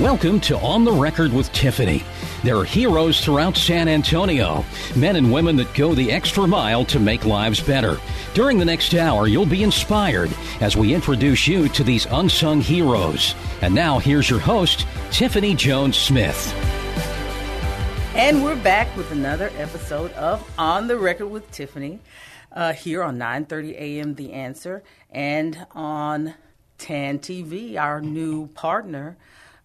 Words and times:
Welcome 0.00 0.40
to 0.40 0.58
On 0.58 0.84
the 0.84 0.90
Record 0.90 1.32
with 1.32 1.52
Tiffany. 1.52 2.02
There 2.42 2.56
are 2.56 2.64
heroes 2.64 3.20
throughout 3.20 3.56
San 3.56 3.86
Antonio, 3.86 4.64
men 4.96 5.14
and 5.14 5.32
women 5.32 5.54
that 5.54 5.72
go 5.72 5.94
the 5.94 6.10
extra 6.10 6.48
mile 6.48 6.84
to 6.86 6.98
make 6.98 7.24
lives 7.24 7.60
better. 7.60 7.98
During 8.34 8.58
the 8.58 8.64
next 8.64 8.94
hour, 8.94 9.28
you'll 9.28 9.46
be 9.46 9.62
inspired 9.62 10.32
as 10.60 10.76
we 10.76 10.92
introduce 10.92 11.46
you 11.46 11.68
to 11.68 11.84
these 11.84 12.06
unsung 12.06 12.60
heroes. 12.60 13.36
And 13.62 13.72
now, 13.72 14.00
here's 14.00 14.28
your 14.28 14.40
host, 14.40 14.84
Tiffany 15.12 15.54
Jones 15.54 15.96
Smith. 15.96 16.52
And 18.16 18.42
we're 18.42 18.56
back 18.56 18.94
with 18.96 19.12
another 19.12 19.52
episode 19.58 20.10
of 20.14 20.44
On 20.58 20.88
the 20.88 20.98
Record 20.98 21.28
with 21.28 21.48
Tiffany 21.52 22.00
uh, 22.50 22.72
here 22.72 23.04
on 23.04 23.16
9:30 23.16 23.74
a.m. 23.74 24.16
The 24.16 24.32
Answer 24.32 24.82
and 25.12 25.68
on 25.70 26.34
Tan 26.78 27.20
TV, 27.20 27.78
our 27.78 28.00
new 28.00 28.48
partner 28.48 29.16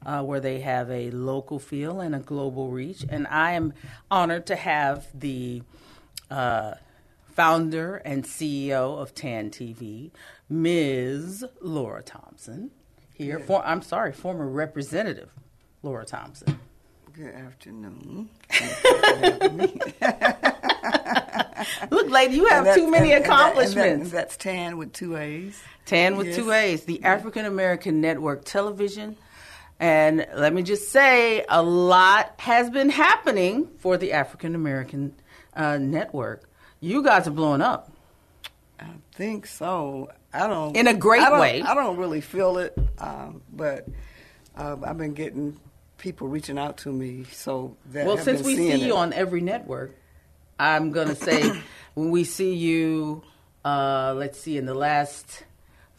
uh, 0.06 0.24
where 0.24 0.40
they 0.40 0.60
have 0.62 0.90
a 0.90 1.12
local 1.12 1.60
feel 1.60 2.00
and 2.00 2.16
a 2.16 2.20
global 2.20 2.70
reach. 2.70 3.06
And 3.10 3.28
I 3.28 3.52
am 3.54 3.74
honored 4.10 4.46
to 4.48 4.56
have 4.56 5.08
the 5.14 5.62
uh, 6.32 6.76
founder 7.34 7.98
and 7.98 8.24
CEO 8.24 9.00
of 9.02 9.14
Tan 9.14 9.50
TV, 9.50 10.12
Ms. 10.50 11.46
Laura 11.62 12.02
Thompson, 12.02 12.72
here. 13.14 13.40
For, 13.40 13.66
I'm 13.66 13.82
sorry, 13.82 14.14
former 14.14 14.48
representative 14.48 15.30
Laura 15.84 16.06
Thompson. 16.06 16.60
Good 17.14 17.34
afternoon. 17.36 18.30
Look, 21.92 22.10
lady, 22.10 22.36
you 22.36 22.46
have 22.48 22.74
too 22.76 22.90
many 22.90 23.12
and 23.12 23.24
that- 23.26 23.30
accomplishments. 23.30 24.04
and 24.04 24.12
that's 24.12 24.38
Tan 24.38 24.78
with 24.78 24.94
two 24.94 25.18
A's. 25.18 25.62
Tan 25.86 26.16
with 26.16 26.28
Yes. 26.28 26.36
two 26.38 26.52
A's, 26.52 26.84
the 26.86 27.04
African 27.04 27.46
American 27.46 28.00
Network 28.00 28.46
Television. 28.46 29.18
And 29.80 30.28
let 30.36 30.54
me 30.54 30.62
just 30.62 30.92
say, 30.92 31.46
a 31.48 31.64
lot 31.64 32.34
has 32.40 32.70
been 32.70 32.90
happening 32.90 33.70
for 33.78 33.98
the 33.98 34.12
African 34.12 34.54
American 34.54 35.16
uh, 35.56 35.78
network. 35.78 36.50
You 36.82 37.02
guys 37.02 37.28
are 37.28 37.32
blowing 37.32 37.62
up. 37.62 37.92
I 38.80 38.88
think 39.14 39.46
so. 39.46 40.12
I 40.34 40.48
don't 40.48 40.76
In 40.76 40.88
a 40.88 40.94
great 40.94 41.24
I 41.24 41.40
way. 41.40 41.62
I 41.62 41.74
don't 41.74 41.98
really 41.98 42.22
feel 42.22 42.58
it, 42.58 42.78
um, 43.00 43.42
but 43.52 43.88
uh, 44.56 44.76
I've 44.84 44.98
been 44.98 45.14
getting 45.14 45.60
people 45.98 46.28
reaching 46.28 46.58
out 46.58 46.78
to 46.80 46.92
me. 46.92 47.26
So 47.32 47.78
that 47.92 48.06
well, 48.06 48.18
since 48.18 48.42
we 48.42 48.56
see 48.56 48.86
you 48.86 48.96
on 48.96 49.14
every 49.14 49.42
network, 49.42 49.96
I'm 50.60 50.92
going 50.92 51.08
to 51.08 51.16
say 51.16 51.62
when 51.94 52.12
we 52.12 52.26
see 52.26 52.54
you, 52.54 53.24
uh, 53.64 54.14
let's 54.16 54.40
see, 54.40 54.58
in 54.58 54.66
the 54.66 54.74
last 54.74 55.46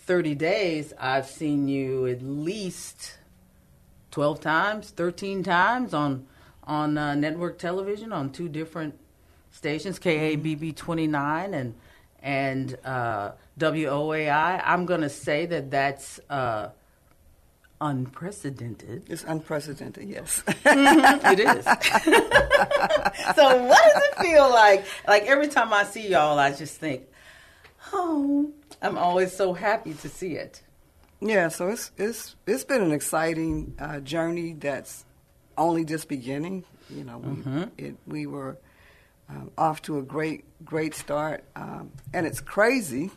30 0.00 0.34
days, 0.34 0.92
I've 0.98 1.26
seen 1.26 1.66
you 1.66 2.06
at 2.06 2.22
least 2.22 3.18
12 4.10 4.40
times, 4.40 4.90
13 4.90 5.42
times 5.42 5.94
on 5.94 6.26
on 6.64 6.96
uh, 6.96 7.14
network 7.14 7.58
television 7.58 8.12
on 8.12 8.30
two 8.30 8.48
different 8.48 8.98
stations, 9.50 9.98
KABB 9.98 10.76
29 10.76 11.54
and 11.54 11.74
and 12.22 12.76
uh, 12.84 13.32
WOAI. 13.58 14.62
I'm 14.64 14.86
going 14.86 15.00
to 15.00 15.08
say 15.08 15.46
that 15.46 15.70
that's 15.70 16.20
uh, 16.28 16.68
unprecedented. 17.80 19.08
It's 19.08 19.24
unprecedented. 19.24 20.08
Yes. 20.08 20.42
it 20.64 21.40
is. 21.40 21.64
so 23.34 23.64
what 23.64 23.94
does 23.94 24.02
it 24.02 24.18
feel 24.20 24.50
like? 24.50 24.84
Like 25.08 25.24
every 25.24 25.48
time 25.48 25.72
I 25.72 25.84
see 25.84 26.08
y'all, 26.08 26.38
I 26.38 26.52
just 26.52 26.76
think, 26.76 27.04
oh, 27.92 28.52
I'm 28.82 28.98
always 28.98 29.34
so 29.34 29.54
happy 29.54 29.94
to 29.94 30.08
see 30.08 30.34
it. 30.34 30.62
Yeah, 31.20 31.48
so 31.48 31.68
it's 31.68 31.90
it's 31.98 32.34
it's 32.46 32.64
been 32.64 32.80
an 32.80 32.92
exciting 32.92 33.74
uh, 33.78 34.00
journey 34.00 34.54
that's 34.54 35.04
only 35.58 35.84
just 35.84 36.08
beginning. 36.08 36.64
You 36.88 37.04
know, 37.04 37.18
we 37.18 37.28
Mm-hmm. 37.28 37.62
it, 37.76 37.96
we 38.06 38.26
were 38.26 38.56
um, 39.28 39.50
off 39.58 39.82
to 39.82 39.98
a 39.98 40.02
great 40.02 40.44
great 40.64 40.94
start, 40.94 41.44
um, 41.54 41.92
and 42.14 42.26
it's 42.26 42.40
crazy 42.40 43.10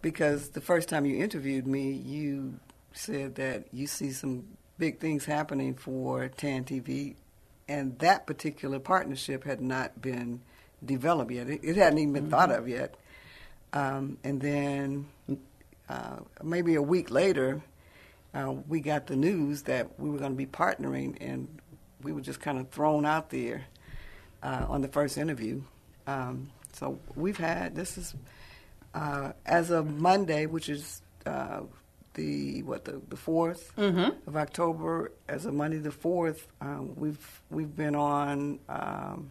because 0.00 0.50
the 0.50 0.60
first 0.60 0.88
time 0.88 1.04
you 1.04 1.22
interviewed 1.22 1.66
me, 1.66 1.92
you 1.92 2.58
said 2.92 3.34
that 3.36 3.66
you 3.72 3.86
see 3.86 4.10
some 4.10 4.44
big 4.78 4.98
things 4.98 5.24
happening 5.24 5.74
for 5.74 6.28
Tan 6.28 6.64
TV, 6.64 7.16
and 7.68 7.98
that 7.98 8.26
particular 8.26 8.78
partnership 8.78 9.44
had 9.44 9.60
not 9.60 10.00
been 10.00 10.40
developed 10.84 11.32
yet. 11.32 11.48
It, 11.50 11.60
it 11.62 11.76
hadn't 11.76 11.98
even 11.98 12.14
been 12.14 12.30
thought 12.30 12.50
of 12.50 12.68
yet. 12.68 12.94
Um, 13.72 14.16
and 14.24 14.40
then 14.40 15.06
uh, 15.88 16.16
maybe 16.42 16.74
a 16.74 16.82
week 16.82 17.10
later, 17.10 17.62
uh, 18.34 18.54
we 18.68 18.80
got 18.80 19.06
the 19.06 19.16
news 19.16 19.62
that 19.62 19.98
we 19.98 20.10
were 20.10 20.18
going 20.18 20.32
to 20.32 20.36
be 20.36 20.46
partnering, 20.46 21.16
and 21.20 21.48
we 22.02 22.12
were 22.12 22.20
just 22.20 22.40
kind 22.40 22.58
of 22.58 22.68
thrown 22.70 23.04
out 23.06 23.30
there 23.30 23.64
uh, 24.42 24.66
on 24.68 24.82
the 24.82 24.88
first 24.88 25.16
interview. 25.18 25.62
Um, 26.06 26.50
so 26.72 26.98
we've 27.16 27.38
had 27.38 27.74
this 27.74 27.96
is 27.98 28.14
uh, 28.94 29.32
as 29.46 29.70
of 29.70 29.90
Monday, 29.98 30.46
which 30.46 30.68
is 30.68 31.02
uh, 31.26 31.60
the 32.14 32.62
what 32.64 32.84
the 32.84 33.00
the 33.08 33.16
4th 33.16 33.62
of 34.26 34.36
October. 34.36 35.12
As 35.28 35.46
of 35.46 35.54
Monday 35.54 35.78
the 35.78 35.90
fourth, 35.90 36.46
um, 36.60 36.94
we've 36.96 37.42
we've 37.50 37.74
been 37.74 37.94
on 37.94 38.58
um, 38.68 39.30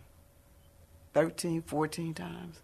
13, 1.14 1.62
14 1.64 2.14
times. 2.14 2.60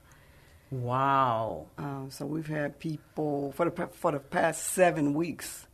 Wow. 0.73 1.67
Um, 1.77 2.07
so 2.09 2.25
we've 2.25 2.47
had 2.47 2.79
people 2.79 3.51
for 3.51 3.69
the 3.69 3.87
for 3.87 4.11
the 4.11 4.19
past 4.19 4.63
seven 4.63 5.13
weeks. 5.13 5.67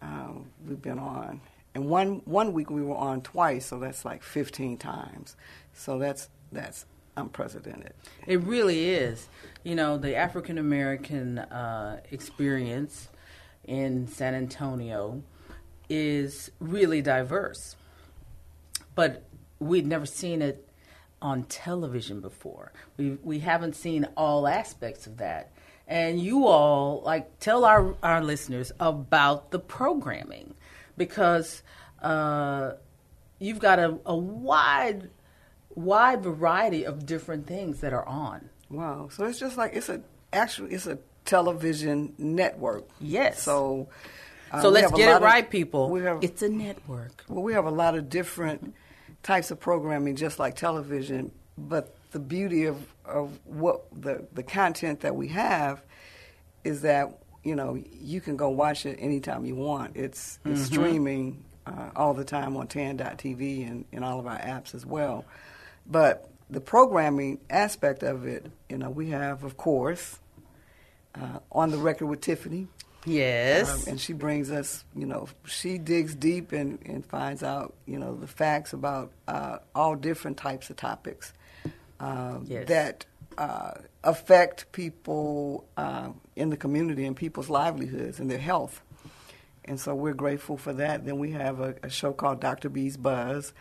Um, 0.00 0.46
we've 0.66 0.80
been 0.80 0.98
on, 0.98 1.42
and 1.74 1.86
one 1.86 2.22
one 2.24 2.54
week 2.54 2.70
we 2.70 2.82
were 2.82 2.96
on 2.96 3.20
twice, 3.20 3.66
so 3.66 3.78
that's 3.78 4.06
like 4.06 4.22
fifteen 4.22 4.78
times. 4.78 5.36
So 5.74 5.98
that's 5.98 6.30
that's 6.50 6.86
unprecedented. 7.14 7.92
It 8.26 8.42
really 8.42 8.88
is. 8.88 9.28
You 9.64 9.74
know, 9.74 9.98
the 9.98 10.16
African 10.16 10.56
American 10.56 11.38
uh, 11.38 12.00
experience 12.10 13.10
in 13.64 14.08
San 14.08 14.34
Antonio 14.34 15.22
is 15.90 16.50
really 16.58 17.02
diverse, 17.02 17.76
but 18.94 19.24
we'd 19.58 19.86
never 19.86 20.06
seen 20.06 20.40
it 20.40 20.66
on 21.22 21.44
television 21.44 22.20
before. 22.20 22.72
We 22.96 23.18
we 23.22 23.38
haven't 23.40 23.76
seen 23.76 24.06
all 24.16 24.46
aspects 24.46 25.06
of 25.06 25.18
that. 25.18 25.50
And 25.88 26.20
you 26.20 26.46
all 26.46 27.02
like 27.04 27.38
tell 27.38 27.64
our 27.64 27.94
our 28.02 28.22
listeners 28.22 28.72
about 28.80 29.50
the 29.50 29.58
programming 29.58 30.54
because 30.96 31.62
uh, 32.02 32.72
you've 33.38 33.60
got 33.60 33.78
a, 33.78 33.98
a 34.04 34.16
wide 34.16 35.10
wide 35.74 36.22
variety 36.22 36.84
of 36.84 37.06
different 37.06 37.46
things 37.46 37.80
that 37.80 37.92
are 37.92 38.06
on. 38.06 38.48
Wow. 38.70 39.08
So 39.12 39.24
it's 39.26 39.38
just 39.38 39.56
like 39.56 39.74
it's 39.74 39.88
a 39.88 40.00
actually 40.32 40.72
it's 40.72 40.86
a 40.86 40.98
television 41.24 42.14
network. 42.18 42.88
Yes. 43.00 43.42
So. 43.42 43.88
uh, 44.50 44.62
so 44.62 44.68
let's 44.70 44.90
get 44.92 45.08
it 45.08 45.16
of- 45.16 45.22
right, 45.22 45.48
people. 45.48 45.90
We 45.90 46.02
have 46.02 46.18
it's 46.22 46.42
a 46.42 46.48
network. 46.48 47.24
Well, 47.28 47.42
we 47.42 47.52
have 47.52 47.66
a 47.66 47.70
lot 47.70 47.96
of 47.96 48.08
different 48.08 48.74
types 49.26 49.50
of 49.50 49.58
programming, 49.58 50.14
just 50.14 50.38
like 50.38 50.54
television. 50.54 51.32
But 51.58 51.94
the 52.12 52.20
beauty 52.20 52.66
of, 52.66 52.76
of 53.04 53.38
what 53.44 53.82
the 53.92 54.26
the 54.32 54.42
content 54.42 55.00
that 55.00 55.14
we 55.14 55.28
have 55.28 55.82
is 56.62 56.82
that 56.82 57.18
you 57.42 57.56
know 57.56 57.82
you 57.92 58.20
can 58.20 58.36
go 58.36 58.48
watch 58.50 58.86
it 58.86 58.96
anytime 59.00 59.44
you 59.44 59.56
want. 59.56 59.96
It's 59.96 60.38
it's 60.44 60.62
streaming 60.62 61.44
uh, 61.66 61.90
all 61.96 62.14
the 62.14 62.24
time 62.24 62.56
on 62.56 62.68
Tan.tv 62.68 63.68
and 63.68 63.84
in 63.90 64.04
all 64.04 64.20
of 64.20 64.26
our 64.26 64.38
apps 64.38 64.74
as 64.74 64.86
well. 64.86 65.24
But 65.86 66.30
the 66.48 66.60
programming 66.60 67.40
aspect 67.50 68.04
of 68.04 68.26
it, 68.26 68.46
you 68.68 68.78
know, 68.78 68.90
we 68.90 69.10
have 69.10 69.42
of 69.42 69.56
course 69.56 70.20
uh, 71.16 71.40
on 71.50 71.70
the 71.70 71.78
record 71.78 72.06
with 72.06 72.20
Tiffany. 72.20 72.68
Yes. 73.06 73.86
Um, 73.86 73.92
and 73.92 74.00
she 74.00 74.12
brings 74.12 74.50
us, 74.50 74.84
you 74.94 75.06
know, 75.06 75.28
she 75.46 75.78
digs 75.78 76.14
deep 76.14 76.52
and, 76.52 76.78
and 76.84 77.06
finds 77.06 77.42
out, 77.42 77.74
you 77.86 77.98
know, 77.98 78.16
the 78.16 78.26
facts 78.26 78.72
about 78.72 79.12
uh, 79.28 79.58
all 79.74 79.94
different 79.94 80.36
types 80.36 80.70
of 80.70 80.76
topics 80.76 81.32
um, 82.00 82.44
Yes. 82.48 82.66
that 82.68 83.06
uh, 83.38 83.72
affect 84.02 84.72
people 84.72 85.64
uh, 85.76 86.08
in 86.34 86.50
the 86.50 86.56
community 86.56 87.04
and 87.06 87.16
people's 87.16 87.48
livelihoods 87.48 88.18
and 88.18 88.30
their 88.30 88.38
health. 88.38 88.82
and 89.64 89.78
so 89.80 89.94
we're 89.94 90.14
grateful 90.14 90.56
for 90.56 90.72
that. 90.72 91.04
Then 91.04 91.18
we 91.18 91.30
have 91.32 91.60
a, 91.60 91.74
a 91.82 91.90
show 91.90 92.12
called 92.12 92.40
Dr. 92.40 92.68
B's 92.68 92.96
Buzz, 92.96 93.52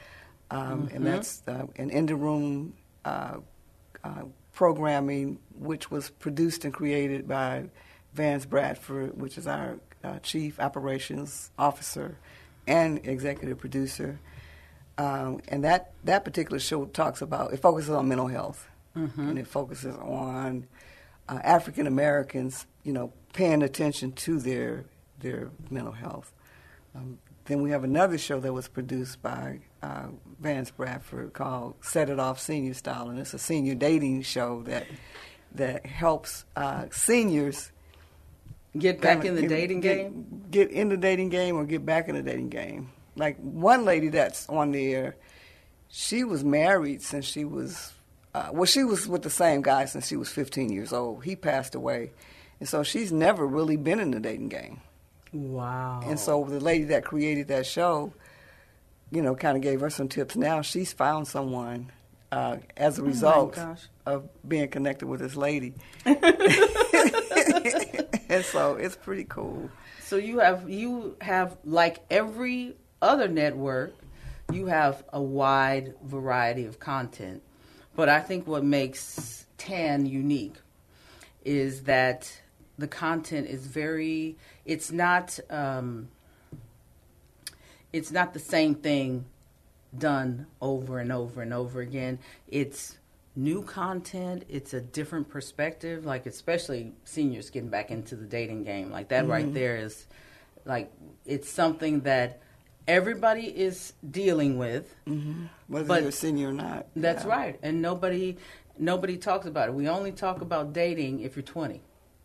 um, 0.52 0.90
and 0.94 1.06
that's 1.06 1.42
uh, 1.48 1.66
an 1.78 1.90
in 1.90 2.06
the 2.06 2.16
room 2.16 2.74
uh, 3.04 3.38
uh, 4.04 4.24
programming, 4.54 5.40
which 5.60 5.90
was 5.92 6.10
produced 6.10 6.64
and 6.66 6.74
created 6.74 7.28
by 7.28 7.66
Vance 8.16 8.46
Bradford, 8.46 9.20
which 9.20 9.38
is 9.38 9.46
our 9.46 9.78
uh, 10.04 10.20
chief 10.20 10.60
operations 10.60 11.52
officer 11.60 12.18
and 12.66 13.06
executive 13.06 13.58
producer. 13.60 14.20
Um, 14.98 15.42
and 15.50 15.64
that, 15.66 15.92
that 16.06 16.24
particular 16.24 16.60
show 16.60 16.86
talks 16.86 17.22
about 17.22 17.54
it 17.54 17.62
focuses 17.62 17.92
on 17.92 18.08
mental 18.08 18.28
health, 18.28 18.68
and 19.18 19.38
it 19.38 19.48
focuses 19.48 19.94
on 19.98 20.66
uh, 21.28 21.40
African 21.44 21.86
Americans, 21.86 22.66
you 22.84 22.94
know, 22.94 23.12
paying 23.34 23.62
attention 23.62 24.14
to 24.14 24.40
their 24.40 24.86
their 25.20 25.50
mental 25.70 25.92
health. 25.92 26.32
Um, 26.96 27.18
then 27.46 27.62
we 27.62 27.72
have 27.72 27.84
another 27.84 28.18
show 28.18 28.40
that 28.40 28.54
was 28.54 28.68
produced 28.68 29.22
by 29.22 29.60
uh, 29.84 30.08
Vance 30.40 30.72
Bradford 30.72 31.34
called 31.34 31.76
"Set 31.82 32.10
It 32.10 32.20
Off 32.20 32.40
Senior 32.40 32.74
Style," 32.74 33.10
and 33.10 33.20
it's 33.20 33.34
a 33.34 33.40
senior 33.40 33.76
dating 33.76 34.22
show 34.22 34.64
that 34.64 34.86
that 35.56 35.86
helps 35.86 36.46
uh, 36.56 36.86
seniors 36.92 37.72
Get 38.78 39.02
back 39.02 39.24
in 39.26 39.36
the 39.36 39.42
get- 39.42 39.50
dating 39.50 39.80
get- 39.82 39.96
game. 39.98 40.26
Get 40.52 40.72
in 40.72 40.90
the 40.90 40.98
dating 40.98 41.30
game 41.30 41.58
or 41.58 41.66
get 41.66 41.86
back 41.86 42.08
in 42.08 42.16
the 42.16 42.22
dating 42.22 42.50
game. 42.50 42.92
Like 43.16 43.38
one 43.40 43.84
lady 43.86 44.10
that's 44.10 44.48
on 44.50 44.72
there, 44.72 45.16
she 45.90 46.24
was 46.24 46.44
married 46.44 47.02
since 47.02 47.26
she 47.26 47.46
was, 47.46 47.94
uh, 48.34 48.50
well, 48.54 48.66
she 48.66 48.84
was 48.84 49.08
with 49.08 49.22
the 49.24 49.30
same 49.30 49.62
guy 49.62 49.86
since 49.86 50.08
she 50.08 50.16
was 50.16 50.30
15 50.30 50.72
years 50.72 50.94
old. 50.94 51.24
He 51.24 51.36
passed 51.36 51.76
away. 51.76 52.12
And 52.60 52.70
so 52.70 52.84
she's 52.84 53.12
never 53.12 53.46
really 53.46 53.76
been 53.78 54.00
in 54.00 54.12
the 54.12 54.20
dating 54.20 54.50
game. 54.50 54.82
Wow. 55.34 56.02
And 56.06 56.20
so 56.20 56.44
the 56.46 56.60
lady 56.62 56.86
that 56.86 57.04
created 57.04 57.50
that 57.50 57.66
show, 57.66 58.14
you 59.12 59.22
know, 59.22 59.36
kind 59.36 59.58
of 59.58 59.64
gave 59.64 59.82
her 59.82 59.90
some 59.90 60.08
tips. 60.08 60.36
Now 60.38 60.62
she's 60.62 60.94
found 60.94 61.28
someone 61.28 61.92
uh, 62.32 62.58
as 62.78 62.98
a 63.00 63.04
result 63.04 63.56
gosh. 63.56 63.82
of 64.06 64.30
being 64.48 64.70
connected 64.70 65.08
with 65.08 65.20
this 65.20 65.36
lady. 65.36 65.74
and 68.36 68.46
so 68.54 68.76
it's 68.76 68.96
pretty 68.96 69.26
cool. 69.26 69.70
So 70.02 70.18
you 70.18 70.40
have 70.40 70.70
you 70.70 71.18
have 71.22 71.58
like 71.64 72.00
every 72.10 72.76
other 73.02 73.28
network, 73.28 73.96
you 74.52 74.68
have 74.68 75.04
a 75.12 75.22
wide 75.22 75.96
variety 76.04 76.66
of 76.66 76.80
content. 76.80 77.42
But 77.96 78.10
I 78.10 78.20
think 78.20 78.46
what 78.46 78.64
makes 78.64 79.46
Tan 79.58 80.06
unique 80.06 80.56
is 81.44 81.84
that 81.84 82.42
the 82.78 82.88
content 82.88 83.48
is 83.48 83.66
very 83.66 84.36
it's 84.66 84.92
not 84.92 85.40
um, 85.50 86.10
it's 87.94 88.12
not 88.12 88.34
the 88.34 88.40
same 88.40 88.76
thing 88.76 89.26
done 89.98 90.48
over 90.62 91.00
and 91.00 91.12
over 91.12 91.42
and 91.42 91.54
over 91.54 91.80
again. 91.80 92.20
It's 92.48 92.98
new 93.36 93.64
content, 93.64 94.44
it's 94.50 94.74
a 94.74 94.82
different 94.82 95.30
perspective, 95.30 96.06
like 96.06 96.26
especially 96.26 96.94
seniors 97.04 97.50
getting 97.50 97.70
back 97.70 97.92
into 97.92 98.16
the 98.16 98.26
dating 98.26 98.64
game. 98.64 98.92
Like 98.92 99.10
that 99.10 99.28
right 99.28 99.54
there 99.54 99.78
is 99.78 100.06
like 100.66 100.92
it's 101.26 101.50
something 101.50 102.02
that 102.02 102.42
everybody 102.88 103.46
is 103.48 103.94
dealing 104.10 104.58
with. 104.58 104.96
Whether 105.68 105.86
But- 105.88 106.00
you're 106.02 106.10
a 106.10 106.14
senior 106.14 106.50
or 106.50 106.54
not. 106.54 106.88
That's 106.96 107.24
Yeah. 107.26 107.30
right. 107.32 107.60
And 107.62 107.82
nobody 107.82 108.38
nobody 108.78 109.18
talks 109.18 109.46
about 109.46 109.70
it. 109.70 109.76
We 109.76 109.88
only 109.88 110.12
talk 110.12 110.42
about 110.42 110.74
dating 110.74 111.22
if 111.22 111.36
you're 111.36 111.44
20. 111.44 111.82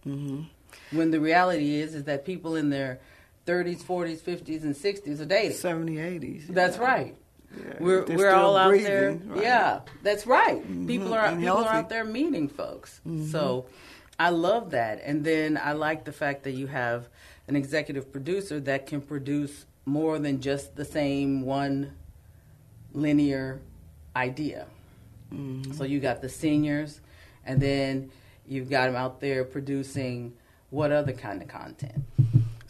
Mm-hmm. 0.07 0.43
When 0.97 1.11
the 1.11 1.21
reality 1.21 1.75
is 1.75 1.95
is 1.95 2.05
that 2.05 2.25
people 2.25 2.57
in 2.57 2.71
their 2.71 3.01
30s, 3.47 3.83
40s, 3.83 4.21
50s 4.21 4.63
and 4.63 4.75
60s 4.77 5.21
are 5.21 5.25
dating. 5.25 5.57
70, 5.57 5.97
80s. 5.99 6.47
That's 6.49 6.79
right. 6.79 7.17
Yeah, 7.57 7.75
We're 7.81 8.05
we're 8.05 8.31
all 8.31 8.57
out 8.57 8.69
breathing, 8.69 8.87
there. 8.87 9.11
right. 9.11 9.21
Mm-hmm. 9.21 9.41
Yeah, 9.41 9.81
that's 10.03 10.27
right. 10.27 10.63
People 10.87 11.13
are 11.15 11.25
and 11.27 11.41
people 11.41 11.57
are 11.57 11.63
healthy. 11.65 11.69
Mm-hmm. 11.69 11.77
out 11.77 11.89
there 11.89 12.05
meeting 12.05 12.49
folks. 12.49 13.01
So 13.31 13.67
I 14.19 14.31
love 14.31 14.71
that. 14.71 15.01
And 15.05 15.25
then 15.25 15.59
I 15.63 15.73
like 15.73 16.05
the 16.05 16.13
fact 16.13 16.45
that 16.45 16.53
you 16.53 16.69
have 16.69 17.09
an 17.49 17.57
executive 17.57 18.13
producer 18.13 18.61
that 18.61 18.87
can 18.87 19.01
produce 19.01 19.67
more 19.85 20.19
than 20.21 20.41
just 20.41 20.77
the 20.77 20.85
same 20.85 21.43
one 21.43 21.93
linear 22.93 23.61
idea. 24.15 24.67
Mm-hmm. 25.35 25.73
So 25.73 25.85
you 25.85 26.01
got 26.01 26.21
the 26.23 26.29
seniors, 26.29 27.01
and 27.45 27.61
then 27.61 28.11
you've 28.47 28.69
got 28.71 28.87
them 28.87 28.97
out 28.97 29.21
there 29.21 29.45
producing 29.45 30.35
what 30.71 30.93
other 30.93 31.13
kind 31.13 31.43
of 31.43 31.49
content? 31.49 32.05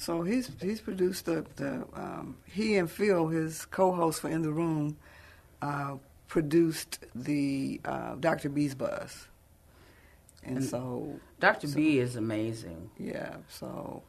So 0.00 0.23
he's 0.23 0.50
he's 0.62 0.81
produced 0.81 1.26
the, 1.26 1.44
the 1.56 1.85
um, 1.93 2.38
he 2.47 2.76
and 2.76 2.91
Phil, 2.91 3.29
his 3.29 3.67
co-host 3.67 4.23
for 4.23 4.31
In 4.31 4.41
the 4.41 4.50
Room, 4.50 4.97
uh, 5.61 5.97
produced 6.26 7.00
the 7.14 7.82
uh, 7.85 8.14
Dr. 8.14 8.49
B's 8.49 8.75
Buzz, 8.75 9.29
and, 10.43 10.56
And 10.56 10.64
so 10.64 11.20
Dr. 11.38 11.69
B 11.69 11.99
is 11.99 12.17
amazing. 12.17 12.91
yeah, 12.97 13.37
so 13.47 14.02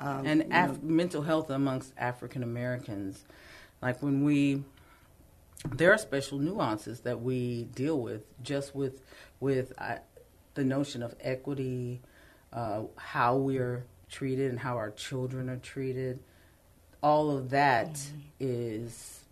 um, 0.00 0.26
and 0.26 0.42
you 0.42 0.48
know, 0.48 0.78
mental 0.82 1.22
health 1.22 1.50
amongst 1.50 1.92
African 1.96 2.42
Americans. 2.42 3.24
Like 3.80 4.02
when 4.02 4.24
we, 4.24 4.64
there 5.70 5.92
are 5.92 5.98
special 5.98 6.38
nuances 6.38 7.00
that 7.02 7.22
we 7.22 7.68
deal 7.76 8.00
with 8.00 8.24
just 8.42 8.74
with 8.74 9.00
with 9.38 9.72
uh, 9.78 9.98
the 10.54 10.64
notion 10.64 11.00
of 11.00 11.14
equity, 11.20 12.00
uh, 12.52 12.82
how 12.96 13.36
we're 13.36 13.84
treated, 14.12 14.50
and 14.50 14.60
how 14.60 14.76
our 14.76 14.90
children 14.92 15.48
are 15.48 15.56
treated. 15.56 16.20
All 17.02 17.36
of 17.36 17.50
that 17.50 17.98
is 18.38 19.24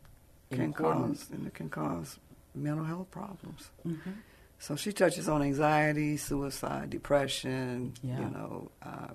can 0.50 0.60
important. 0.62 1.18
cause 1.18 1.30
and 1.30 1.46
it 1.46 1.54
can 1.54 1.68
cause 1.68 2.18
mental 2.54 2.84
health 2.84 3.10
problems. 3.12 3.70
Mm-hmm. 3.86 4.10
So 4.58 4.74
she 4.74 4.92
touches 4.92 5.28
on 5.28 5.42
anxiety, 5.42 6.16
suicide, 6.16 6.90
depression. 6.90 7.94
Yeah. 8.02 8.18
You 8.18 8.24
know, 8.24 8.70
uh, 8.82 9.14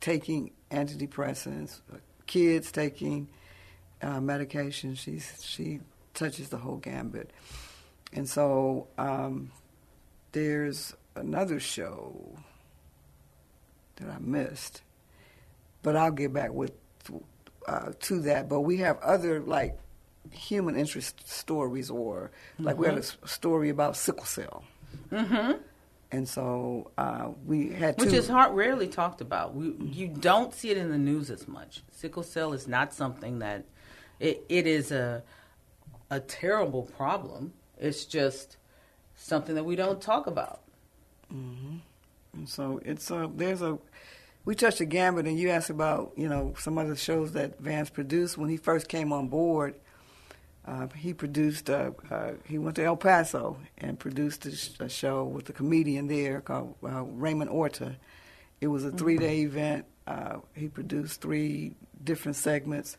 taking 0.00 0.52
antidepressants, 0.70 1.80
uh, 1.92 1.98
kids 2.26 2.72
taking 2.72 3.28
uh, 4.00 4.20
medication. 4.20 4.94
She's 4.94 5.42
she 5.44 5.80
touches 6.14 6.48
the 6.48 6.56
whole 6.56 6.76
gambit. 6.76 7.30
And 8.12 8.28
so 8.28 8.88
um, 8.98 9.50
there's 10.32 10.94
another 11.14 11.60
show 11.60 12.36
that 13.96 14.08
I 14.10 14.18
missed, 14.18 14.82
but 15.82 15.96
I'll 15.96 16.10
get 16.10 16.32
back 16.32 16.52
with 16.52 16.72
uh, 17.66 17.92
to 18.00 18.20
that. 18.22 18.48
But 18.48 18.60
we 18.60 18.78
have 18.78 18.98
other 19.00 19.40
like 19.40 19.78
human 20.30 20.76
interest 20.76 21.28
stories, 21.28 21.90
or 21.90 22.30
like 22.58 22.78
we 22.78 22.86
had 22.86 22.98
a 22.98 23.28
story 23.28 23.70
about 23.70 23.96
sickle 23.96 24.24
cell. 24.24 24.64
Mm-hmm. 25.10 25.58
And 26.12 26.28
so 26.28 26.90
uh, 26.98 27.28
we 27.46 27.70
had 27.70 27.96
two. 27.98 28.06
Which 28.06 28.14
is 28.14 28.28
hard, 28.28 28.54
rarely 28.54 28.88
talked 28.88 29.20
about. 29.20 29.54
We, 29.54 29.74
you 29.80 30.08
don't 30.08 30.52
see 30.52 30.70
it 30.70 30.76
in 30.76 30.90
the 30.90 30.98
news 30.98 31.30
as 31.30 31.46
much. 31.46 31.82
Sickle 31.92 32.24
cell 32.24 32.52
is 32.52 32.66
not 32.66 32.92
something 32.92 33.38
that 33.38 33.64
it, 34.18 34.44
it 34.48 34.66
is 34.66 34.90
a 34.90 35.22
a 36.10 36.20
terrible 36.20 36.82
problem. 36.82 37.52
It's 37.78 38.04
just 38.04 38.56
something 39.14 39.54
that 39.54 39.64
we 39.64 39.76
don't 39.76 40.00
talk 40.00 40.26
about. 40.26 40.62
And 42.32 42.48
so 42.48 42.80
it's 42.84 43.10
a 43.10 43.30
there's 43.34 43.62
a 43.62 43.78
we 44.44 44.54
touched 44.54 44.80
a 44.80 44.84
gambit, 44.84 45.26
and 45.26 45.38
you 45.38 45.50
asked 45.50 45.70
about 45.70 46.12
you 46.16 46.28
know 46.28 46.54
some 46.58 46.78
other 46.78 46.96
shows 46.96 47.32
that 47.32 47.60
Vance 47.60 47.90
produced 47.90 48.38
when 48.38 48.48
he 48.48 48.56
first 48.56 48.88
came 48.88 49.12
on 49.12 49.28
board. 49.28 49.74
Uh, 50.66 50.86
he 50.88 51.12
produced. 51.14 51.70
Uh, 51.70 51.90
uh, 52.10 52.32
he 52.44 52.58
went 52.58 52.76
to 52.76 52.84
El 52.84 52.96
Paso 52.96 53.56
and 53.78 53.98
produced 53.98 54.46
a, 54.46 54.54
sh- 54.54 54.70
a 54.78 54.88
show 54.88 55.24
with 55.24 55.48
a 55.48 55.52
comedian 55.52 56.06
there 56.06 56.40
called 56.40 56.74
uh, 56.84 57.02
Raymond 57.02 57.50
Orta. 57.50 57.96
It 58.60 58.66
was 58.66 58.84
a 58.84 58.90
three-day 58.90 59.40
event. 59.40 59.86
Uh, 60.06 60.38
he 60.54 60.68
produced 60.68 61.22
three 61.22 61.74
different 62.04 62.36
segments. 62.36 62.98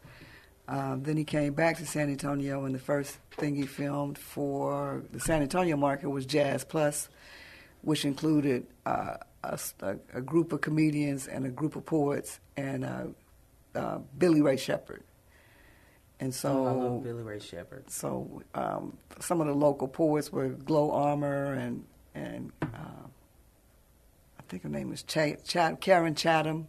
Uh, 0.68 0.96
then 1.00 1.18
he 1.18 1.24
came 1.24 1.54
back 1.54 1.78
to 1.78 1.86
San 1.86 2.10
Antonio, 2.10 2.66
and 2.66 2.74
the 2.74 2.80
first 2.80 3.18
thing 3.38 3.56
he 3.56 3.66
filmed 3.66 4.18
for 4.18 5.04
the 5.12 5.20
San 5.20 5.42
Antonio 5.42 5.76
market 5.76 6.10
was 6.10 6.26
Jazz 6.26 6.64
Plus, 6.64 7.10
which 7.82 8.06
included 8.06 8.66
uh, 8.86 9.18
a, 9.44 9.60
a 10.14 10.22
group 10.22 10.54
of 10.54 10.62
comedians 10.62 11.28
and 11.28 11.46
a 11.46 11.50
group 11.50 11.76
of 11.76 11.86
poets 11.86 12.40
and 12.58 12.86
uh, 12.86 13.04
uh, 13.76 14.00
Billy 14.18 14.42
Ray 14.42 14.58
Shepard. 14.58 15.04
And 16.20 16.34
so, 16.34 16.50
Oh, 16.50 16.68
I 16.68 16.72
love 16.72 17.04
Billy 17.04 17.24
Ray 17.24 17.40
Shepard. 17.40 17.90
so 17.90 18.44
um, 18.54 18.98
some 19.20 19.42
of 19.42 19.48
the 19.48 19.54
local 19.54 19.88
poets 19.88 20.32
were 20.32 20.50
Glow 20.50 20.92
Armor 20.92 21.54
and 21.54 21.86
and 22.14 22.52
uh, 22.62 22.68
I 24.40 24.44
think 24.50 24.64
her 24.64 24.70
name 24.70 24.92
is 24.92 25.02
Ch- 25.04 25.38
Ch- 25.48 25.80
Karen 25.80 26.14
Chatham. 26.14 26.68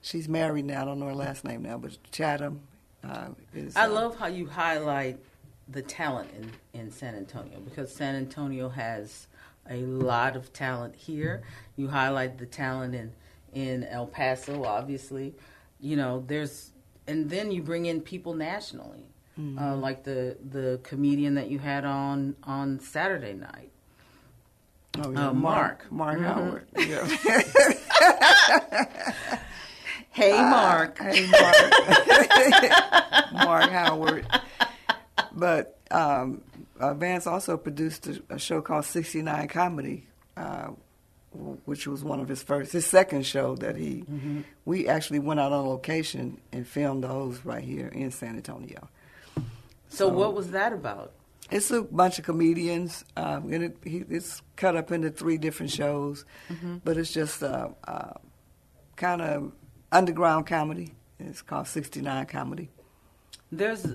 She's 0.00 0.28
married 0.28 0.64
now. 0.64 0.82
I 0.82 0.84
don't 0.86 0.98
know 0.98 1.06
her 1.06 1.14
last 1.14 1.44
name 1.44 1.62
now, 1.62 1.76
but 1.78 1.98
Chatham 2.10 2.60
uh, 3.04 3.28
is. 3.54 3.76
I 3.76 3.84
uh, 3.84 3.90
love 3.90 4.16
how 4.18 4.26
you 4.26 4.46
highlight 4.46 5.18
the 5.68 5.82
talent 5.82 6.30
in, 6.72 6.80
in 6.80 6.90
San 6.90 7.14
Antonio 7.14 7.60
because 7.60 7.92
San 7.92 8.14
Antonio 8.16 8.68
has 8.70 9.26
a 9.70 9.82
lot 9.82 10.36
of 10.36 10.52
talent 10.52 10.94
here. 10.96 11.42
You 11.76 11.88
highlight 11.88 12.38
the 12.38 12.46
talent 12.46 12.94
in, 12.94 13.12
in 13.52 13.84
El 13.84 14.06
Paso, 14.06 14.64
obviously. 14.64 15.34
You 15.80 15.96
know, 15.96 16.24
there's 16.26 16.70
and 17.06 17.30
then 17.30 17.50
you 17.50 17.62
bring 17.62 17.86
in 17.86 18.00
people 18.00 18.34
nationally, 18.34 19.04
Mm-hmm. 19.38 19.56
uh, 19.58 19.76
like 19.76 20.02
the 20.02 20.36
the 20.50 20.80
comedian 20.82 21.34
that 21.36 21.48
you 21.48 21.60
had 21.60 21.84
on 21.84 22.34
on 22.42 22.80
Saturday 22.80 23.34
night. 23.34 23.70
Oh, 25.00 25.14
Uh, 25.14 25.32
Mark. 25.32 25.86
Mark 25.92 26.18
Mhm. 26.18 26.24
Howard. 26.24 26.66
Yeah. 26.76 27.06
Hey, 30.10 30.32
Mark. 30.32 30.98
Hey, 30.98 31.28
Mark. 31.30 31.72
Mark 33.32 33.70
Howard. 33.70 34.26
But 35.32 35.78
um, 35.92 36.42
uh, 36.78 36.94
Vance 36.94 37.26
also 37.26 37.56
produced 37.56 38.06
a, 38.06 38.22
a 38.30 38.38
show 38.38 38.60
called 38.60 38.84
69 38.84 39.48
Comedy, 39.48 40.06
uh, 40.36 40.68
w- 41.32 41.58
which 41.64 41.86
was 41.86 42.04
one 42.04 42.20
of 42.20 42.28
his 42.28 42.42
first, 42.42 42.72
his 42.72 42.86
second 42.86 43.24
show 43.26 43.54
that 43.56 43.76
he, 43.76 44.04
we 44.64 44.88
actually 44.88 45.18
went 45.18 45.40
out 45.40 45.52
on 45.52 45.66
location 45.66 46.40
and 46.52 46.66
filmed 46.66 47.04
those 47.04 47.44
right 47.44 47.64
here 47.64 47.88
in 47.88 48.10
San 48.10 48.36
Antonio. 48.36 48.88
So, 49.88 50.08
what 50.08 50.34
was 50.34 50.50
that 50.50 50.72
about? 50.72 51.12
It's 51.50 51.70
a 51.70 51.80
bunch 51.82 52.18
of 52.18 52.26
comedians, 52.26 53.04
um, 53.16 53.50
and 53.50 53.64
it, 53.64 53.76
he, 53.82 54.04
it's 54.10 54.42
cut 54.56 54.76
up 54.76 54.92
into 54.92 55.08
three 55.10 55.38
different 55.38 55.72
shows, 55.72 56.26
but 56.84 56.98
it's 56.98 57.10
just 57.10 57.42
uh, 57.42 57.70
uh, 57.86 58.12
kind 58.96 59.22
of 59.22 59.52
underground 59.90 60.46
comedy. 60.46 60.92
It's 61.18 61.40
called 61.40 61.66
69 61.66 62.26
Comedy. 62.26 62.68
There's 63.50 63.86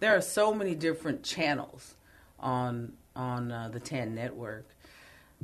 there 0.00 0.16
are 0.16 0.22
so 0.22 0.54
many 0.54 0.74
different 0.74 1.22
channels 1.22 1.96
on 2.42 2.92
on 3.14 3.52
uh, 3.52 3.68
the 3.68 3.80
Tan 3.80 4.14
Network. 4.14 4.66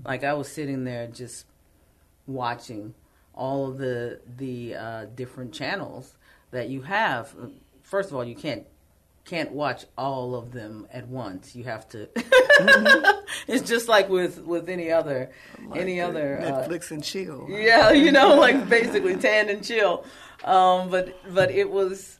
Like 0.04 0.24
I 0.24 0.34
was 0.34 0.48
sitting 0.48 0.84
there 0.84 1.06
just 1.06 1.46
watching 2.26 2.94
all 3.34 3.68
of 3.70 3.78
the 3.78 4.20
the 4.36 4.74
uh, 4.74 5.04
different 5.14 5.52
channels 5.52 6.14
that 6.50 6.68
you 6.68 6.82
have. 6.82 7.34
First 7.82 8.10
of 8.10 8.16
all, 8.16 8.24
you 8.24 8.34
can't 8.36 8.66
can't 9.24 9.52
watch 9.52 9.84
all 9.98 10.34
of 10.34 10.52
them 10.52 10.86
at 10.92 11.06
once. 11.08 11.54
You 11.54 11.64
have 11.64 11.86
to. 11.90 12.08
it's 13.46 13.68
just 13.68 13.88
like 13.88 14.08
with 14.08 14.38
with 14.40 14.68
any 14.68 14.90
other 14.90 15.30
any 15.74 16.00
Like, 16.00 16.06
uh, 16.06 16.10
other 16.10 16.40
uh, 16.40 16.44
Netflix 16.68 16.90
and 16.90 17.04
chill. 17.04 17.46
yeah, 17.48 17.90
you 18.04 18.10
know, 18.12 18.36
like 18.36 18.68
basically 18.68 19.16
tan 19.16 19.48
and 19.50 19.62
chill. 19.64 20.04
Um, 20.44 20.88
but 20.90 21.16
but 21.34 21.50
it 21.50 21.70
was. 21.70 22.14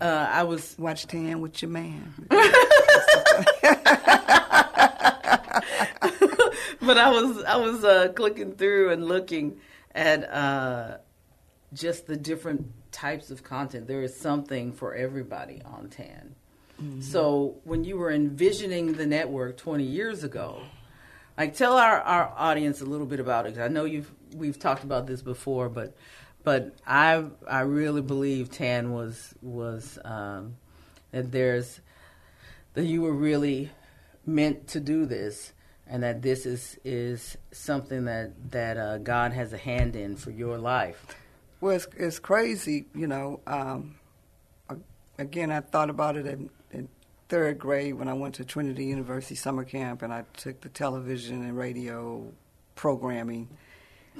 Uh, 0.00 0.26
I 0.30 0.44
was 0.44 0.74
Watch 0.78 1.06
Tan 1.06 1.42
with 1.42 1.60
your 1.60 1.70
man. 1.70 2.14
but 6.80 6.98
I 6.98 7.10
was 7.10 7.44
I 7.44 7.56
was 7.56 7.84
uh, 7.84 8.12
clicking 8.14 8.52
through 8.52 8.90
and 8.90 9.06
looking 9.06 9.60
at 9.94 10.30
uh, 10.30 10.98
just 11.72 12.06
the 12.06 12.16
different 12.16 12.70
types 12.92 13.30
of 13.30 13.42
content. 13.42 13.86
There 13.86 14.02
is 14.02 14.16
something 14.16 14.72
for 14.72 14.94
everybody 14.94 15.62
on 15.64 15.88
Tan. 15.88 16.34
So 17.00 17.56
when 17.64 17.84
you 17.84 17.96
were 17.96 18.10
envisioning 18.10 18.94
the 18.94 19.06
network 19.06 19.56
20 19.56 19.84
years 19.84 20.24
ago, 20.24 20.60
like 21.38 21.56
tell 21.56 21.76
our, 21.76 22.00
our 22.00 22.32
audience 22.36 22.80
a 22.80 22.84
little 22.84 23.06
bit 23.06 23.20
about 23.20 23.46
it. 23.46 23.58
I 23.58 23.68
know 23.68 23.84
you've 23.84 24.10
we've 24.34 24.58
talked 24.58 24.84
about 24.84 25.06
this 25.06 25.22
before, 25.22 25.68
but 25.68 25.96
but 26.42 26.74
I 26.86 27.24
I 27.48 27.60
really 27.60 28.02
believe 28.02 28.50
Tan 28.50 28.92
was 28.92 29.34
was 29.40 29.98
um, 30.04 30.56
that 31.12 31.32
there's 31.32 31.80
that 32.74 32.84
you 32.84 33.02
were 33.02 33.14
really 33.14 33.70
meant 34.26 34.68
to 34.68 34.80
do 34.80 35.06
this 35.06 35.52
and 35.86 36.02
that 36.02 36.22
this 36.22 36.46
is 36.46 36.78
is 36.84 37.36
something 37.52 38.04
that 38.06 38.50
that 38.50 38.76
uh, 38.76 38.98
God 38.98 39.32
has 39.32 39.52
a 39.52 39.58
hand 39.58 39.96
in 39.96 40.16
for 40.16 40.30
your 40.30 40.58
life. 40.58 41.06
Well, 41.60 41.76
it's, 41.76 41.86
it's 41.96 42.18
crazy, 42.18 42.86
you 42.94 43.06
know. 43.06 43.40
Um, 43.46 43.96
again, 45.18 45.50
I 45.50 45.60
thought 45.60 45.90
about 45.90 46.16
it 46.16 46.26
in, 46.26 46.50
in 46.70 46.88
third 47.28 47.58
grade 47.58 47.94
when 47.94 48.08
I 48.08 48.14
went 48.14 48.34
to 48.36 48.44
Trinity 48.44 48.84
University 48.86 49.34
summer 49.34 49.64
camp 49.64 50.02
and 50.02 50.12
I 50.12 50.24
took 50.36 50.60
the 50.60 50.68
television 50.68 51.42
and 51.42 51.56
radio 51.56 52.26
programming. 52.74 53.48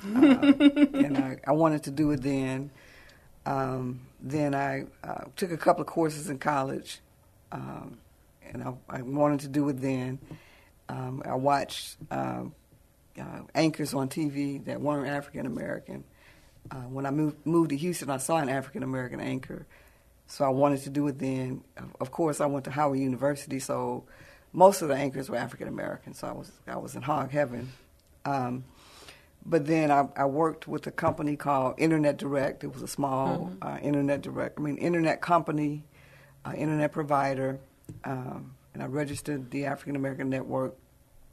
Uh, 0.02 0.18
and 0.18 1.18
I, 1.18 1.38
I 1.46 1.52
wanted 1.52 1.84
to 1.84 1.90
do 1.90 2.10
it 2.12 2.22
then. 2.22 2.70
Um, 3.46 4.00
then 4.20 4.54
I 4.54 4.86
uh, 5.02 5.24
took 5.36 5.50
a 5.50 5.56
couple 5.56 5.82
of 5.82 5.86
courses 5.86 6.30
in 6.30 6.38
college, 6.38 7.00
um, 7.52 7.98
and 8.54 8.62
I, 8.62 8.72
I 8.88 9.02
wanted 9.02 9.40
to 9.40 9.48
do 9.48 9.68
it 9.68 9.80
then. 9.80 10.18
Um, 10.88 11.22
I 11.24 11.34
watched 11.34 11.96
um, 12.10 12.54
uh, 13.20 13.40
anchors 13.54 13.92
on 13.92 14.08
TV 14.08 14.64
that 14.64 14.80
weren't 14.80 15.08
African 15.08 15.46
American. 15.46 16.04
Uh, 16.70 16.76
when 16.76 17.04
I 17.04 17.10
moved, 17.10 17.44
moved 17.44 17.70
to 17.70 17.76
Houston, 17.76 18.08
I 18.08 18.16
saw 18.16 18.38
an 18.38 18.48
African 18.48 18.82
American 18.82 19.20
anchor, 19.20 19.66
so 20.26 20.44
I 20.44 20.48
wanted 20.48 20.82
to 20.82 20.90
do 20.90 21.06
it 21.08 21.18
then. 21.18 21.62
Of- 22.00 22.10
course, 22.10 22.40
I 22.40 22.46
went 22.46 22.64
to 22.64 22.70
Howard 22.70 22.98
University, 22.98 23.58
so 23.58 24.04
most 24.52 24.80
of 24.80 24.88
the 24.88 24.94
anchors 24.94 25.28
were 25.28 25.36
African 25.36 25.68
American, 25.68 26.14
so 26.14 26.28
I 26.28 26.32
was 26.32 26.50
I 26.66 26.76
was 26.76 26.94
in 26.94 27.02
hog 27.02 27.30
heaven. 27.32 27.72
Um, 28.24 28.64
but 29.44 29.66
then 29.66 29.90
I, 29.90 30.08
I 30.16 30.24
worked 30.24 30.66
with 30.66 30.86
a 30.86 30.90
company 30.90 31.36
called 31.36 31.74
Internet 31.76 32.16
Direct. 32.16 32.64
It 32.64 32.72
was 32.72 32.80
a 32.80 32.88
small 32.88 33.52
uh, 33.60 33.78
Internet 33.82 34.22
Direct, 34.22 34.58
I 34.58 34.62
mean, 34.62 34.78
Internet 34.78 35.20
company, 35.20 35.84
uh, 36.46 36.54
Internet 36.56 36.92
provider, 36.92 37.58
um, 38.04 38.54
and 38.72 38.82
I 38.82 38.86
registered 38.86 39.50
the 39.50 39.66
African 39.66 39.96
American 39.96 40.30
Network 40.30 40.76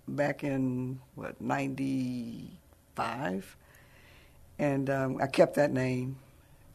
back 0.07 0.43
in 0.43 0.99
what 1.15 1.39
'95 1.41 3.57
and 4.61 4.89
um, 4.89 5.17
I 5.19 5.27
kept 5.27 5.55
that 5.55 5.71
name. 5.71 6.17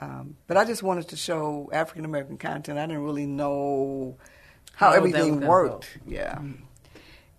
Um, 0.01 0.37
but 0.47 0.59
I 0.59 0.65
just 0.65 0.83
wanted 0.83 1.09
to 1.09 1.17
show 1.17 1.71
African 1.73 2.05
American 2.05 2.37
content. 2.37 2.79
I 2.79 2.87
didn't 2.87 3.05
really 3.05 3.27
know 3.27 4.17
how, 4.75 4.91
How 4.91 4.97
everything 4.97 5.31
was 5.31 5.41
gonna 5.41 5.47
worked. 5.47 5.99
Yeah. 6.07 6.39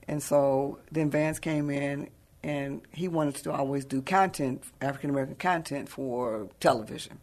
And 0.08 0.24
so 0.24 0.80
then 0.92 1.12
Vance 1.12 1.38
came 1.38 1.70
in, 1.70 2.10
and 2.42 2.82
he 2.92 3.10
wanted 3.10 3.36
to 3.36 3.52
always 3.52 3.86
do 3.86 4.02
content, 4.02 4.64
African 4.82 5.10
American 5.10 5.36
content 5.36 5.90
for 5.90 6.48
television. 6.60 7.20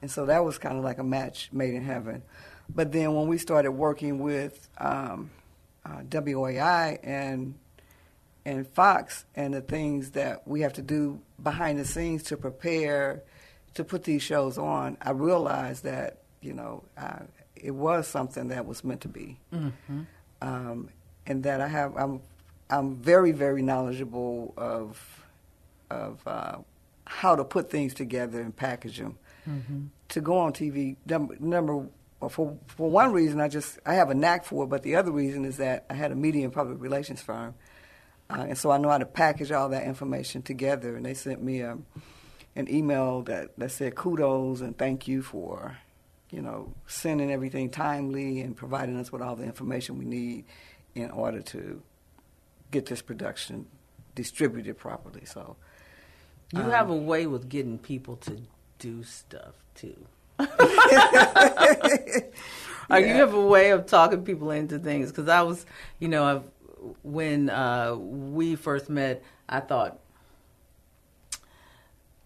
And 0.00 0.10
so 0.10 0.24
that 0.26 0.44
was 0.44 0.56
kind 0.56 0.78
of 0.78 0.84
like 0.84 0.98
a 0.98 1.04
match 1.04 1.50
made 1.52 1.74
in 1.74 1.84
heaven. 1.84 2.22
But 2.74 2.92
then 2.92 3.14
when 3.14 3.26
we 3.28 3.38
started 3.38 3.72
working 3.72 4.18
with 4.18 4.68
um, 4.78 5.30
uh, 5.84 6.02
WAI 6.10 6.98
and 7.02 7.54
and 8.44 8.66
Fox 8.66 9.24
and 9.36 9.52
the 9.52 9.60
things 9.60 10.12
that 10.12 10.46
we 10.48 10.62
have 10.62 10.72
to 10.74 10.82
do 10.82 11.20
behind 11.42 11.78
the 11.78 11.84
scenes 11.84 12.22
to 12.24 12.36
prepare 12.36 13.22
to 13.74 13.84
put 13.84 14.04
these 14.04 14.22
shows 14.22 14.58
on, 14.58 14.96
I 15.02 15.10
realized 15.10 15.84
that 15.84 16.18
you 16.40 16.52
know 16.54 16.82
uh, 16.96 17.20
it 17.56 17.72
was 17.72 18.06
something 18.08 18.48
that 18.48 18.66
was 18.66 18.82
meant 18.84 19.02
to 19.02 19.08
be, 19.08 19.36
um, 20.40 20.88
and 21.26 21.42
that 21.44 21.60
I 21.60 21.68
have 21.68 21.96
I'm 21.96 22.20
I'm 22.70 22.96
very 22.96 23.32
very 23.32 23.62
knowledgeable 23.62 24.54
of 24.56 25.24
of 25.90 26.20
uh, 26.26 26.56
how 27.04 27.36
to 27.36 27.44
put 27.44 27.70
things 27.70 27.94
together 27.94 28.40
and 28.40 28.54
package 28.56 28.98
them. 28.98 29.18
To 30.10 30.20
go 30.20 30.38
on 30.38 30.52
TV. 30.52 30.96
Number, 31.06 31.36
number 31.40 31.86
for 32.28 32.58
for 32.66 32.90
one 32.90 33.12
reason, 33.12 33.40
I 33.40 33.48
just 33.48 33.78
I 33.86 33.94
have 33.94 34.10
a 34.10 34.14
knack 34.14 34.44
for 34.44 34.64
it, 34.64 34.66
but 34.68 34.82
the 34.82 34.96
other 34.96 35.10
reason 35.10 35.44
is 35.44 35.56
that 35.56 35.86
I 35.88 35.94
had 35.94 36.12
a 36.12 36.14
media 36.14 36.44
and 36.44 36.52
public 36.52 36.80
relations 36.80 37.22
firm. 37.22 37.54
Uh, 38.28 38.46
and 38.48 38.58
so 38.58 38.70
I 38.70 38.78
know 38.78 38.90
how 38.90 38.98
to 38.98 39.06
package 39.06 39.50
all 39.50 39.70
that 39.70 39.84
information 39.84 40.42
together. 40.42 40.94
And 40.94 41.04
they 41.04 41.14
sent 41.14 41.42
me 41.42 41.62
a, 41.62 41.78
an 42.54 42.72
email 42.72 43.22
that, 43.22 43.58
that 43.58 43.72
said 43.72 43.96
kudos 43.96 44.60
and 44.60 44.78
thank 44.78 45.08
you 45.08 45.20
for, 45.20 45.78
you 46.30 46.40
know, 46.40 46.72
sending 46.86 47.32
everything 47.32 47.70
timely 47.70 48.40
and 48.40 48.56
providing 48.56 48.96
us 49.00 49.10
with 49.10 49.20
all 49.20 49.34
the 49.34 49.42
information 49.42 49.98
we 49.98 50.04
need 50.04 50.44
in 50.94 51.10
order 51.10 51.42
to 51.42 51.82
get 52.70 52.86
this 52.86 53.02
production 53.02 53.66
distributed 54.14 54.78
properly. 54.78 55.24
So 55.24 55.56
You 56.52 56.60
Um, 56.60 56.70
have 56.70 56.90
a 56.90 56.94
way 56.96 57.26
with 57.26 57.48
getting 57.48 57.78
people 57.78 58.16
to 58.18 58.42
do 58.78 59.02
stuff 59.02 59.54
too. 59.74 60.06
Like 62.90 63.06
you 63.06 63.14
have 63.14 63.32
a 63.34 63.40
way 63.40 63.70
of 63.70 63.86
talking 63.86 64.24
people 64.24 64.50
into 64.50 64.78
things. 64.78 65.10
Because 65.10 65.28
I 65.28 65.42
was, 65.42 65.64
you 66.00 66.08
know, 66.08 66.24
I've, 66.24 66.42
when 67.02 67.48
uh, 67.48 67.94
we 67.94 68.56
first 68.56 68.90
met, 68.90 69.22
I 69.48 69.60
thought, 69.60 70.00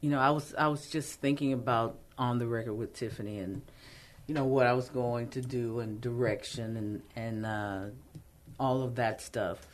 you 0.00 0.11
know, 0.11 0.18
I 0.18 0.30
was 0.30 0.54
I 0.56 0.68
was 0.68 0.88
just 0.88 1.21
thinking 1.21 1.52
about 1.52 1.99
on 2.16 2.38
the 2.38 2.47
record 2.47 2.75
with 2.75 2.94
Tiffany 2.94 3.38
and, 3.38 3.62
you 4.26 4.35
know, 4.35 4.44
what 4.44 4.66
I 4.66 4.73
was 4.73 4.88
going 4.88 5.28
to 5.28 5.42
do 5.42 5.80
and 5.80 6.00
direction 6.00 6.76
and 6.76 7.02
and 7.14 7.47
uh, 7.47 7.85
all 8.59 8.83
of 8.83 8.94
that 8.94 9.21
stuff, 9.21 9.66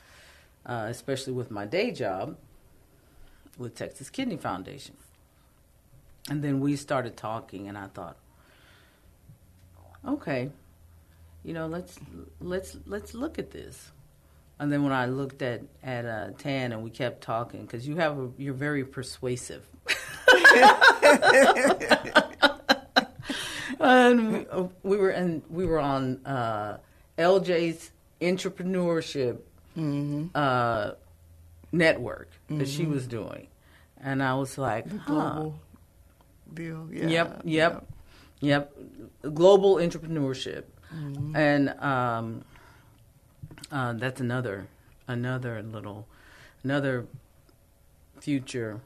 uh, 0.66 0.86
especially 0.88 1.34
with 1.34 1.52
my 1.52 1.66
day 1.66 1.92
job 1.92 2.36
with 3.58 3.76
Texas 3.76 4.10
Kidney 4.10 4.36
Foundation. 4.36 4.96
And 6.28 6.42
then 6.42 6.60
we 6.60 6.76
started 6.76 7.16
talking, 7.16 7.68
and 7.68 7.76
I 7.76 7.86
thought, 7.86 8.16
okay, 10.06 10.50
you 11.44 11.54
know, 11.54 11.66
let's 11.66 11.98
let's 12.40 12.76
let's 12.86 13.14
look 13.14 13.38
at 13.38 13.50
this. 13.50 13.90
And 14.58 14.70
then 14.70 14.82
when 14.82 14.92
I 14.92 15.06
looked 15.06 15.40
at 15.42 15.62
at 15.82 16.04
uh, 16.04 16.30
Tan, 16.38 16.72
and 16.72 16.82
we 16.82 16.90
kept 16.90 17.22
talking, 17.22 17.62
because 17.62 17.88
you 17.88 17.96
have 17.96 18.18
a, 18.18 18.30
you're 18.36 18.52
very 18.54 18.84
persuasive. 18.84 19.64
and 23.80 24.32
we, 24.32 24.46
we 24.82 24.96
were 24.96 25.10
and 25.10 25.42
we 25.48 25.64
were 25.64 25.78
on 25.78 26.20
uh, 26.26 26.76
LJ's 27.18 27.90
entrepreneurship 28.20 29.38
uh, 30.34 30.92
network 31.72 32.30
that 32.50 32.68
she 32.68 32.84
was 32.84 33.06
doing, 33.06 33.46
and 33.98 34.22
I 34.22 34.34
was 34.34 34.58
like, 34.58 34.90
huh. 34.90 35.04
Global 35.06 35.54
deal. 36.52 36.88
Yeah. 36.92 37.06
Yep, 37.06 37.08
yep, 37.08 37.42
yep. 37.44 37.86
Yep, 38.40 38.74
global 39.34 39.76
entrepreneurship, 39.76 40.64
and 41.34 41.68
um, 41.80 42.44
uh, 43.70 43.92
that's 43.94 44.20
another 44.20 44.66
another 45.06 45.62
little 45.62 46.06
another 46.64 47.06
future 48.20 48.80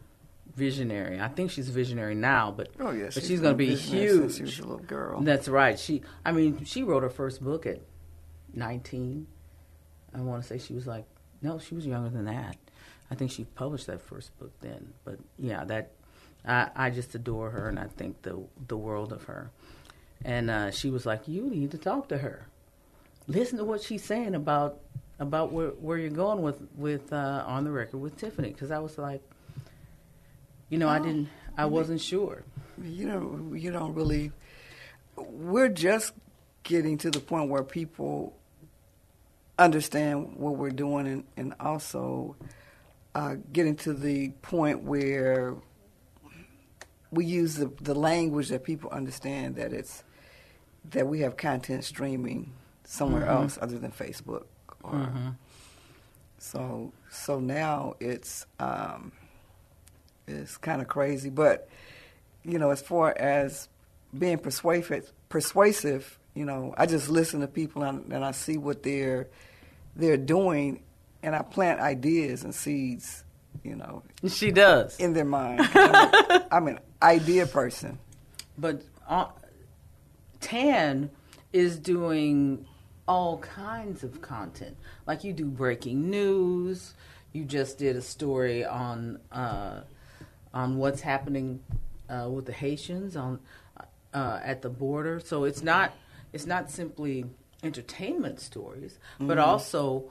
visionary. 0.57 1.21
I 1.21 1.29
think 1.29 1.51
she's 1.51 1.69
visionary 1.69 2.15
now, 2.15 2.53
but 2.57 2.69
Oh 2.81 2.91
yeah. 2.91 3.11
but 3.15 3.23
she's, 3.23 3.41
going 3.41 3.55
to 3.55 3.59
be 3.59 3.77
since 3.77 3.89
huge. 3.89 4.37
She 4.37 4.43
was 4.43 4.59
a 4.59 4.63
little 4.63 4.79
girl. 4.79 5.21
That's 5.21 5.49
right. 5.49 5.79
She, 5.79 6.03
I 6.25 6.33
mean, 6.33 6.65
she 6.65 6.83
wrote 6.83 7.03
her 7.03 7.11
first 7.11 7.43
book 7.43 7.67
at 7.67 7.81
nineteen. 8.53 9.27
I 10.15 10.21
want 10.21 10.43
to 10.43 10.49
say 10.49 10.59
she 10.59 10.75
was 10.75 10.87
like, 10.87 11.05
no, 11.43 11.59
she 11.59 11.75
was 11.75 11.87
younger 11.87 12.11
than 12.11 12.27
that. 12.27 12.57
I 13.11 13.17
think 13.17 13.31
she 13.31 13.45
published 13.45 13.87
that 13.89 14.01
first 14.01 14.37
book 14.39 14.53
then. 14.61 14.93
But 15.05 15.19
yeah, 15.39 15.65
that 15.65 15.93
I, 16.47 16.69
I 16.75 16.91
just 16.91 17.15
adore 17.15 17.51
her, 17.51 17.69
and 17.69 17.79
I 17.79 17.87
think 17.87 18.23
the 18.23 18.43
the 18.69 18.77
world 18.77 19.13
of 19.13 19.25
her. 19.25 19.51
And 20.25 20.51
uh, 20.51 20.71
she 20.71 20.91
was 20.91 21.05
like, 21.05 21.29
you 21.29 21.43
need 21.43 21.71
to 21.73 21.79
talk 21.79 22.09
to 22.09 22.19
her. 22.19 22.47
Listen 23.27 23.59
to 23.59 23.65
what 23.65 23.83
she's 23.83 24.05
saying 24.05 24.35
about 24.35 24.81
about 25.19 25.53
where 25.53 25.69
where 25.71 25.99
you're 25.99 26.11
going 26.11 26.43
with 26.43 26.61
with 26.77 27.13
uh, 27.13 27.45
on 27.47 27.65
the 27.65 27.71
record 27.71 27.99
with 27.99 28.17
Tiffany, 28.17 28.49
because 28.51 28.71
I 28.71 28.79
was 28.79 28.99
like, 28.99 29.23
you 30.69 30.79
know, 30.79 30.89
I 30.89 30.99
didn't, 30.99 31.29
I 31.57 31.67
wasn't 31.67 32.01
sure. 32.01 32.45
you 32.83 33.07
don't 33.07 33.59
you 33.59 33.71
don't 33.71 33.95
really 33.95 34.33
we're 35.17 35.69
just 35.69 36.13
getting 36.63 36.99
to 36.99 37.11
the 37.11 37.21
point 37.21 37.51
where 37.51 37.63
people 37.63 38.37
understand 39.59 40.35
what 40.37 40.57
we're 40.57 40.71
doing 40.71 41.07
and, 41.07 41.25
and 41.37 41.55
also 41.61 42.35
uh, 43.15 43.37
getting 43.53 43.77
to 43.77 43.93
the 43.93 44.31
point 44.43 44.83
where 44.83 45.55
we 47.15 47.25
use 47.25 47.57
the, 47.57 47.71
the 47.81 47.95
language 47.95 48.49
that 48.49 48.65
people 48.65 48.91
understand 48.91 49.57
that 49.57 49.73
it's 49.73 50.05
that 50.91 51.07
we 51.07 51.21
have 51.21 51.37
content 51.37 51.85
streaming 51.85 52.53
somewhere 52.85 53.27
else 53.27 53.59
other 53.61 53.79
than 53.79 53.91
Facebook 53.91 54.45
or 54.83 54.93
so 56.39 56.93
so 57.11 57.41
now 57.41 57.95
it's 58.01 58.47
um, 58.59 59.13
it's 60.27 60.57
kind 60.57 60.83
of 60.83 60.89
crazy 60.89 61.31
but 61.31 61.69
you 62.45 62.59
know, 62.59 62.71
as 62.71 62.83
far 62.83 63.17
as 63.19 63.69
being 64.17 64.39
persuasive, 64.39 65.11
persuasive, 65.29 66.19
you 66.35 66.45
know, 66.45 66.75
I 66.77 66.87
just 66.87 67.09
listen 67.09 67.41
to 67.41 67.49
people 67.49 67.83
and, 67.83 68.13
and 68.13 68.25
I 68.25 68.33
see 68.33 68.59
what 68.59 68.83
they're 68.83 69.29
they're 69.97 70.17
doing, 70.17 70.83
and 71.23 71.35
I 71.37 71.43
plant 71.43 71.81
ideas 71.81 72.43
and 72.43 72.55
seeds, 72.55 73.24
you 73.65 73.75
know, 73.77 74.03
She 74.29 74.51
does. 74.53 74.97
in 75.01 75.13
their 75.15 75.25
mind. 75.25 75.61
I'm, 75.75 76.43
I'm 76.53 76.69
an 76.69 76.79
idea 77.03 77.47
person. 77.47 77.99
But 78.57 78.83
uh, 79.09 79.27
Tan 80.41 81.11
is 81.53 81.79
doing 81.79 82.67
all 83.09 83.39
kinds 83.39 84.03
of 84.05 84.21
content. 84.21 84.77
Like 85.07 85.25
you 85.25 85.33
do 85.33 85.47
breaking 85.47 86.11
news. 86.11 86.95
You 87.33 87.45
just 87.45 87.79
did 87.79 87.97
a 87.97 88.03
story 88.03 88.65
on 88.65 89.19
uh, 89.33 89.81
on 90.53 90.79
what's 90.79 91.01
happening 91.01 91.61
uh, 92.09 92.29
with 92.31 92.47
the 92.47 92.53
Haitians 92.53 93.17
on 93.17 93.41
uh, 94.13 94.39
at 94.43 94.63
the 94.63 94.69
border. 94.71 95.21
So 95.21 95.45
it's 95.45 95.63
not 95.63 95.93
it's 96.33 96.47
not 96.47 96.71
simply 96.71 97.25
entertainment 97.63 98.41
stories, 98.41 98.99
but 99.19 99.39
also 99.39 100.11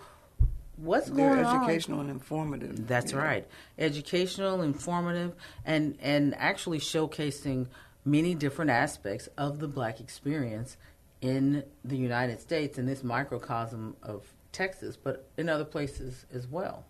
what's. 0.83 1.09
They're 1.09 1.35
going 1.35 1.45
on. 1.45 1.55
educational 1.63 1.99
and 2.01 2.09
informative. 2.09 2.87
That's 2.87 3.13
know. 3.13 3.19
right. 3.19 3.47
Educational, 3.77 4.61
informative, 4.61 5.33
and 5.65 5.97
and 6.01 6.35
actually 6.37 6.79
showcasing 6.79 7.67
many 8.05 8.35
different 8.35 8.71
aspects 8.71 9.29
of 9.37 9.59
the 9.59 9.67
black 9.67 9.99
experience 9.99 10.77
in 11.21 11.63
the 11.85 11.95
United 11.97 12.41
States 12.41 12.77
in 12.77 12.85
this 12.85 13.03
microcosm 13.03 13.95
of 14.03 14.25
Texas, 14.51 14.97
but 15.01 15.27
in 15.37 15.49
other 15.49 15.65
places 15.65 16.25
as 16.33 16.47
well. 16.47 16.85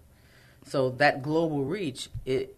So 0.65 0.89
that 0.91 1.21
global 1.21 1.63
reach, 1.63 2.10
it 2.25 2.58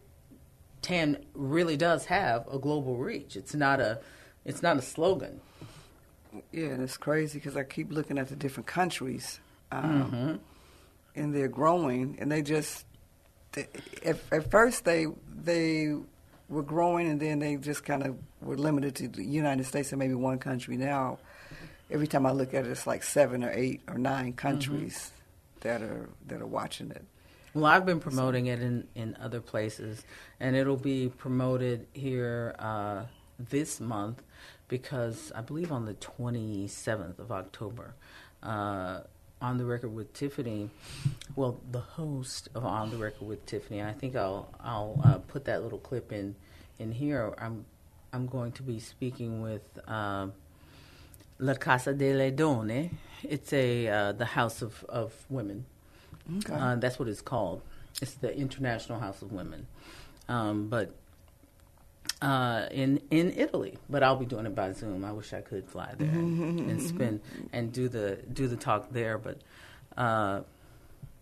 TAN 0.81 1.25
really 1.33 1.75
does 1.77 2.05
have 2.05 2.47
a 2.51 2.59
global 2.59 2.97
reach. 2.97 3.35
It's 3.35 3.53
not 3.53 3.79
a 3.79 3.99
it's 4.45 4.61
not 4.61 4.77
a 4.77 4.81
slogan. 4.81 5.41
Yeah, 6.51 6.67
and 6.67 6.83
it's 6.83 6.97
crazy 6.97 7.39
because 7.39 7.55
I 7.57 7.63
keep 7.63 7.91
looking 7.91 8.17
at 8.17 8.27
the 8.29 8.35
different 8.35 8.67
countries, 8.67 9.39
um, 9.71 10.11
Mm-hmm. 10.11 10.35
And 11.15 11.33
they're 11.33 11.47
growing, 11.47 12.17
and 12.19 12.31
they 12.31 12.41
just 12.41 12.85
they, 13.53 13.67
at, 14.03 14.17
at 14.31 14.51
first 14.51 14.85
they 14.85 15.07
they 15.43 15.95
were 16.49 16.63
growing, 16.63 17.09
and 17.09 17.19
then 17.19 17.39
they 17.39 17.55
just 17.55 17.83
kind 17.83 18.03
of 18.03 18.17
were 18.41 18.57
limited 18.57 18.95
to 18.95 19.07
the 19.07 19.23
United 19.23 19.65
States 19.65 19.91
and 19.91 19.99
maybe 19.99 20.13
one 20.13 20.37
country. 20.37 20.77
Now, 20.77 21.19
every 21.89 22.07
time 22.07 22.25
I 22.25 22.31
look 22.31 22.53
at 22.53 22.65
it, 22.65 22.71
it's 22.71 22.85
like 22.85 23.03
seven 23.03 23.43
or 23.43 23.51
eight 23.51 23.81
or 23.87 23.97
nine 23.97 24.33
countries 24.33 25.11
that 25.61 25.81
are 25.81 26.09
that 26.27 26.41
are 26.41 26.47
watching 26.47 26.91
it. 26.91 27.03
Well, 27.55 27.65
I've 27.65 27.85
been 27.85 28.01
promoting 28.01 28.47
it 28.47 28.59
in, 28.61 28.85
in 28.95 29.15
other 29.21 29.39
places, 29.39 30.03
and 30.41 30.57
it'll 30.57 30.75
be 30.75 31.07
promoted 31.07 31.87
here 31.93 32.53
uh, 32.59 33.03
this 33.39 33.79
month 33.79 34.21
because 34.67 35.31
I 35.33 35.39
believe 35.39 35.71
on 35.71 35.85
the 35.85 35.93
27th 35.93 37.17
of 37.17 37.31
October, 37.31 37.93
uh, 38.43 39.01
On 39.45 39.59
the 39.59 39.65
Record 39.65 39.93
with 39.93 40.11
Tiffany, 40.13 40.71
well, 41.35 41.59
the 41.71 41.79
host 41.79 42.49
of 42.55 42.65
On 42.65 42.89
the 42.89 42.97
Record 42.97 43.27
with 43.27 43.45
Tiffany, 43.45 43.79
I 43.83 43.93
think 43.93 44.15
I'll, 44.15 44.49
I'll 44.59 44.99
uh, 45.05 45.19
put 45.19 45.45
that 45.45 45.61
little 45.61 45.77
clip 45.77 46.11
in, 46.11 46.35
in 46.79 46.91
here. 46.91 47.31
I'm, 47.37 47.63
I'm 48.11 48.25
going 48.25 48.53
to 48.53 48.63
be 48.63 48.79
speaking 48.79 49.43
with 49.43 49.61
uh, 49.87 50.29
La 51.37 51.53
Casa 51.53 51.93
delle 51.93 52.31
Donne. 52.31 52.97
It's 53.21 53.53
a, 53.53 53.87
uh, 53.87 54.11
the 54.13 54.25
House 54.25 54.63
of, 54.63 54.83
of 54.89 55.13
Women. 55.29 55.65
Okay. 56.37 56.51
Uh, 56.51 56.77
that's 56.77 56.97
what 56.97 57.07
it's 57.07 57.21
called. 57.21 57.61
It's 58.01 58.15
the 58.15 58.35
International 58.35 58.99
House 58.99 59.21
of 59.21 59.31
Women. 59.31 59.67
Um, 60.27 60.69
but 60.69 60.95
uh, 62.21 62.67
in 62.71 63.01
in 63.11 63.31
Italy, 63.31 63.77
but 63.89 64.03
I'll 64.03 64.15
be 64.15 64.25
doing 64.25 64.45
it 64.45 64.55
by 64.55 64.71
Zoom. 64.71 65.03
I 65.03 65.11
wish 65.11 65.33
I 65.33 65.41
could 65.41 65.67
fly 65.67 65.93
there 65.97 66.09
and, 66.09 66.59
and 66.71 66.81
spend 66.81 67.21
and 67.51 67.71
do 67.71 67.89
the 67.89 68.17
do 68.31 68.47
the 68.47 68.55
talk 68.55 68.91
there. 68.91 69.17
But 69.17 69.39
uh, 69.97 70.41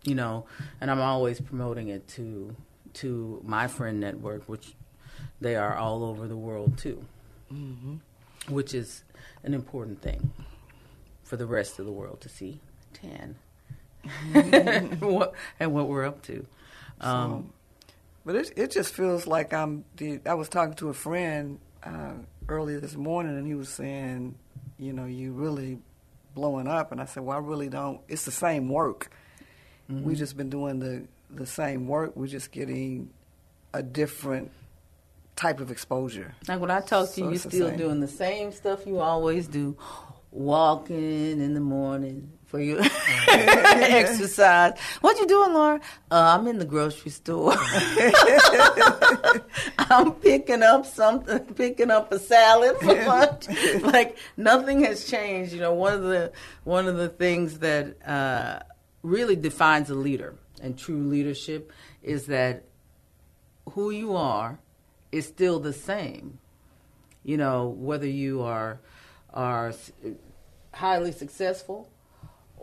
you 0.04 0.14
know, 0.14 0.46
and 0.80 0.90
I'm 0.90 1.00
always 1.00 1.40
promoting 1.40 1.88
it 1.88 2.06
to 2.08 2.54
to 2.94 3.42
my 3.44 3.66
friend 3.66 4.00
network, 4.00 4.48
which 4.48 4.74
they 5.40 5.56
are 5.56 5.76
all 5.76 6.04
over 6.04 6.28
the 6.28 6.36
world 6.36 6.78
too, 6.78 7.04
which 8.48 8.72
is 8.72 9.02
an 9.42 9.52
important 9.54 10.00
thing 10.00 10.32
for 11.22 11.36
the 11.36 11.46
rest 11.46 11.78
of 11.78 11.86
the 11.86 11.92
world 11.92 12.20
to 12.20 12.28
see. 12.28 12.60
Tan. 12.92 13.36
what, 15.00 15.32
and 15.58 15.72
what 15.72 15.88
we're 15.88 16.04
up 16.04 16.22
to. 16.22 16.46
Um, 17.00 17.52
But 18.24 18.36
it 18.36 18.52
it 18.56 18.70
just 18.70 18.94
feels 18.94 19.26
like 19.26 19.52
I'm. 19.52 19.84
The, 19.96 20.20
I 20.26 20.34
was 20.34 20.48
talking 20.48 20.74
to 20.76 20.88
a 20.88 20.94
friend 20.94 21.58
uh, 21.82 22.14
earlier 22.48 22.80
this 22.80 22.96
morning, 22.96 23.36
and 23.36 23.46
he 23.46 23.54
was 23.54 23.68
saying, 23.68 24.34
you 24.78 24.92
know, 24.92 25.04
you 25.04 25.32
really 25.32 25.78
blowing 26.34 26.66
up, 26.66 26.90
and 26.90 27.00
I 27.00 27.04
said, 27.04 27.22
well, 27.22 27.36
I 27.36 27.40
really 27.40 27.68
don't. 27.68 28.00
It's 28.08 28.24
the 28.24 28.30
same 28.32 28.68
work. 28.68 29.10
We've 29.88 30.16
just 30.16 30.36
been 30.36 30.48
doing 30.48 30.78
the 30.78 31.06
the 31.30 31.46
same 31.46 31.86
work. 31.86 32.16
We're 32.16 32.26
just 32.26 32.50
getting 32.50 33.10
a 33.74 33.82
different 33.82 34.50
type 35.36 35.60
of 35.60 35.70
exposure. 35.70 36.34
like 36.48 36.60
when 36.60 36.70
I 36.70 36.80
talk 36.80 37.08
to 37.08 37.12
So 37.12 37.20
you, 37.20 37.24
you're 37.26 37.34
it's 37.34 37.42
the 37.44 37.50
still 37.50 37.76
doing 37.76 38.00
the 38.00 38.08
same 38.08 38.52
stuff 38.52 38.86
you 38.86 39.00
always 39.00 39.46
do, 39.48 39.76
walking 40.30 41.40
in 41.42 41.54
the 41.54 41.60
morning 41.60 42.32
for 42.54 42.60
your 42.60 42.78
exercise. 43.28 44.78
What 45.00 45.18
you 45.18 45.26
doing, 45.26 45.54
Laura? 45.54 45.80
Uh, 46.08 46.36
I'm 46.38 46.46
in 46.46 46.60
the 46.60 46.64
grocery 46.64 47.10
store. 47.10 47.52
I'm 49.90 50.12
picking 50.12 50.62
up 50.62 50.86
something, 50.86 51.40
picking 51.56 51.90
up 51.90 52.12
a 52.12 52.20
salad 52.20 52.76
for 52.78 52.94
lunch. 53.06 53.48
like 53.82 54.18
nothing 54.36 54.84
has 54.84 55.10
changed. 55.10 55.52
You 55.52 55.58
know, 55.62 55.74
one 55.74 55.94
of 55.94 56.02
the 56.04 56.30
one 56.62 56.86
of 56.86 56.96
the 56.96 57.08
things 57.08 57.58
that 57.58 58.00
uh, 58.06 58.60
really 59.02 59.34
defines 59.34 59.90
a 59.90 59.96
leader 59.96 60.36
and 60.62 60.78
true 60.78 61.08
leadership 61.08 61.72
is 62.04 62.26
that 62.26 62.66
who 63.70 63.90
you 63.90 64.14
are 64.14 64.60
is 65.10 65.26
still 65.26 65.58
the 65.58 65.72
same. 65.72 66.38
You 67.24 67.36
know, 67.36 67.66
whether 67.66 68.06
you 68.06 68.42
are 68.42 68.78
are 69.32 69.74
highly 70.72 71.10
successful 71.10 71.88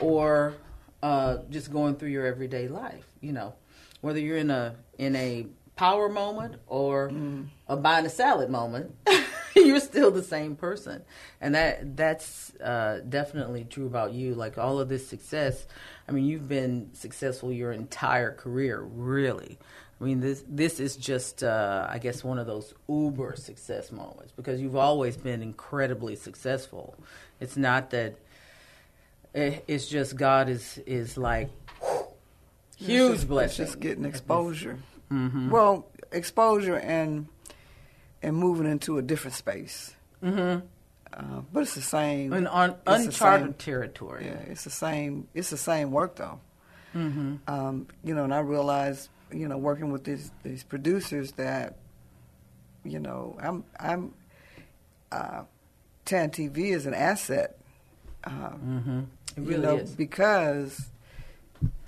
or 0.02 0.56
uh, 1.04 1.38
just 1.50 1.72
going 1.72 1.96
through 1.96 2.10
your 2.10 2.26
everyday 2.26 2.68
life. 2.68 3.06
You 3.22 3.34
know, 3.34 3.54
whether 4.02 4.20
you're 4.20 4.38
in 4.38 4.52
a 4.52 4.76
in 4.98 5.16
a 5.16 5.48
power 5.76 6.10
moment 6.10 6.56
or 6.68 7.12
a 7.68 7.78
buying 7.78 8.06
a 8.06 8.10
salad 8.10 8.50
moment, 8.50 8.96
you're 9.56 9.80
still 9.80 10.12
the 10.12 10.24
same 10.24 10.56
person, 10.56 11.02
and 11.40 11.56
that 11.56 11.96
that's 11.96 12.54
uh, 12.56 13.02
definitely 13.08 13.66
true 13.70 13.86
about 13.86 14.14
you. 14.14 14.36
Like 14.36 14.58
all 14.58 14.80
of 14.80 14.90
this 14.90 15.08
success, 15.08 15.66
I 16.08 16.12
mean, 16.12 16.26
you've 16.26 16.48
been 16.48 16.90
successful 16.94 17.52
your 17.52 17.72
entire 17.72 18.32
career, 18.32 18.82
really. 18.82 19.58
I 20.00 20.04
mean, 20.04 20.20
this 20.20 20.44
this 20.48 20.80
is 20.80 20.98
just, 20.98 21.44
uh, 21.44 21.86
I 21.88 22.00
guess, 22.00 22.24
one 22.24 22.40
of 22.40 22.48
those 22.48 22.74
uber 22.90 23.36
success 23.36 23.92
moments 23.92 24.34
because 24.36 24.60
you've 24.60 24.76
always 24.76 25.16
been 25.16 25.44
incredibly 25.44 26.16
successful. 26.16 26.96
It's 27.40 27.56
not 27.56 27.92
that 27.92 28.16
it's 29.34 29.88
just 29.88 30.16
God 30.16 30.50
is 30.50 30.80
is 30.86 31.18
like 31.18 31.50
huge 32.78 33.12
it's 33.12 33.20
just, 33.20 33.28
blessing. 33.28 33.64
It's 33.64 33.72
just 33.72 33.80
getting 33.80 34.06
exposure. 34.06 34.78
Mm-hmm. 35.12 35.50
Well, 35.50 35.88
exposure 36.12 36.78
and 36.78 37.28
and 38.22 38.36
moving 38.36 38.70
into 38.70 38.98
a 38.98 39.02
different 39.02 39.36
space. 39.36 39.96
Mm-hmm. 40.24 40.66
Uh, 41.14 41.42
but 41.52 41.62
it's 41.62 41.76
the 41.76 41.82
same. 41.82 42.34
And 42.34 42.48
on 42.48 42.76
uncharted 42.88 43.60
territory. 43.60 44.26
Yeah, 44.26 44.52
it's 44.52 44.64
the 44.64 44.70
same. 44.70 45.28
It's 45.34 45.50
the 45.50 45.58
same 45.58 45.92
work 45.92 46.16
though. 46.16 46.40
Mm-hmm. 46.96 47.36
Um, 47.48 47.88
you 48.04 48.14
know, 48.14 48.26
and 48.26 48.34
I 48.34 48.40
realized, 48.40 49.10
you 49.32 49.48
know, 49.48 49.58
working 49.58 49.92
with 49.92 50.04
these 50.04 50.32
these 50.44 50.64
producers 50.64 51.34
that, 51.34 51.78
you 52.84 53.00
know, 53.00 53.38
I'm 53.42 53.64
I'm. 53.80 54.14
Uh, 55.12 55.44
Tan 56.06 56.30
TV 56.30 56.74
is 56.74 56.86
an 56.86 56.94
asset. 56.94 57.58
mm-hmm. 58.26 59.02
It 59.36 59.42
really 59.42 59.56
you 59.56 59.62
know, 59.62 59.78
is. 59.78 59.92
because 59.92 60.90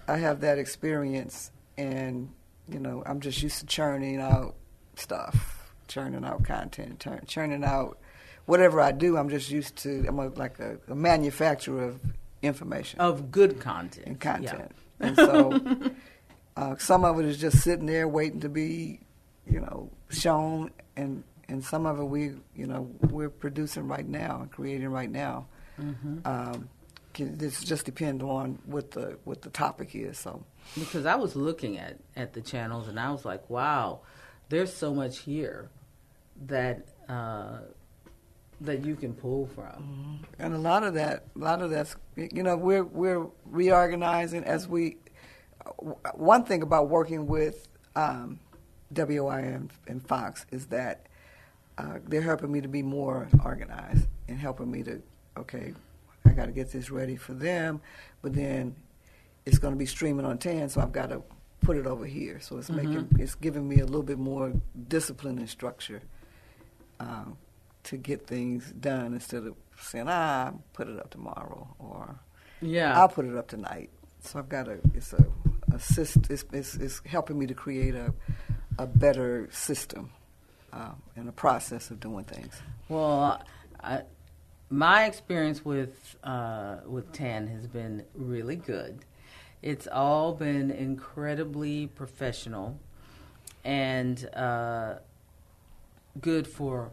I 0.08 0.18
have 0.18 0.42
that 0.42 0.58
experience, 0.58 1.52
and 1.78 2.30
you 2.68 2.80
know, 2.80 3.04
I'm 3.06 3.20
just 3.20 3.42
used 3.42 3.60
to 3.60 3.66
churning 3.66 4.20
out 4.20 4.56
stuff, 4.96 5.74
churning 5.88 6.24
out 6.26 6.44
content, 6.44 7.00
turn, 7.00 7.22
churning 7.28 7.64
out 7.64 7.98
whatever 8.46 8.82
I 8.82 8.92
do. 8.92 9.18
I'm 9.18 9.30
just 9.30 9.50
used 9.50 9.76
to. 9.78 10.06
I'm 10.08 10.20
a, 10.20 10.28
like 10.30 10.60
a, 10.60 10.78
a 10.88 10.96
manufacturer 10.96 11.86
of 11.86 12.00
information 12.42 13.00
of 13.00 13.32
good 13.32 13.60
content 13.60 14.08
and 14.08 14.20
content, 14.20 14.72
yeah. 15.00 15.08
and 15.08 15.16
so 15.16 15.92
uh, 16.58 16.76
some 16.78 17.06
of 17.06 17.20
it 17.20 17.26
is 17.26 17.38
just 17.38 17.62
sitting 17.62 17.86
there 17.86 18.08
waiting 18.08 18.42
to 18.42 18.50
be, 18.50 19.00
you 19.46 19.60
know, 19.60 19.90
shown, 20.10 20.72
and 20.96 21.24
and 21.50 21.64
some 21.64 21.86
of 21.86 22.00
it 22.00 22.06
we, 22.06 22.32
you 22.56 22.68
know, 22.68 22.90
we're 23.10 23.30
producing 23.30 23.88
right 23.88 24.08
now 24.08 24.40
and 24.42 24.52
creating 24.52 24.90
right 24.90 25.12
now. 25.12 25.48
Mm-hmm. 25.80 26.20
Um, 26.26 26.70
this 27.18 27.64
just 27.64 27.86
depends 27.86 28.24
on 28.24 28.60
what 28.66 28.92
the 28.92 29.18
what 29.24 29.42
the 29.42 29.50
topic 29.50 29.96
is. 29.96 30.18
So 30.18 30.44
because 30.78 31.06
I 31.06 31.16
was 31.16 31.36
looking 31.36 31.78
at 31.78 31.98
at 32.16 32.34
the 32.34 32.42
channels 32.42 32.88
and 32.88 33.00
I 33.00 33.12
was 33.12 33.26
like, 33.26 33.50
wow, 33.50 34.02
there's 34.50 34.74
so 34.74 34.94
much 34.94 35.20
here 35.20 35.70
that 36.48 36.88
uh, 37.10 37.60
that 38.62 38.86
you 38.86 38.96
can 38.96 39.14
pull 39.14 39.48
from. 39.48 39.66
Mm-hmm. 39.66 40.44
And 40.44 40.54
a 40.54 40.58
lot 40.58 40.84
of 40.84 40.94
that, 40.96 41.26
a 41.36 41.40
lot 41.40 41.62
of 41.62 41.70
that's, 41.70 41.96
you 42.16 42.44
know, 42.44 42.56
we're 42.56 42.84
we're 42.84 43.28
reorganizing 43.46 44.44
as 44.44 44.68
we. 44.68 44.98
One 46.16 46.44
thing 46.44 46.62
about 46.62 46.90
working 46.90 47.26
with 47.26 47.70
um, 47.96 48.40
WOAI 48.94 49.70
and 49.88 50.06
Fox 50.06 50.46
is 50.52 50.68
that 50.68 51.08
uh, 51.78 52.00
they're 52.06 52.22
helping 52.22 52.52
me 52.52 52.60
to 52.62 52.68
be 52.68 52.84
more 52.84 53.30
organized 53.44 54.08
and 54.28 54.38
helping 54.38 54.70
me 54.70 54.84
to 54.84 55.02
okay 55.38 55.74
I 56.34 56.36
got 56.36 56.46
to 56.48 56.52
get 56.52 56.72
this 56.72 56.90
ready 56.90 57.16
for 57.16 57.34
them, 57.34 57.80
but 58.24 58.34
then 58.34 58.76
it's 59.46 59.60
going 59.60 59.74
to 59.74 59.78
be 59.78 59.86
streaming 59.86 60.26
on 60.26 60.40
Tan, 60.40 60.68
so 60.68 60.82
I've 60.82 60.92
got 60.92 61.10
to 61.10 61.22
put 61.62 61.78
it 61.78 61.86
over 61.86 62.06
here. 62.06 62.40
So 62.40 62.58
it's 62.58 62.70
mm-hmm. 62.70 62.90
making 62.90 63.20
it's 63.20 63.36
giving 63.36 63.68
me 63.70 63.80
a 63.80 63.86
little 63.86 64.04
bit 64.04 64.18
more 64.18 64.52
discipline 64.88 65.38
and 65.38 65.48
structure 65.48 66.02
um, 67.00 67.38
to 67.84 67.98
get 67.98 68.26
things 68.26 68.72
done 68.72 69.14
instead 69.14 69.46
of 69.46 69.56
saying 69.80 70.06
ah 70.08 70.54
put 70.74 70.88
it 70.88 70.98
up 71.00 71.10
tomorrow 71.10 71.68
or 71.80 72.16
yeah 72.62 72.98
I'll 73.00 73.10
put 73.10 73.26
it 73.26 73.36
up 73.36 73.48
tonight. 73.48 73.92
So 74.22 74.40
I've 74.40 74.50
got 74.50 74.68
a 74.68 74.80
it's 74.96 75.14
a 75.14 75.24
assist 75.72 76.30
it's, 76.32 76.46
it's, 76.52 76.76
it's 76.76 77.02
helping 77.06 77.38
me 77.38 77.46
to 77.46 77.54
create 77.54 77.94
a 77.94 78.12
a 78.80 78.88
better 78.88 79.50
system 79.52 80.10
uh, 80.72 80.94
and 81.16 81.30
a 81.30 81.32
process 81.32 81.92
of 81.92 82.00
doing 82.00 82.26
things. 82.26 82.60
Well, 82.90 83.40
I, 83.84 84.02
my 84.74 85.06
experience 85.06 85.64
with 85.64 86.16
uh, 86.24 86.78
with 86.88 87.12
Tan 87.12 87.46
has 87.46 87.68
been 87.68 88.04
really 88.16 88.56
good. 88.56 89.06
It's 89.62 89.86
all 89.86 90.34
been 90.34 90.72
incredibly 90.72 91.86
professional 91.88 92.80
and 93.64 94.28
uh, 94.34 94.96
good 96.20 96.48
for 96.48 96.92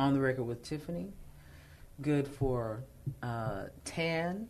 on 0.00 0.14
the 0.14 0.20
record 0.20 0.42
with 0.42 0.64
Tiffany, 0.64 1.12
good 2.00 2.26
for 2.26 2.82
uh, 3.22 3.66
Tan, 3.84 4.48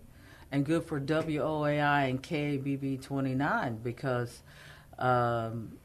and 0.50 0.64
good 0.64 0.82
for 0.82 0.98
WOAI 0.98 2.08
and 2.08 2.22
KABB 2.22 3.02
29 3.02 3.80
because 3.82 4.42
um, 4.98 5.76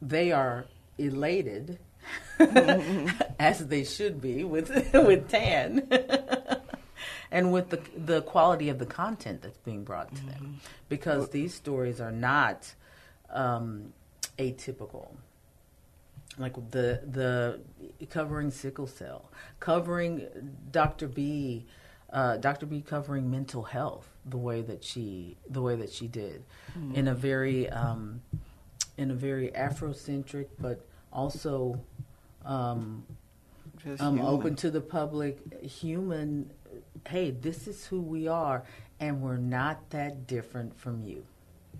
they 0.00 0.32
are 0.32 0.64
elated 0.96 1.78
as 3.38 3.66
they 3.66 3.84
should 3.84 4.20
be 4.20 4.44
with 4.44 4.70
with 4.94 5.28
Tan, 5.28 5.88
and 7.30 7.52
with 7.52 7.70
the 7.70 7.80
the 7.96 8.22
quality 8.22 8.68
of 8.68 8.78
the 8.78 8.86
content 8.86 9.42
that's 9.42 9.58
being 9.58 9.84
brought 9.84 10.14
to 10.14 10.24
them, 10.26 10.40
mm-hmm. 10.40 10.54
because 10.88 11.30
these 11.30 11.54
stories 11.54 12.00
are 12.00 12.12
not 12.12 12.74
um, 13.30 13.92
atypical. 14.38 15.08
Like 16.38 16.54
the 16.70 17.00
the 17.04 17.60
covering 18.10 18.52
sickle 18.52 18.86
cell, 18.86 19.30
covering 19.58 20.28
Dr. 20.70 21.08
B, 21.08 21.66
uh, 22.12 22.36
Dr. 22.36 22.66
B 22.66 22.80
covering 22.80 23.28
mental 23.28 23.64
health 23.64 24.08
the 24.24 24.36
way 24.36 24.62
that 24.62 24.84
she 24.84 25.36
the 25.50 25.60
way 25.60 25.74
that 25.74 25.90
she 25.90 26.06
did, 26.06 26.44
mm-hmm. 26.78 26.94
in 26.94 27.08
a 27.08 27.14
very 27.14 27.68
um, 27.68 28.22
in 28.96 29.10
a 29.10 29.14
very 29.14 29.48
Afrocentric 29.48 30.46
but 30.60 30.86
also 31.12 31.80
um, 32.44 33.04
um, 34.00 34.20
open 34.20 34.56
to 34.56 34.70
the 34.70 34.80
public, 34.80 35.62
human. 35.62 36.50
Hey, 37.06 37.30
this 37.30 37.68
is 37.68 37.86
who 37.86 38.00
we 38.00 38.28
are, 38.28 38.64
and 39.00 39.22
we're 39.22 39.36
not 39.36 39.90
that 39.90 40.26
different 40.26 40.78
from 40.78 41.02
you. 41.04 41.24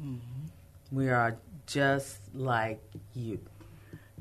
Mm-hmm. 0.03 0.97
We 0.97 1.11
are 1.11 1.37
just 1.67 2.21
like 2.35 2.81
you. 3.15 3.41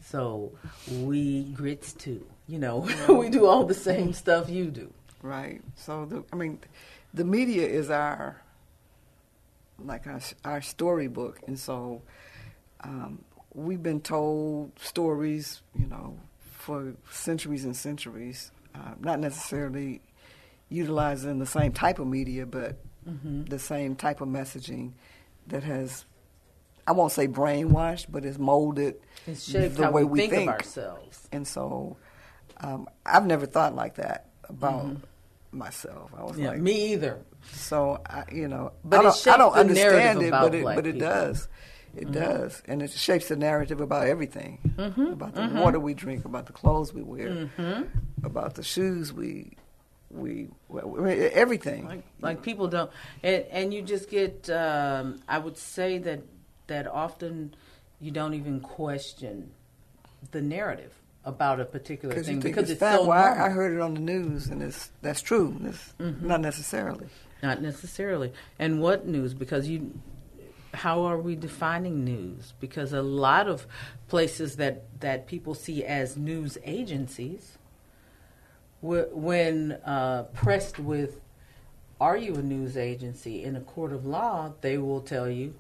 So 0.04 0.52
we 0.90 1.44
grits 1.46 1.94
too. 1.94 2.26
You 2.48 2.60
know, 2.60 2.88
we 3.10 3.30
do 3.30 3.46
all 3.46 3.66
the 3.66 3.74
same 3.74 4.14
stuff 4.14 4.50
you 4.50 4.66
do. 4.72 4.94
Right. 5.22 5.62
So 5.76 6.06
the, 6.06 6.24
I 6.32 6.36
mean, 6.36 6.60
the 7.14 7.24
media 7.24 7.68
is 7.68 7.90
our 7.90 8.42
like 9.80 10.08
our 10.08 10.22
our 10.44 10.62
storybook, 10.62 11.42
and 11.48 11.58
so 11.58 12.02
um, 12.82 13.24
we've 13.58 13.82
been 13.82 14.00
told 14.00 14.72
stories, 14.80 15.62
you 15.78 15.88
know, 15.88 16.18
for 16.40 16.94
centuries 17.10 17.66
and 17.66 17.76
centuries, 17.76 18.52
uh, 18.76 18.94
not 19.00 19.20
necessarily 19.20 20.00
utilizing 20.70 21.40
the 21.40 21.46
same 21.46 21.72
type 21.72 21.98
of 21.98 22.06
media, 22.06 22.46
but 22.46 22.78
mm-hmm. 23.08 23.46
the 23.46 23.58
same 23.58 23.96
type 23.96 24.22
of 24.22 24.28
messaging 24.28 24.92
that 25.48 25.64
has, 25.64 26.06
I 26.86 26.92
won't 26.92 27.12
say 27.12 27.28
brainwashed, 27.28 28.06
but 28.10 28.24
has 28.26 28.38
molded 28.38 28.96
it's 29.26 29.50
shaped 29.50 29.78
the 29.78 29.90
way 29.90 30.04
we 30.04 30.20
think, 30.20 30.34
think, 30.34 30.50
of 30.50 30.56
ourselves. 30.56 31.28
And 31.32 31.48
so 31.48 31.98
um, 32.58 32.88
I've 33.08 33.26
never 33.26 33.48
thought 33.48 33.74
like 33.74 33.96
that 33.96 34.28
about 34.48 34.86
mm-hmm. 34.86 35.58
myself. 35.58 36.12
I 36.16 36.24
was 36.24 36.38
yeah, 36.38 36.50
like, 36.50 36.60
me 36.60 36.94
either. 36.94 37.18
So 37.54 38.02
I, 38.08 38.26
you 38.32 38.48
know, 38.48 38.74
but 38.86 39.00
I 39.00 39.04
don't, 39.04 39.28
I 39.28 39.38
don't 39.38 39.54
understand 39.54 40.22
it, 40.22 40.30
but 40.30 40.54
it, 40.54 40.64
but 40.64 40.86
it 40.86 40.94
people. 40.94 41.10
does. 41.10 41.48
It 41.98 42.10
mm-hmm. 42.10 42.14
does, 42.14 42.62
and 42.66 42.84
it 42.84 42.92
shapes 42.92 43.28
the 43.28 43.36
narrative 43.36 43.82
about 43.82 44.08
everything, 44.08 44.60
mm-hmm. 44.78 45.08
about 45.08 45.34
the 45.34 45.42
mm-hmm. 45.42 45.60
water 45.60 45.80
we 45.80 45.96
drink, 45.96 46.26
about 46.26 46.46
the 46.46 46.54
clothes 46.54 46.94
we 46.94 47.02
wear, 47.02 47.30
Mm-hmm. 47.30 48.26
about 48.26 48.54
the 48.56 48.64
shoes 48.64 49.12
we 49.12 49.58
we, 50.10 50.50
we 50.70 51.12
everything. 51.12 51.88
Like, 51.88 52.04
like 52.22 52.44
people 52.44 52.68
don't, 52.68 52.92
and, 53.24 53.46
and 53.52 53.74
you 53.74 53.82
just 53.82 54.10
get. 54.10 54.50
Um, 54.50 55.22
I 55.28 55.40
would 55.40 55.58
say 55.58 55.98
that 56.00 56.22
that 56.68 56.88
often 56.88 57.56
you 58.00 58.12
don't 58.12 58.34
even 58.34 58.60
question 58.60 59.52
the 60.32 60.42
narrative 60.42 60.94
about 61.26 61.60
a 61.60 61.66
particular 61.66 62.22
thing 62.24 62.40
because 62.40 62.70
it's, 62.70 62.82
it's 62.82 62.92
so. 62.98 63.08
Well, 63.08 63.12
I, 63.12 63.48
I, 63.48 63.50
heard 63.50 63.74
it 63.74 63.82
on 63.82 63.96
the 63.96 64.00
news, 64.02 64.48
and 64.48 64.62
it's 64.62 64.92
that's 65.02 65.22
true. 65.22 65.60
It's 65.64 65.94
Mm-hmm. 66.00 66.28
not 66.28 66.42
necessarily. 66.42 67.08
Not 67.44 67.62
necessarily. 67.62 68.34
And 68.60 68.82
what 68.82 69.08
news? 69.08 69.34
Because 69.34 69.68
you 69.68 70.00
how 70.78 71.04
are 71.04 71.18
we 71.18 71.36
defining 71.36 72.06
news? 72.06 72.54
Because 72.60 72.94
a 72.94 73.02
lot 73.02 73.48
of 73.48 73.66
places 74.08 74.58
that, 74.58 74.84
that 75.00 75.28
people 75.28 75.56
see 75.56 75.84
as 75.84 76.16
news 76.16 76.58
agencies, 76.64 77.58
when 78.82 79.72
uh, 79.84 80.24
pressed 80.34 80.78
with, 80.78 81.20
are 82.00 82.16
you 82.16 82.36
a 82.36 82.44
news 82.44 82.78
agency 82.78 83.44
in 83.44 83.56
a 83.56 83.62
court 83.62 83.92
of 83.92 84.06
law, 84.06 84.54
they 84.62 84.78
will 84.78 85.02
tell 85.02 85.28
you, 85.28 85.56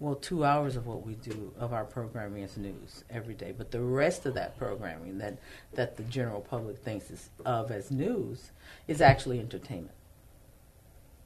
well, 0.00 0.14
two 0.16 0.44
hours 0.44 0.74
of 0.74 0.86
what 0.86 1.06
we 1.06 1.14
do 1.14 1.52
of 1.58 1.72
our 1.72 1.84
programming 1.84 2.42
is 2.42 2.56
news 2.56 3.04
every 3.10 3.34
day, 3.34 3.52
but 3.56 3.70
the 3.70 3.80
rest 3.80 4.26
of 4.26 4.34
that 4.34 4.58
programming 4.58 5.18
that 5.18 5.38
that 5.74 5.96
the 5.96 6.02
general 6.04 6.40
public 6.40 6.78
thinks 6.78 7.08
is, 7.08 7.30
of 7.44 7.70
as 7.70 7.92
news 7.92 8.50
is 8.88 9.00
actually 9.00 9.38
entertainment. 9.38 9.94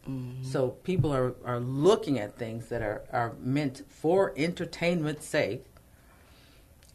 Mm-hmm. 0.09 0.45
So 0.45 0.71
people 0.71 1.13
are, 1.13 1.35
are 1.45 1.61
looking 1.61 2.19
at 2.19 2.37
things 2.37 2.69
that 2.69 2.83
are, 2.83 3.03
are 3.13 3.35
meant 3.41 3.83
for 3.89 4.33
entertainment's 4.37 5.27
sake 5.27 5.65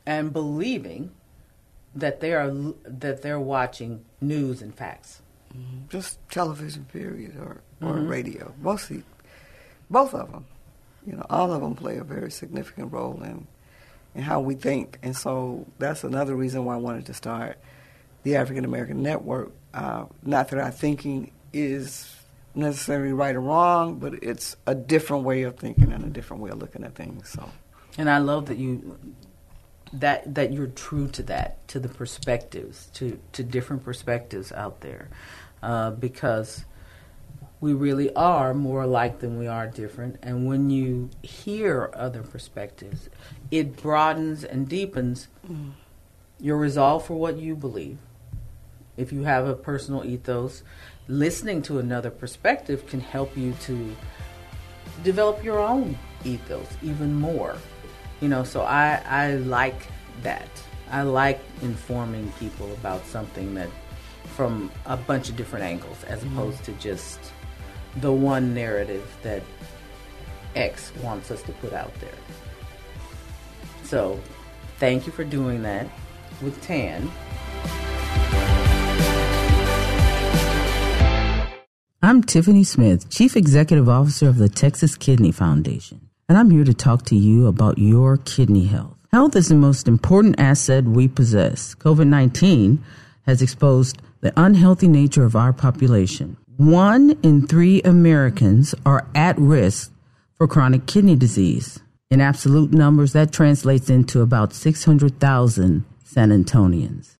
and 0.05 0.31
believing 0.31 1.11
that 1.93 2.21
they 2.21 2.33
are 2.33 2.51
that 2.85 3.21
they're 3.21 3.39
watching 3.39 4.05
news 4.21 4.61
and 4.61 4.73
facts. 4.73 5.21
Mm-hmm. 5.53 5.89
Just 5.89 6.17
television, 6.29 6.85
period, 6.85 7.35
or 7.37 7.61
or 7.81 7.95
mm-hmm. 7.95 8.07
radio. 8.07 8.53
Mostly, 8.61 9.03
both 9.89 10.13
of 10.13 10.31
them 10.31 10.45
you 11.05 11.13
know, 11.13 11.25
all 11.29 11.51
of 11.51 11.61
them 11.61 11.75
play 11.75 11.97
a 11.97 12.03
very 12.03 12.31
significant 12.31 12.91
role 12.91 13.21
in 13.23 13.47
in 14.13 14.21
how 14.21 14.41
we 14.41 14.55
think, 14.55 14.99
and 15.01 15.15
so 15.15 15.65
that's 15.79 16.03
another 16.03 16.35
reason 16.35 16.65
why 16.65 16.73
I 16.73 16.77
wanted 16.77 17.05
to 17.05 17.13
start 17.13 17.57
the 18.23 18.35
African 18.35 18.65
American 18.65 19.01
Network. 19.01 19.51
Uh, 19.73 20.05
not 20.21 20.49
that 20.49 20.59
our 20.59 20.71
thinking 20.71 21.31
is 21.53 22.13
necessarily 22.55 23.13
right 23.13 23.35
or 23.35 23.41
wrong, 23.41 23.99
but 23.99 24.23
it's 24.23 24.55
a 24.65 24.75
different 24.75 25.23
way 25.23 25.43
of 25.43 25.57
thinking 25.57 25.91
and 25.91 26.03
a 26.03 26.09
different 26.09 26.43
way 26.43 26.49
of 26.49 26.59
looking 26.59 26.83
at 26.83 26.95
things. 26.95 27.29
So, 27.29 27.49
and 27.97 28.09
I 28.09 28.17
love 28.17 28.47
that 28.47 28.57
you 28.57 28.99
that 29.93 30.35
that 30.35 30.51
you're 30.51 30.67
true 30.67 31.07
to 31.09 31.23
that, 31.23 31.67
to 31.69 31.79
the 31.79 31.89
perspectives, 31.89 32.87
to 32.93 33.19
to 33.33 33.43
different 33.43 33.83
perspectives 33.83 34.51
out 34.51 34.81
there, 34.81 35.09
uh, 35.61 35.91
because 35.91 36.65
we 37.61 37.73
really 37.73 38.13
are 38.15 38.53
more 38.55 38.81
alike 38.81 39.19
than 39.19 39.37
we 39.37 39.47
are 39.47 39.67
different. 39.67 40.17
And 40.23 40.47
when 40.47 40.71
you 40.71 41.11
hear 41.21 41.91
other 41.93 42.23
perspectives, 42.23 43.07
it 43.51 43.77
broadens 43.77 44.43
and 44.43 44.67
deepens 44.67 45.27
mm. 45.47 45.73
your 46.39 46.57
resolve 46.57 47.05
for 47.05 47.13
what 47.13 47.37
you 47.37 47.55
believe. 47.55 47.99
If 48.97 49.13
you 49.13 49.23
have 49.23 49.47
a 49.47 49.53
personal 49.53 50.03
ethos, 50.03 50.63
listening 51.11 51.61
to 51.61 51.77
another 51.79 52.09
perspective 52.09 52.87
can 52.87 53.01
help 53.01 53.35
you 53.35 53.53
to 53.61 53.95
develop 55.03 55.43
your 55.43 55.59
own 55.59 55.97
ethos 56.23 56.67
even 56.81 57.13
more. 57.13 57.55
You 58.21 58.29
know, 58.29 58.43
so 58.43 58.61
I, 58.61 59.01
I 59.05 59.35
like 59.35 59.87
that. 60.23 60.47
I 60.89 61.01
like 61.01 61.41
informing 61.61 62.31
people 62.39 62.71
about 62.73 63.05
something 63.05 63.53
that 63.55 63.69
from 64.35 64.71
a 64.85 64.95
bunch 64.95 65.27
of 65.27 65.35
different 65.35 65.65
angles 65.65 66.01
as 66.05 66.23
mm. 66.23 66.31
opposed 66.31 66.63
to 66.63 66.71
just 66.73 67.19
the 67.97 68.11
one 68.11 68.53
narrative 68.53 69.05
that 69.21 69.43
X 70.55 70.93
wants 71.03 71.29
us 71.29 71.41
to 71.43 71.51
put 71.53 71.73
out 71.73 71.93
there. 71.99 72.09
So, 73.83 74.19
thank 74.77 75.05
you 75.05 75.11
for 75.11 75.25
doing 75.25 75.61
that 75.63 75.89
with 76.41 76.61
Tan. 76.61 77.11
I'm 82.03 82.23
Tiffany 82.23 82.63
Smith, 82.63 83.11
Chief 83.11 83.37
Executive 83.37 83.87
Officer 83.87 84.27
of 84.27 84.39
the 84.39 84.49
Texas 84.49 84.95
Kidney 84.95 85.31
Foundation, 85.31 86.09
and 86.27 86.35
I'm 86.35 86.49
here 86.49 86.63
to 86.63 86.73
talk 86.73 87.05
to 87.05 87.15
you 87.15 87.45
about 87.45 87.77
your 87.77 88.17
kidney 88.17 88.65
health. 88.65 88.97
Health 89.11 89.35
is 89.35 89.49
the 89.49 89.55
most 89.55 89.87
important 89.87 90.39
asset 90.39 90.85
we 90.85 91.07
possess. 91.07 91.75
COVID 91.75 92.07
19 92.07 92.83
has 93.27 93.43
exposed 93.43 94.01
the 94.21 94.33
unhealthy 94.35 94.87
nature 94.87 95.25
of 95.25 95.35
our 95.35 95.53
population. 95.53 96.37
One 96.57 97.19
in 97.21 97.45
three 97.45 97.83
Americans 97.83 98.73
are 98.83 99.07
at 99.13 99.37
risk 99.37 99.93
for 100.33 100.47
chronic 100.47 100.87
kidney 100.87 101.15
disease. 101.15 101.81
In 102.09 102.19
absolute 102.19 102.73
numbers, 102.73 103.13
that 103.13 103.31
translates 103.31 103.91
into 103.91 104.21
about 104.21 104.53
600,000 104.53 105.85
San 106.03 106.29
Antonians. 106.31 107.17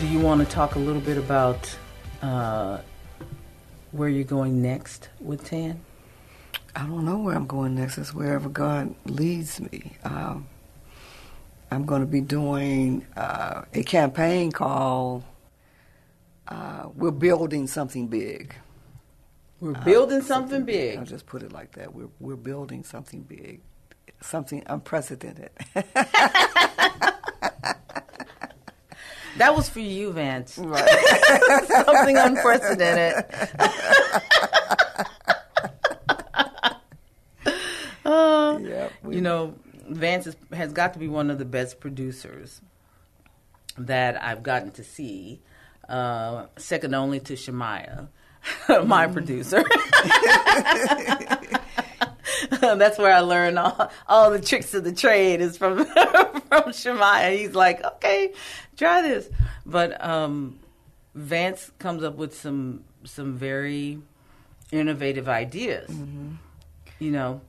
Do 0.00 0.06
you 0.08 0.20
want 0.20 0.40
to 0.40 0.46
talk 0.46 0.76
a 0.76 0.78
little 0.78 1.02
bit 1.02 1.18
about 1.18 1.76
uh, 2.22 2.78
where 3.92 4.08
you're 4.08 4.24
going 4.24 4.62
next 4.62 5.10
with 5.20 5.44
Tan? 5.44 5.78
I 6.76 6.86
don't 6.86 7.04
know 7.04 7.18
where 7.18 7.36
I'm 7.36 7.46
going 7.46 7.74
next. 7.76 7.98
It's 7.98 8.12
wherever 8.14 8.48
God 8.48 8.94
leads 9.06 9.60
me. 9.60 9.92
Um, 10.04 10.46
I'm 11.70 11.84
going 11.86 12.00
to 12.00 12.06
be 12.06 12.20
doing 12.20 13.06
uh, 13.16 13.62
a 13.72 13.82
campaign 13.82 14.52
called 14.52 15.24
uh, 16.48 16.88
We're 16.94 17.10
Building 17.10 17.66
Something 17.66 18.06
Big. 18.08 18.54
We're 19.60 19.72
building 19.72 20.18
uh, 20.18 20.22
something, 20.22 20.50
something, 20.50 20.64
big. 20.66 20.98
I'll 20.98 21.04
just 21.04 21.26
put 21.26 21.42
it 21.42 21.52
like 21.52 21.72
that. 21.72 21.94
We're 21.94 22.08
we're 22.20 22.36
building 22.36 22.82
something 22.84 23.22
big, 23.22 23.62
something 24.20 24.62
unprecedented. 24.66 25.50
that 29.38 29.56
was 29.56 29.70
for 29.70 29.80
you, 29.80 30.12
Vance. 30.12 30.58
Right. 30.58 30.86
something 31.86 32.18
unprecedented. 32.18 33.24
uh, 38.04 38.58
yep, 38.60 38.92
you 39.14 39.20
know, 39.20 39.54
Vance 39.88 40.26
is, 40.26 40.36
has 40.52 40.72
got 40.72 40.94
to 40.94 40.98
be 40.98 41.08
one 41.08 41.30
of 41.30 41.38
the 41.38 41.44
best 41.44 41.80
producers 41.80 42.60
that 43.76 44.22
I've 44.22 44.42
gotten 44.42 44.70
to 44.72 44.84
see, 44.84 45.40
uh, 45.88 46.46
second 46.56 46.94
only 46.94 47.20
to 47.20 47.34
Shemaya. 47.34 48.08
my 48.84 49.06
producer. 49.06 49.62
That's 52.60 52.98
where 52.98 53.12
I 53.12 53.20
learned 53.20 53.58
all, 53.58 53.90
all 54.06 54.30
the 54.30 54.40
tricks 54.40 54.74
of 54.74 54.84
the 54.84 54.92
trade 54.92 55.40
is 55.40 55.56
from 55.56 55.84
from 55.84 56.72
Shemaya. 56.72 57.36
He's 57.36 57.54
like, 57.54 57.82
okay, 57.84 58.32
try 58.76 59.02
this. 59.02 59.28
But 59.64 60.02
um, 60.04 60.58
Vance 61.14 61.70
comes 61.78 62.02
up 62.02 62.16
with 62.16 62.38
some 62.38 62.84
some 63.04 63.36
very 63.36 64.00
innovative 64.72 65.28
ideas. 65.28 65.90
Mm-hmm. 65.90 66.32
You 66.98 67.10
know, 67.10 67.40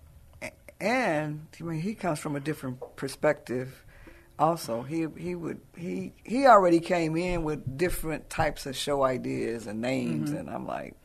and 0.80 1.48
I 1.60 1.64
mean, 1.64 1.82
he 1.82 1.96
comes 1.96 2.20
from 2.20 2.36
a 2.36 2.40
different 2.40 2.80
perspective 2.96 3.86
also. 4.38 4.82
He 4.84 5.08
he 5.18 5.36
would 5.36 5.62
he 5.76 6.14
he 6.24 6.46
already 6.46 6.80
came 6.80 7.16
in 7.16 7.44
with 7.44 7.78
different 7.78 8.30
types 8.30 8.66
of 8.66 8.76
show 8.76 9.04
ideas 9.04 9.68
and 9.68 9.82
names. 9.82 10.30
Mm-hmm. 10.30 10.40
and 10.40 10.50
I'm 10.50 10.68
like 10.68 10.96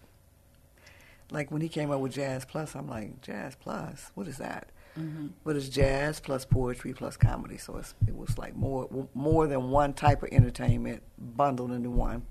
like 1.31 1.51
when 1.51 1.61
he 1.63 1.69
came 1.69 1.91
up 1.91 2.01
with 2.01 2.13
Jazz 2.13 2.45
Plus 2.45 2.75
I'm 2.75 2.89
like 2.89 3.21
Jazz 3.23 3.55
Plus? 3.55 4.11
What 4.15 4.27
is 4.29 4.39
that? 4.39 4.71
Mm-hmm. 4.99 5.29
but 5.45 5.55
it's 5.55 5.69
jazz 5.69 6.19
plus 6.19 6.45
poetry 6.45 6.93
plus 6.93 7.17
comedy. 7.17 7.57
So 7.59 7.77
it 7.77 8.17
was 8.17 8.37
like 8.37 8.57
more 8.57 8.89
more 9.15 9.47
than 9.47 9.71
one 9.71 9.93
type 9.93 10.25
of 10.25 10.31
entertainment 10.33 11.03
bundled 11.17 11.71
into 11.71 11.91
one. 11.91 12.27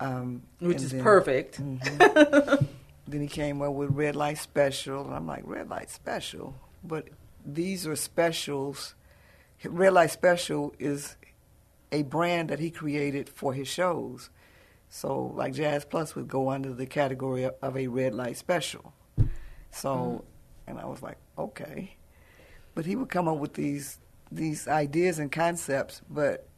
Um, 0.00 0.42
which 0.60 0.78
is 0.78 0.92
then, 0.92 1.02
perfect. 1.02 1.60
mm-hmm. 1.60 2.64
then 3.06 3.20
he 3.20 3.28
came 3.28 3.60
up 3.62 3.72
with 3.72 3.90
Red 3.90 4.16
Light 4.16 4.38
Special 4.38 5.04
and 5.04 5.14
I'm 5.14 5.26
like 5.26 5.42
Red 5.44 5.68
Light 5.68 5.90
Special 5.90 6.54
but 6.82 7.08
these 7.44 7.86
are 7.86 7.96
specials 7.96 8.94
Red 9.64 9.94
Light 9.94 10.10
Special 10.10 10.74
is 10.78 11.16
a 11.94 12.02
brand 12.02 12.50
that 12.50 12.58
he 12.58 12.70
created 12.70 13.28
for 13.28 13.54
his 13.54 13.68
shows. 13.68 14.28
So, 14.88 15.32
like 15.34 15.54
Jazz 15.54 15.84
Plus 15.84 16.14
would 16.14 16.28
go 16.28 16.50
under 16.50 16.72
the 16.72 16.86
category 16.86 17.44
of 17.44 17.76
a 17.76 17.86
red 17.86 18.14
light 18.14 18.36
special. 18.36 18.92
So, 19.70 19.88
mm. 19.88 20.24
and 20.66 20.78
I 20.78 20.86
was 20.86 21.02
like, 21.02 21.18
okay. 21.38 21.96
But 22.74 22.86
he 22.86 22.96
would 22.96 23.08
come 23.08 23.28
up 23.28 23.38
with 23.38 23.54
these 23.54 23.98
these 24.30 24.66
ideas 24.66 25.18
and 25.18 25.30
concepts, 25.30 26.02
but 26.10 26.48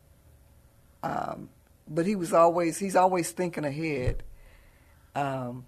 um, 1.02 1.50
but 1.88 2.06
he 2.06 2.16
was 2.16 2.32
always 2.32 2.78
he's 2.78 2.96
always 2.96 3.30
thinking 3.30 3.64
ahead. 3.64 4.22
Um, 5.14 5.66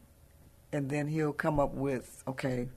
and 0.73 0.91
then 0.91 1.07
he'll 1.07 1.33
come 1.33 1.59
up 1.61 1.75
with 1.75 2.23
okay, 2.27 2.69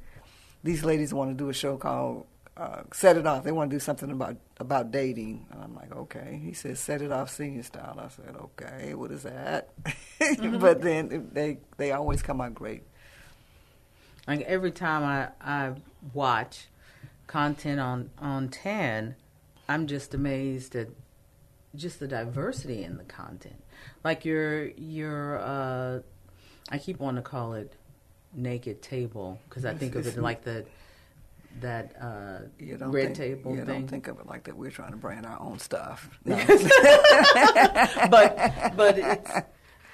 these 0.64 0.84
ladies 0.84 1.14
want 1.14 1.32
to 1.32 1.44
do 1.44 1.50
a 1.50 1.54
show 1.54 1.78
called 1.78 2.26
uh, 2.58 2.84
Set 2.94 3.18
It 3.18 3.26
Off. 3.26 3.44
They 3.44 3.52
want 3.52 3.70
to 3.72 3.76
do 3.76 3.80
something 3.80 4.12
about 4.12 4.38
about 4.60 4.92
dating. 4.92 5.48
And 5.52 5.64
I'm 5.64 5.76
like, 5.76 5.96
okay. 5.96 6.40
He 6.44 6.54
says 6.54 6.80
Set 6.80 7.02
It 7.02 7.12
Off 7.12 7.30
Senior 7.30 7.64
Style. 7.64 8.00
I 8.00 8.10
said, 8.10 8.36
okay, 8.36 8.94
what 8.94 9.12
is 9.12 9.24
that? 9.24 9.70
Mm-hmm. 10.22 10.60
but 10.60 10.84
then 10.84 11.30
they 11.34 11.58
they 11.78 11.92
always 11.94 12.22
come 12.22 12.42
out 12.42 12.54
great. 12.54 12.84
Like 14.28 14.42
every 14.42 14.70
time 14.70 15.04
I, 15.04 15.30
I 15.42 15.74
watch 16.14 16.68
content 17.26 17.80
on 17.80 18.12
on 18.20 18.50
Tan, 18.50 19.16
I'm 19.68 19.88
just 19.88 20.14
amazed 20.14 20.76
at 20.76 20.90
just 21.76 22.00
the 22.00 22.08
diversity 22.08 22.84
in 22.84 22.98
the 22.98 23.04
content. 23.04 23.64
Like 24.04 24.24
your 24.24 24.66
your 24.68 25.40
uh, 25.40 26.00
I 26.70 26.78
keep 26.78 27.00
wanting 27.00 27.24
to 27.24 27.28
call 27.28 27.56
it 27.56 27.74
naked 28.34 28.82
table 28.82 29.40
because 29.50 29.66
I 29.66 29.74
think 29.74 29.96
of 29.96 30.06
it 30.08 30.18
like 30.18 30.44
the 30.44 30.66
that 31.60 31.94
uh, 32.02 32.46
You 32.60 32.78
don't 32.78 32.92
red 32.92 33.08
think, 33.08 33.18
table 33.18 33.52
you 33.52 33.58
thing. 33.58 33.66
don't 33.68 33.88
think 33.88 34.08
of 34.08 34.20
it 34.20 34.26
like 34.26 34.44
that. 34.46 34.56
We're 34.56 34.72
trying 34.72 34.92
to 34.92 34.98
brand 34.98 35.26
our 35.26 35.40
own 35.42 35.60
stuff. 35.60 36.10
No. 36.24 36.38
but 38.10 38.74
but 38.78 38.98
it's 38.98 39.32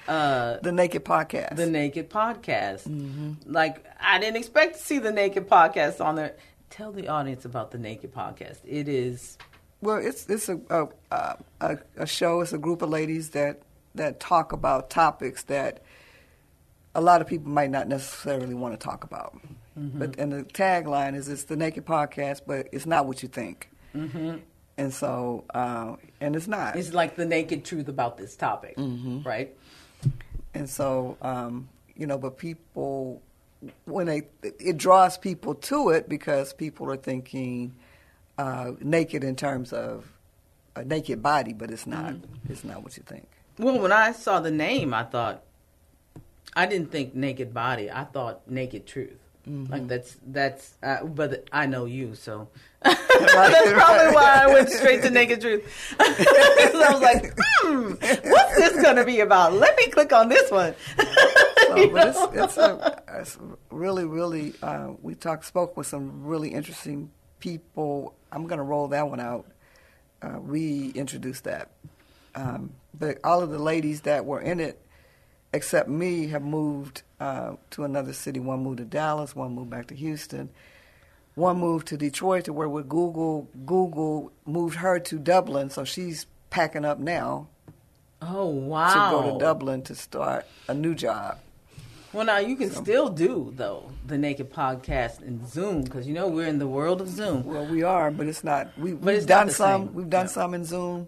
uh, 0.06 0.58
the 0.62 0.72
Naked 0.72 1.04
Podcast. 1.04 1.56
the 1.56 1.66
naked 1.66 2.08
podcast. 2.10 2.88
Mm-hmm. 2.88 3.32
Like 3.52 3.84
I 4.00 4.18
didn't 4.18 4.36
expect 4.36 4.76
to 4.76 4.82
see 4.82 4.98
the 4.98 5.12
naked 5.12 5.48
podcast 5.48 6.02
on 6.04 6.14
there. 6.16 6.36
Tell 6.70 6.92
the 6.92 7.08
audience 7.08 7.44
about 7.44 7.70
the 7.72 7.78
naked 7.78 8.14
podcast. 8.14 8.58
It 8.64 8.88
is 8.88 9.36
Well, 9.80 9.96
it's 9.98 10.28
it's 10.28 10.48
a 10.48 10.60
a, 10.70 11.36
a 11.60 11.78
a 11.96 12.06
show. 12.06 12.40
It's 12.40 12.52
a 12.52 12.58
group 12.58 12.82
of 12.82 12.88
ladies 12.90 13.30
that 13.30 13.62
that 13.94 14.20
talk 14.20 14.52
about 14.52 14.90
topics 14.90 15.42
that 15.44 15.82
a 16.98 17.00
lot 17.00 17.20
of 17.20 17.26
people 17.26 17.50
might 17.50 17.70
not 17.70 17.88
necessarily 17.88 18.54
want 18.54 18.78
to 18.78 18.84
talk 18.84 19.04
about. 19.04 19.38
Mm-hmm. 19.78 19.98
But 19.98 20.18
and 20.18 20.32
the 20.32 20.42
tagline 20.42 21.14
is 21.14 21.28
it's 21.28 21.44
the 21.44 21.56
Naked 21.56 21.86
Podcast, 21.86 22.42
but 22.46 22.68
it's 22.72 22.86
not 22.86 23.06
what 23.06 23.22
you 23.22 23.28
think. 23.28 23.70
Mm-hmm. 23.94 24.38
And 24.76 24.92
so, 24.94 25.44
uh, 25.54 25.96
and 26.20 26.36
it's 26.36 26.46
not. 26.46 26.76
it's 26.76 26.92
like 26.92 27.16
the 27.16 27.24
naked 27.26 27.64
truth 27.64 27.88
about 27.88 28.16
this 28.16 28.36
topic, 28.36 28.76
Mm-hmm. 28.76 29.22
right? 29.22 29.56
And 30.54 30.68
so, 30.68 31.16
um, 31.20 31.68
you 31.96 32.06
know, 32.06 32.16
but 32.18 32.38
people, 32.38 33.20
when 33.84 34.06
they, 34.06 34.22
it 34.42 34.76
draws 34.76 35.18
people 35.18 35.54
to 35.54 35.90
it 35.90 36.08
because 36.08 36.52
people 36.52 36.90
are 36.92 36.96
thinking 36.96 37.74
uh, 38.38 38.72
naked 38.80 39.24
in 39.24 39.34
terms 39.34 39.72
of 39.72 40.12
a 40.76 40.84
naked 40.84 41.22
body, 41.22 41.52
but 41.52 41.70
it's 41.70 41.86
not. 41.86 42.14
Mm-hmm. 42.14 42.52
It's 42.52 42.62
not 42.64 42.82
what 42.84 42.96
you 42.96 43.02
think. 43.04 43.28
Well, 43.58 43.80
when 43.80 43.90
I 43.92 44.12
saw 44.12 44.38
the 44.38 44.52
name, 44.52 44.94
I 44.94 45.02
thought 45.02 45.42
I 46.54 46.66
didn't 46.66 46.90
think 46.90 47.14
naked 47.14 47.54
body. 47.54 47.90
I 47.90 48.04
thought 48.04 48.48
naked 48.50 48.86
truth. 48.86 49.18
Mm-hmm. 49.48 49.72
Like 49.72 49.88
that's 49.88 50.16
that's. 50.26 50.76
Uh, 50.82 51.04
but 51.04 51.48
I 51.52 51.66
know 51.66 51.86
you, 51.86 52.14
so 52.14 52.48
that's 52.82 53.06
probably 53.06 54.14
why 54.14 54.40
I 54.42 54.46
went 54.48 54.68
straight 54.68 55.02
to 55.02 55.10
naked 55.10 55.40
truth. 55.40 55.64
so 55.98 56.04
I 56.06 56.90
was 56.92 57.00
like, 57.00 57.34
hmm, 57.38 57.90
what's 58.30 58.56
this 58.56 58.82
going 58.82 58.96
to 58.96 59.04
be 59.04 59.20
about? 59.20 59.54
Let 59.54 59.76
me 59.76 59.86
click 59.88 60.12
on 60.12 60.28
this 60.28 60.50
one. 60.50 60.74
So, 61.68 61.86
but 61.90 62.08
it's, 62.08 62.18
it's, 62.32 62.56
a, 62.56 63.02
it's 63.16 63.38
really, 63.70 64.06
really. 64.06 64.54
Uh, 64.62 64.92
we 65.02 65.14
talked, 65.14 65.44
spoke 65.44 65.76
with 65.76 65.86
some 65.86 66.24
really 66.24 66.48
interesting 66.48 67.10
people. 67.40 68.14
I'm 68.32 68.46
going 68.46 68.56
to 68.56 68.64
roll 68.64 68.88
that 68.88 69.10
one 69.10 69.20
out, 69.20 69.44
uh, 70.22 70.40
reintroduce 70.40 71.42
that. 71.42 71.72
Um, 72.34 72.72
but 72.98 73.18
all 73.22 73.42
of 73.42 73.50
the 73.50 73.58
ladies 73.58 74.00
that 74.02 74.24
were 74.24 74.40
in 74.40 74.60
it, 74.60 74.80
except 75.52 75.88
me, 75.88 76.28
have 76.28 76.42
moved 76.42 77.02
uh, 77.20 77.54
to 77.70 77.84
another 77.84 78.12
city. 78.12 78.40
One 78.40 78.62
moved 78.62 78.78
to 78.78 78.84
Dallas. 78.84 79.34
One 79.34 79.54
moved 79.54 79.70
back 79.70 79.86
to 79.88 79.94
Houston. 79.94 80.50
One 81.34 81.58
moved 81.58 81.86
to 81.88 81.96
Detroit 81.96 82.44
to 82.46 82.52
work 82.52 82.70
with 82.70 82.88
Google. 82.88 83.48
Google 83.64 84.32
moved 84.44 84.76
her 84.76 84.98
to 84.98 85.18
Dublin, 85.18 85.70
so 85.70 85.84
she's 85.84 86.26
packing 86.50 86.84
up 86.84 86.98
now 86.98 87.46
Oh 88.20 88.46
wow! 88.46 88.92
to 88.92 89.16
go 89.28 89.32
to 89.32 89.38
Dublin 89.38 89.82
to 89.82 89.94
start 89.94 90.46
a 90.66 90.74
new 90.74 90.94
job. 90.96 91.38
Well, 92.12 92.24
now 92.24 92.38
you 92.38 92.56
can 92.56 92.70
still 92.70 93.10
do 93.10 93.52
though 93.54 93.90
the 94.06 94.18
naked 94.18 94.50
podcast 94.52 95.22
in 95.22 95.46
Zoom 95.46 95.82
because 95.82 96.08
you 96.08 96.14
know 96.14 96.26
we're 96.26 96.48
in 96.48 96.58
the 96.58 96.66
world 96.66 97.00
of 97.00 97.08
Zoom. 97.08 97.44
Well, 97.44 97.66
we 97.66 97.82
are, 97.84 98.10
but 98.10 98.26
it's 98.26 98.42
not. 98.42 98.76
We, 98.78 98.92
But 98.94 99.04
we've 99.04 99.14
it's 99.18 99.26
not 99.28 99.44
done 99.46 99.50
some. 99.50 99.84
same. 99.86 99.94
We've 99.94 100.10
done 100.10 100.26
some 100.28 100.54
in 100.54 100.64
Zoom. 100.64 101.06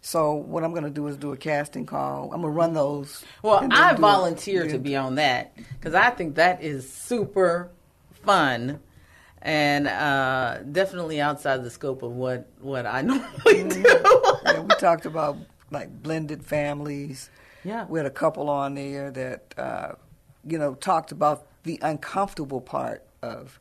So 0.00 0.34
what 0.34 0.64
I'm 0.64 0.70
going 0.70 0.84
to 0.84 0.90
do 0.90 1.06
is 1.08 1.16
do 1.16 1.32
a 1.32 1.36
casting 1.36 1.84
call. 1.84 2.24
I'm 2.32 2.40
going 2.40 2.42
to 2.42 2.48
run 2.48 2.72
those. 2.72 3.24
Well, 3.42 3.68
I 3.70 3.94
volunteer 3.94 4.66
to 4.68 4.78
be 4.78 4.96
on 4.96 5.16
that 5.16 5.54
because 5.56 5.94
I 5.94 6.10
think 6.10 6.36
that 6.36 6.62
is 6.62 6.90
super 6.90 7.70
fun 8.22 8.80
and 9.42 9.86
uh, 9.86 10.58
definitely 10.70 11.20
outside 11.20 11.64
the 11.64 11.70
scope 11.70 12.02
of 12.02 12.12
what, 12.12 12.48
what 12.60 12.86
I 12.86 13.02
normally 13.02 13.68
do. 13.68 13.84
Yeah, 14.44 14.60
we 14.60 14.74
talked 14.76 15.06
about 15.06 15.36
like 15.70 16.02
blended 16.02 16.44
families. 16.44 17.30
Yeah. 17.64 17.84
we 17.86 17.98
had 17.98 18.06
a 18.06 18.10
couple 18.10 18.48
on 18.48 18.74
there 18.74 19.10
that 19.10 19.54
uh, 19.58 19.92
you 20.46 20.58
know 20.58 20.74
talked 20.74 21.12
about 21.12 21.46
the 21.64 21.78
uncomfortable 21.82 22.60
part 22.60 23.04
of 23.22 23.60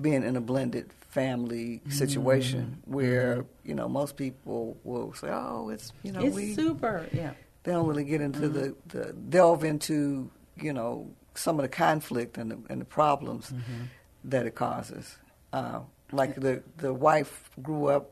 being 0.00 0.24
in 0.24 0.34
a 0.36 0.40
blended 0.40 0.90
family 1.10 1.80
Mm-hmm. 1.80 1.90
situation 1.90 2.82
where 2.86 3.44
you 3.64 3.74
know 3.74 3.88
most 3.88 4.16
people 4.16 4.76
will 4.84 5.12
say, 5.14 5.28
"Oh, 5.30 5.68
it's 5.70 5.92
you 6.02 6.12
know 6.12 6.20
it's 6.22 6.34
we." 6.36 6.54
super, 6.54 7.06
yeah. 7.12 7.32
they 7.64 7.72
don't 7.72 7.86
really 7.86 8.04
get 8.04 8.20
into 8.20 8.48
the, 8.48 8.68
Mm-hmm. 8.68 8.98
the 8.98 9.12
delve 9.12 9.64
into 9.64 10.30
you 10.56 10.72
know 10.72 11.10
some 11.34 11.58
of 11.58 11.62
the 11.62 11.68
conflict 11.68 12.38
and 12.38 12.50
the, 12.50 12.58
and 12.68 12.80
the 12.80 12.84
problems 12.84 13.46
Mm-hmm. 13.50 13.84
that 14.24 14.46
it 14.46 14.54
causes. 14.54 15.16
Uh, 15.52 15.80
like 16.12 16.34
the 16.36 16.62
the 16.78 16.92
wife 16.94 17.50
grew 17.62 17.86
up 17.86 18.10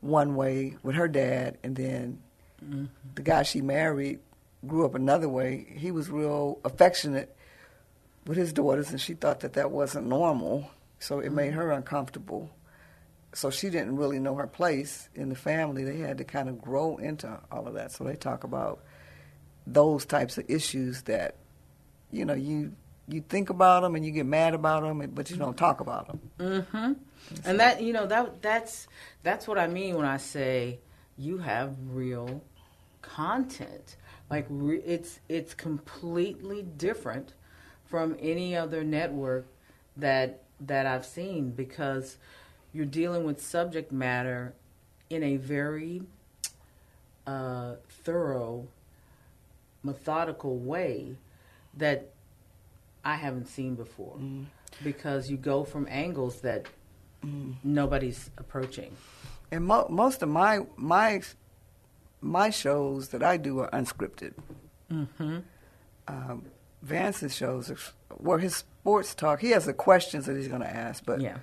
one 0.00 0.34
way 0.36 0.76
with 0.82 0.94
her 0.96 1.08
dad, 1.08 1.58
and 1.62 1.76
then 1.76 2.18
Mm-hmm. 2.64 2.84
the 3.16 3.22
guy 3.22 3.42
she 3.42 3.60
married 3.60 4.20
grew 4.66 4.86
up 4.86 4.94
another 4.94 5.28
way. 5.28 5.66
He 5.76 5.90
was 5.90 6.08
real 6.08 6.58
affectionate 6.64 7.36
with 8.26 8.38
his 8.38 8.52
daughters, 8.54 8.90
and 8.90 8.98
she 9.00 9.12
thought 9.14 9.40
that 9.40 9.52
that 9.54 9.70
wasn't 9.70 10.06
normal, 10.06 10.70
so 10.98 11.20
it 11.20 11.32
made 11.32 11.54
her 11.54 11.70
uncomfortable. 11.72 12.50
So 13.32 13.50
she 13.50 13.68
didn't 13.68 13.96
really 13.96 14.20
know 14.20 14.36
her 14.36 14.46
place 14.46 15.08
in 15.14 15.28
the 15.28 15.34
family. 15.34 15.84
They 15.84 15.98
had 15.98 16.18
to 16.18 16.24
kind 16.24 16.48
of 16.48 16.60
grow 16.60 16.96
into 16.96 17.40
all 17.50 17.66
of 17.66 17.74
that. 17.74 17.92
So 17.92 18.04
they 18.04 18.14
talk 18.14 18.44
about 18.44 18.82
those 19.66 20.06
types 20.06 20.38
of 20.38 20.48
issues 20.48 21.02
that, 21.02 21.36
you 22.12 22.24
know, 22.24 22.34
you 22.34 22.72
you 23.08 23.20
think 23.20 23.50
about 23.50 23.82
them 23.82 23.96
and 23.96 24.04
you 24.04 24.12
get 24.12 24.26
mad 24.26 24.54
about 24.54 24.82
them, 24.82 25.10
but 25.14 25.30
you 25.30 25.36
don't 25.36 25.56
talk 25.56 25.80
about 25.80 26.06
them. 26.06 26.20
Mm-hmm. 26.38 26.92
And 27.44 27.60
that 27.60 27.82
you 27.82 27.92
know 27.92 28.06
that 28.06 28.40
that's 28.40 28.86
that's 29.22 29.46
what 29.48 29.58
I 29.58 29.66
mean 29.66 29.96
when 29.96 30.06
I 30.06 30.16
say 30.16 30.78
you 31.16 31.38
have 31.38 31.76
real 31.90 32.42
content. 33.02 33.96
Like 34.30 34.46
re- 34.48 34.82
it's 34.84 35.20
it's 35.28 35.54
completely 35.54 36.62
different 36.62 37.34
from 37.84 38.16
any 38.20 38.56
other 38.56 38.82
network 38.82 39.46
that 39.96 40.43
that 40.60 40.86
I've 40.86 41.04
seen 41.04 41.50
because 41.50 42.16
you're 42.72 42.86
dealing 42.86 43.24
with 43.24 43.40
subject 43.40 43.92
matter 43.92 44.54
in 45.10 45.22
a 45.22 45.36
very 45.36 46.02
uh, 47.26 47.74
thorough, 47.88 48.66
methodical 49.82 50.56
way 50.56 51.16
that 51.76 52.10
I 53.04 53.16
haven't 53.16 53.46
seen 53.46 53.74
before. 53.74 54.16
Because 54.82 55.30
you 55.30 55.36
go 55.36 55.64
from 55.64 55.86
angles 55.88 56.40
that 56.40 56.66
nobody's 57.62 58.30
approaching. 58.38 58.96
And 59.50 59.64
mo- 59.66 59.86
most 59.88 60.22
of 60.22 60.28
my 60.28 60.60
my 60.76 61.22
my 62.20 62.50
shows 62.50 63.10
that 63.10 63.22
I 63.22 63.36
do 63.36 63.60
are 63.60 63.70
unscripted. 63.70 64.32
Mm-hmm. 64.90 65.38
Um, 66.08 66.44
Vance's 66.82 67.34
shows 67.34 67.70
are 67.70 67.78
well, 68.18 68.38
his 68.38 68.64
sports 68.84 69.14
talk. 69.14 69.40
He 69.40 69.50
has 69.52 69.64
the 69.64 69.72
questions 69.72 70.26
that 70.26 70.36
he's 70.36 70.46
going 70.48 70.60
to 70.60 70.68
ask, 70.68 71.02
but 71.06 71.20
Yeah. 71.20 71.38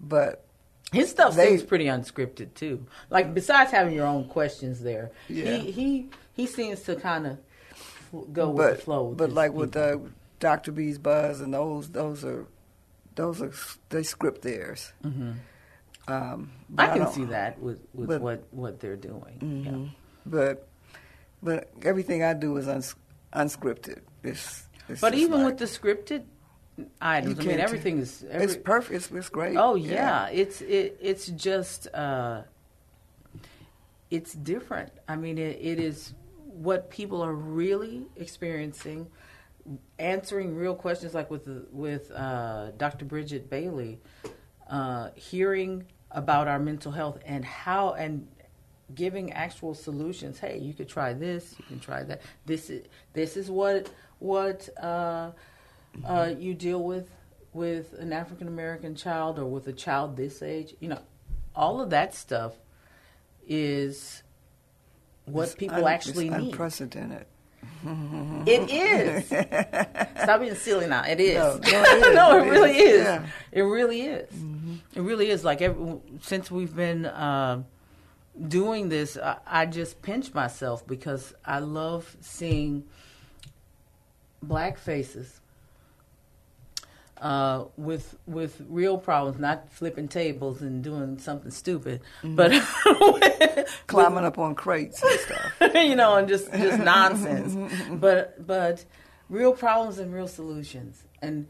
but 0.00 0.40
His 0.92 1.10
stuff 1.10 1.34
They- 1.34 1.48
seems 1.48 1.62
pretty 1.64 1.86
unscripted 1.86 2.54
too. 2.54 2.86
Like 3.10 3.32
besides 3.34 3.70
having 3.72 3.94
your 3.94 4.06
own 4.06 4.28
questions 4.28 4.80
there, 4.80 5.10
Yeah. 5.28 5.56
he 5.56 5.70
he 5.72 6.10
he 6.34 6.46
seems 6.46 6.82
to 6.82 6.94
kind 6.96 7.26
of 7.26 7.38
go 8.32 8.50
with 8.50 8.56
but 8.56 8.76
the 8.76 8.82
flow. 8.82 9.04
with 9.08 9.18
but 9.18 9.32
like 9.32 9.52
with 9.52 9.72
people. 9.72 10.06
uh, 10.06 10.08
Dr. 10.40 10.70
B's 10.72 10.98
Buzz 10.98 11.40
and 11.40 11.52
those 11.54 11.90
those 11.90 12.24
are 12.24 12.46
those 13.16 13.40
are 13.42 13.52
they 13.88 14.02
script 14.04 14.42
theirs. 14.42 14.92
Um, 15.04 15.40
Mm-hmm. 16.06 16.80
I 16.80 16.86
can 16.88 16.98
don't- 16.98 17.12
see 17.14 17.24
that 17.26 17.58
with 17.60 17.80
with 17.94 18.08
but- 18.08 18.20
what 18.20 18.44
what 18.52 18.78
they're 18.80 18.96
doing. 18.96 19.38
Mhm. 19.40 19.90
But 20.26 20.68
but 21.42 21.70
everything 21.82 22.22
I 22.22 22.34
do 22.34 22.56
is 22.58 22.68
uns- 22.68 22.94
unscripted. 23.32 24.00
It's, 24.22 24.64
it's 24.88 25.00
But 25.00 25.14
even 25.14 25.42
like- 25.42 25.46
with 25.46 25.58
the 25.58 25.64
scripted 25.66 26.24
items, 27.00 27.38
I 27.38 27.42
mean 27.42 27.60
everything 27.60 27.98
is 27.98 28.24
every, 28.30 28.46
it's 28.46 28.56
perfect. 28.56 28.94
It's, 28.96 29.10
it's 29.10 29.28
great. 29.28 29.56
Oh 29.56 29.74
yeah, 29.74 30.28
it's 30.28 30.60
it 30.60 30.98
it's 31.00 31.26
just 31.26 31.86
uh, 31.94 32.42
it's 34.10 34.34
different. 34.34 34.92
I 35.08 35.16
mean, 35.16 35.38
it, 35.38 35.58
it 35.60 35.80
is 35.80 36.14
what 36.44 36.90
people 36.90 37.22
are 37.22 37.34
really 37.34 38.06
experiencing, 38.16 39.08
answering 39.98 40.54
real 40.54 40.74
questions 40.74 41.14
like 41.14 41.30
with 41.30 41.48
with 41.72 42.10
uh, 42.12 42.70
Dr. 42.72 43.04
Bridget 43.04 43.50
Bailey, 43.50 44.00
uh, 44.70 45.10
hearing 45.14 45.86
about 46.10 46.46
our 46.46 46.58
mental 46.58 46.92
health 46.92 47.18
and 47.26 47.44
how 47.44 47.94
and 47.94 48.28
giving 48.94 49.32
actual 49.32 49.74
solutions. 49.74 50.38
Hey, 50.38 50.58
you 50.58 50.74
could 50.74 50.88
try 50.88 51.12
this. 51.12 51.54
You 51.58 51.64
can 51.64 51.80
try 51.80 52.02
that. 52.04 52.22
This 52.46 52.70
is 52.70 52.86
this 53.12 53.36
is 53.36 53.50
what 53.50 53.90
what 54.18 54.68
uh, 56.04 56.32
you 56.38 56.54
deal 56.54 56.82
with 56.82 57.08
with 57.52 57.92
an 58.00 58.12
African 58.12 58.48
American 58.48 58.94
child 58.96 59.38
or 59.38 59.46
with 59.46 59.66
a 59.68 59.72
child 59.72 60.16
this 60.16 60.42
age. 60.42 60.74
You 60.80 60.88
know, 60.88 61.00
all 61.54 61.80
of 61.80 61.90
that 61.90 62.14
stuff 62.14 62.52
is 63.46 64.22
what 65.26 65.44
It's 65.44 65.54
people 65.54 65.84
un- 65.84 65.92
actually 65.92 66.28
it's 66.28 66.36
need. 66.36 66.50
Unprecedented. 66.52 67.26
It 68.46 68.70
is. 68.70 69.26
Stop 69.26 70.40
being 70.40 70.54
silly 70.54 70.86
now. 70.86 71.04
It 71.06 71.20
is. 71.20 71.36
No, 71.36 71.58
no, 71.60 71.60
it 71.62 72.06
is. 72.06 72.14
No, 72.14 72.38
it 72.38 72.46
It 72.46 72.50
really 72.50 72.70
is. 72.78 73.00
is. 73.00 73.04
Yeah. 73.04 73.26
It 73.52 73.62
really 73.62 74.00
is. 74.02 74.28
It 74.94 75.00
really 75.00 75.30
is. 75.30 75.44
Like 75.44 75.62
every, 75.62 75.96
since 76.22 76.50
we've 76.50 76.74
been 76.74 77.06
uh, 77.06 77.62
doing 78.48 78.88
this, 78.88 79.16
I, 79.16 79.36
I 79.46 79.66
just 79.66 80.00
pinch 80.02 80.32
myself 80.34 80.86
because 80.86 81.34
I 81.44 81.58
love 81.60 82.16
seeing 82.20 82.84
black 84.42 84.78
faces 84.78 85.40
uh, 87.20 87.64
with 87.76 88.16
with 88.26 88.60
real 88.68 88.98
problems, 88.98 89.38
not 89.38 89.72
flipping 89.72 90.08
tables 90.08 90.60
and 90.62 90.82
doing 90.82 91.18
something 91.18 91.50
stupid, 91.50 92.00
but 92.22 92.52
Climbing 93.86 94.24
up 94.24 94.38
on 94.38 94.54
crates 94.54 95.02
and 95.02 95.20
stuff. 95.20 95.52
you 95.74 95.94
know, 95.94 96.16
and 96.16 96.28
just 96.28 96.52
just 96.52 96.82
nonsense. 96.82 97.72
but 97.92 98.44
but 98.46 98.84
real 99.28 99.52
problems 99.52 99.98
and 99.98 100.12
real 100.12 100.28
solutions, 100.28 101.02
and 101.22 101.46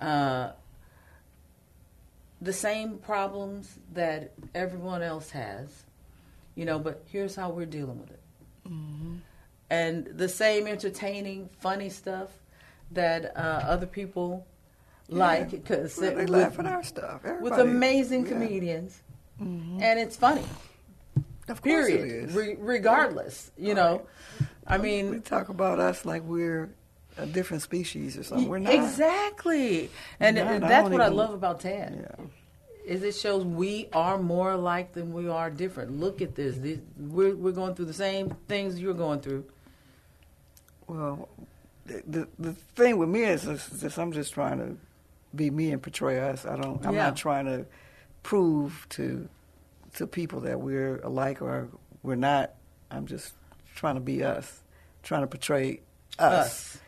uh, 0.00 0.50
the 2.40 2.52
same 2.52 2.98
problems 2.98 3.78
that 3.92 4.32
everyone 4.54 5.02
else 5.02 5.30
has, 5.30 5.84
you 6.54 6.64
know. 6.64 6.78
But 6.78 7.04
here's 7.06 7.36
how 7.36 7.50
we're 7.50 7.66
dealing 7.66 8.00
with 8.00 8.10
it, 8.10 8.20
and 9.70 10.06
the 10.06 10.28
same 10.28 10.66
entertaining, 10.66 11.50
funny 11.60 11.88
stuff 11.88 12.30
that 12.90 13.36
uh, 13.36 13.62
other 13.64 13.86
people 13.86 14.44
like 15.08 15.50
because 15.50 15.96
they 15.96 16.26
laugh 16.26 16.58
at 16.58 16.66
our 16.66 16.82
stuff. 16.82 17.22
with 17.40 17.54
amazing 17.54 18.24
yeah. 18.24 18.32
comedians, 18.32 19.02
mm-hmm. 19.40 19.82
and 19.82 19.98
it's 19.98 20.16
funny. 20.16 20.44
Of 21.48 21.60
course 21.60 21.88
it 21.88 21.98
Period. 21.98 22.30
is. 22.30 22.34
Re- 22.34 22.56
regardless, 22.58 23.50
you 23.58 23.74
know. 23.74 24.06
I 24.66 24.78
mean, 24.78 25.10
we 25.10 25.18
talk 25.20 25.50
about 25.50 25.78
us 25.78 26.06
like 26.06 26.22
we're 26.22 26.70
a 27.18 27.26
different 27.26 27.62
species 27.62 28.16
or 28.16 28.22
something. 28.22 28.48
We're 28.48 28.58
not. 28.58 28.74
exactly, 28.74 29.90
and, 30.20 30.38
uh, 30.38 30.44
not. 30.44 30.54
and 30.54 30.64
I 30.64 30.68
that's 30.68 30.84
don't 30.84 30.92
what 30.92 31.02
I 31.02 31.08
love 31.08 31.34
about 31.34 31.60
Tan. 31.60 32.06
Yeah. 32.08 32.24
Is 32.86 33.02
it 33.02 33.14
shows 33.14 33.44
we 33.44 33.88
are 33.94 34.18
more 34.18 34.52
alike 34.52 34.92
than 34.92 35.12
we 35.12 35.28
are 35.28 35.50
different. 35.50 35.98
Look 35.98 36.20
at 36.20 36.34
this. 36.34 36.56
we're 36.98 37.34
we're 37.34 37.52
going 37.52 37.74
through 37.74 37.86
the 37.86 37.94
same 37.94 38.30
things 38.48 38.78
you're 38.78 38.94
going 38.94 39.20
through. 39.20 39.44
Well, 40.86 41.28
the, 41.86 42.02
the 42.06 42.28
the 42.38 42.52
thing 42.74 42.98
with 42.98 43.08
me 43.08 43.24
is 43.24 43.44
just, 43.44 43.80
just 43.80 43.98
I'm 43.98 44.12
just 44.12 44.34
trying 44.34 44.58
to 44.58 44.76
be 45.36 45.50
me 45.50 45.70
and 45.72 45.82
portray 45.82 46.18
us. 46.20 46.44
I 46.46 46.56
don't. 46.56 46.84
I'm 46.86 46.94
Yeah. 46.94 47.04
not 47.06 47.16
trying 47.16 47.46
to 47.46 47.66
prove 48.22 48.86
to 48.90 49.28
to 49.94 50.06
people 50.06 50.40
that 50.40 50.60
we're 50.60 50.96
alike 50.98 51.40
or 51.42 51.68
we're 52.02 52.16
not. 52.16 52.54
I'm 52.90 53.06
just 53.06 53.32
trying 53.74 53.94
to 53.94 54.00
be 54.00 54.22
us, 54.24 54.60
trying 55.02 55.20
to 55.22 55.26
portray 55.26 55.80
us, 56.18 56.46
Us. 56.46 56.78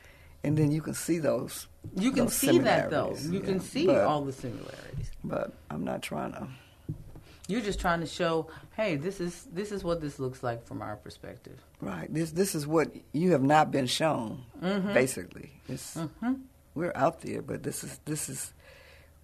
and 0.44 0.56
then 0.56 0.70
you 0.72 0.80
can 0.80 0.94
see 0.94 1.18
those. 1.18 1.66
You 1.96 2.10
can 2.10 2.24
those 2.24 2.34
see 2.34 2.58
that 2.58 2.90
though. 2.90 3.16
You 3.20 3.38
yeah. 3.40 3.44
can 3.44 3.60
see 3.60 3.86
But- 3.86 4.04
all 4.04 4.24
the 4.24 4.32
similarities. 4.32 5.10
But 5.24 5.52
I'm 5.70 5.84
not 5.84 6.02
trying 6.02 6.32
to. 6.32 6.48
You're 7.48 7.60
just 7.60 7.78
trying 7.78 8.00
to 8.00 8.06
show, 8.06 8.48
hey, 8.76 8.96
this 8.96 9.20
is 9.20 9.46
this 9.52 9.70
is 9.70 9.84
what 9.84 10.00
this 10.00 10.18
looks 10.18 10.42
like 10.42 10.64
from 10.66 10.82
our 10.82 10.96
perspective. 10.96 11.60
Right. 11.80 12.12
This 12.12 12.32
this 12.32 12.56
is 12.56 12.66
what 12.66 12.90
you 13.12 13.32
have 13.32 13.42
not 13.42 13.70
been 13.70 13.86
shown. 13.86 14.42
Mm-hmm. 14.60 14.92
Basically, 14.92 15.52
it's 15.68 15.96
we're 16.76 16.92
out 16.94 17.22
there, 17.22 17.42
but 17.42 17.62
this 17.62 17.82
is 17.82 17.98
this 18.04 18.28
is 18.28 18.52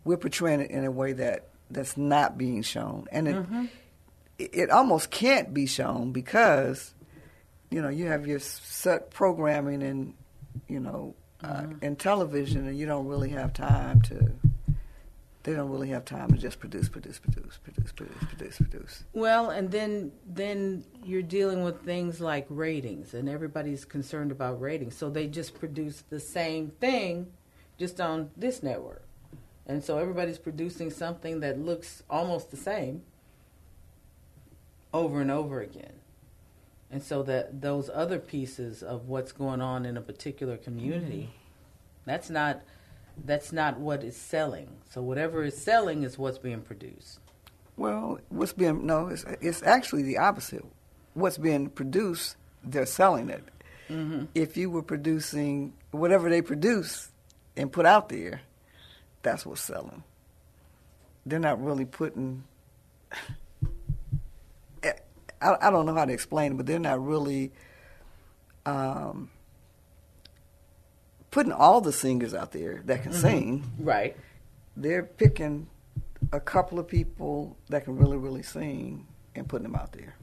we're 0.04 0.16
portraying 0.16 0.60
it 0.60 0.70
in 0.70 0.84
a 0.84 0.90
way 0.90 1.12
that 1.12 1.48
that's 1.70 1.96
not 1.96 2.36
being 2.36 2.62
shown, 2.62 3.06
and 3.12 3.28
it 3.28 3.36
Mm-hmm. 3.36 3.64
it, 4.38 4.70
almost 4.70 5.10
can't 5.10 5.54
be 5.54 5.66
shown 5.66 6.12
because 6.12 6.94
you 7.70 7.80
know 7.80 7.88
you 7.88 8.06
have 8.06 8.26
your 8.26 8.38
set 8.40 9.10
programming 9.10 9.82
and 9.82 10.14
you 10.68 10.80
know 10.80 11.14
uh, 11.44 11.62
Mm-hmm. 11.62 11.84
in 11.84 11.96
television, 11.96 12.66
and 12.68 12.78
you 12.78 12.86
don't 12.86 13.06
really 13.06 13.30
have 13.30 13.52
time 13.52 14.00
to. 14.02 14.32
They 15.44 15.54
don't 15.54 15.70
really 15.70 15.88
have 15.88 16.04
time 16.04 16.30
to 16.30 16.38
just 16.38 16.60
produce, 16.60 16.88
produce, 16.88 17.18
produce, 17.18 17.58
produce, 17.64 17.90
produce, 17.90 18.16
produce, 18.28 18.56
produce. 18.58 19.04
Well, 19.12 19.50
and 19.50 19.72
then 19.72 20.12
then 20.24 20.84
you're 21.04 21.22
dealing 21.22 21.64
with 21.64 21.84
things 21.84 22.20
like 22.20 22.46
ratings, 22.48 23.12
and 23.12 23.28
everybody's 23.28 23.84
concerned 23.84 24.30
about 24.30 24.60
ratings, 24.60 24.94
so 24.96 25.10
they 25.10 25.26
just 25.26 25.58
produce 25.58 26.04
the 26.10 26.20
same 26.20 26.70
thing, 26.78 27.26
just 27.82 28.00
on 28.00 28.30
this 28.36 28.62
network, 28.62 29.02
and 29.66 29.82
so 29.82 29.98
everybody's 29.98 30.38
producing 30.38 30.88
something 30.88 31.40
that 31.40 31.58
looks 31.58 32.04
almost 32.08 32.52
the 32.52 32.56
same 32.56 33.02
over 34.94 35.20
and 35.20 35.32
over 35.32 35.60
again, 35.60 35.94
and 36.92 37.02
so 37.02 37.24
that 37.24 37.60
those 37.60 37.90
other 37.92 38.20
pieces 38.20 38.84
of 38.84 39.08
what's 39.08 39.32
going 39.32 39.60
on 39.60 39.84
in 39.84 39.96
a 39.96 40.00
particular 40.00 40.56
community, 40.56 41.24
mm-hmm. 41.24 42.06
that's 42.06 42.30
not 42.30 42.60
that's 43.24 43.52
not 43.52 43.80
what 43.80 44.04
is 44.04 44.16
selling. 44.16 44.68
So 44.88 45.02
whatever 45.02 45.42
is 45.42 45.56
selling 45.56 46.04
is 46.04 46.16
what's 46.16 46.38
being 46.38 46.62
produced. 46.62 47.18
Well, 47.76 48.20
what's 48.28 48.52
being 48.52 48.86
no, 48.86 49.08
it's, 49.08 49.24
it's 49.40 49.64
actually 49.64 50.04
the 50.04 50.18
opposite. 50.18 50.64
What's 51.14 51.36
being 51.36 51.68
produced, 51.68 52.36
they're 52.62 52.86
selling 52.86 53.28
it. 53.28 53.42
Mm-hmm. 53.90 54.26
If 54.36 54.56
you 54.56 54.70
were 54.70 54.82
producing 54.84 55.72
whatever 55.90 56.30
they 56.30 56.42
produce 56.42 57.10
and 57.56 57.70
put 57.72 57.86
out 57.86 58.08
there, 58.08 58.40
that's 59.22 59.44
what's 59.46 59.60
selling. 59.60 60.02
They're 61.26 61.38
not 61.38 61.62
really 61.62 61.84
putting. 61.84 62.44
I, 64.84 65.56
I 65.60 65.70
don't 65.70 65.86
know 65.86 65.94
how 65.94 66.04
to 66.04 66.12
explain 66.12 66.52
it, 66.52 66.56
but 66.56 66.66
they're 66.66 66.78
not 66.78 67.04
really 67.04 67.52
um, 68.64 69.28
putting 71.30 71.52
all 71.52 71.80
the 71.80 71.92
singers 71.92 72.32
out 72.34 72.52
there 72.52 72.82
that 72.86 73.02
can 73.02 73.12
sing 73.12 73.64
Right. 73.78 74.16
they're 74.76 75.02
picking 75.02 75.66
a 76.32 76.38
couple 76.38 76.78
of 76.78 76.86
people 76.86 77.56
that 77.70 77.84
can 77.84 77.96
really, 77.96 78.16
really 78.16 78.42
sing 78.44 79.06
and 79.34 79.48
putting 79.48 79.64
them 79.64 79.74
out 79.74 79.92
there. 79.92 80.14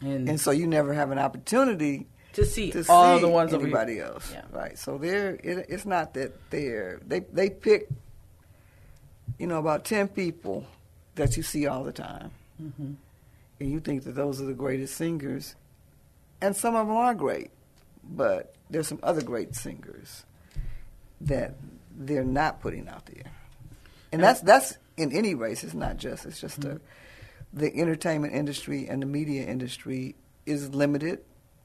And, 0.00 0.28
And 0.28 0.40
so 0.40 0.52
you 0.52 0.66
never 0.68 0.92
have 0.94 1.10
an 1.10 1.18
opportunity 1.18 2.06
to 2.34 2.44
see 2.46 2.70
to 2.72 2.84
all 2.88 3.16
see 3.16 3.22
the 3.22 3.28
ones 3.28 3.52
over 3.52 3.66
here. 3.66 4.04
else, 4.04 4.30
Yeah. 4.32 4.42
right? 4.52 4.78
So 4.78 4.98
they're 4.98 5.34
it, 5.36 5.66
it's 5.68 5.86
not 5.86 6.14
that 6.14 6.32
they're 6.50 7.00
they 7.06 7.20
they 7.20 7.50
pick, 7.50 7.88
you 9.38 9.46
know, 9.46 9.58
about 9.58 9.84
ten 9.84 10.08
people 10.08 10.66
that 11.16 11.36
you 11.36 11.42
see 11.42 11.66
all 11.66 11.84
the 11.84 11.92
time, 11.92 12.30
Mm-hmm. 12.62 12.92
and 13.60 13.70
you 13.72 13.80
think 13.80 14.04
that 14.04 14.14
those 14.14 14.40
are 14.40 14.44
the 14.46 14.52
greatest 14.54 14.96
singers, 14.96 15.54
and 16.40 16.54
some 16.56 16.74
of 16.76 16.86
them 16.86 16.96
are 16.96 17.14
great, 17.14 17.50
but 18.04 18.54
there's 18.70 18.86
some 18.88 19.00
other 19.02 19.22
great 19.22 19.54
singers 19.54 20.24
that 21.20 21.54
they're 21.96 22.24
not 22.24 22.60
putting 22.60 22.88
out 22.88 23.06
there, 23.06 23.30
and 24.12 24.22
that's 24.22 24.40
that's 24.40 24.76
in 24.96 25.12
any 25.12 25.34
race. 25.34 25.64
It's 25.64 25.74
not 25.74 25.96
just 25.96 26.26
it's 26.26 26.40
just 26.40 26.64
a, 26.64 26.80
the 27.52 27.74
entertainment 27.76 28.32
industry 28.34 28.88
and 28.88 29.00
the 29.02 29.06
media 29.06 29.46
industry 29.46 30.14
is 30.46 30.74
limited, 30.74 31.20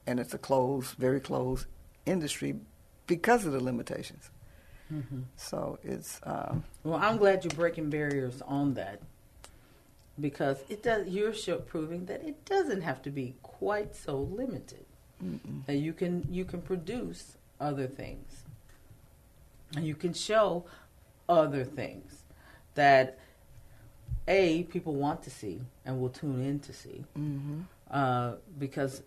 and 0.06 0.18
it's 0.20 0.34
a 0.34 0.38
closed, 0.38 0.94
very 0.96 1.20
closed 1.20 1.66
industry 2.06 2.56
because 3.06 3.44
of 3.44 3.52
the 3.52 3.60
limitations. 3.62 4.30
So 5.36 5.78
it's 5.84 6.20
um, 6.24 6.64
Well, 6.82 6.98
I'm 6.98 7.16
glad 7.16 7.44
you're 7.44 7.54
breaking 7.54 7.90
barriers 7.90 8.42
on 8.42 8.74
that 8.74 9.00
because 10.18 10.58
it 10.68 10.82
does. 10.82 11.06
You're 11.06 11.32
proving 11.58 12.06
that 12.06 12.24
it 12.24 12.44
doesn't 12.44 12.80
have 12.82 13.00
to 13.02 13.10
be 13.10 13.34
quite 13.42 13.94
so 13.94 14.18
limited. 14.18 14.84
That 15.66 15.76
you 15.76 15.92
can 15.92 16.26
you 16.28 16.44
can 16.44 16.60
produce 16.60 17.36
other 17.60 17.86
things, 17.86 18.42
and 19.76 19.86
you 19.86 19.94
can 19.94 20.12
show 20.12 20.64
other 21.28 21.62
things 21.62 22.24
that 22.74 23.18
a 24.26 24.64
people 24.64 24.94
want 24.94 25.22
to 25.22 25.30
see 25.30 25.60
and 25.84 26.00
will 26.00 26.08
tune 26.08 26.42
in 26.44 26.58
to 26.60 26.72
see. 26.72 27.04
Uh, 27.90 28.32
because 28.58 29.02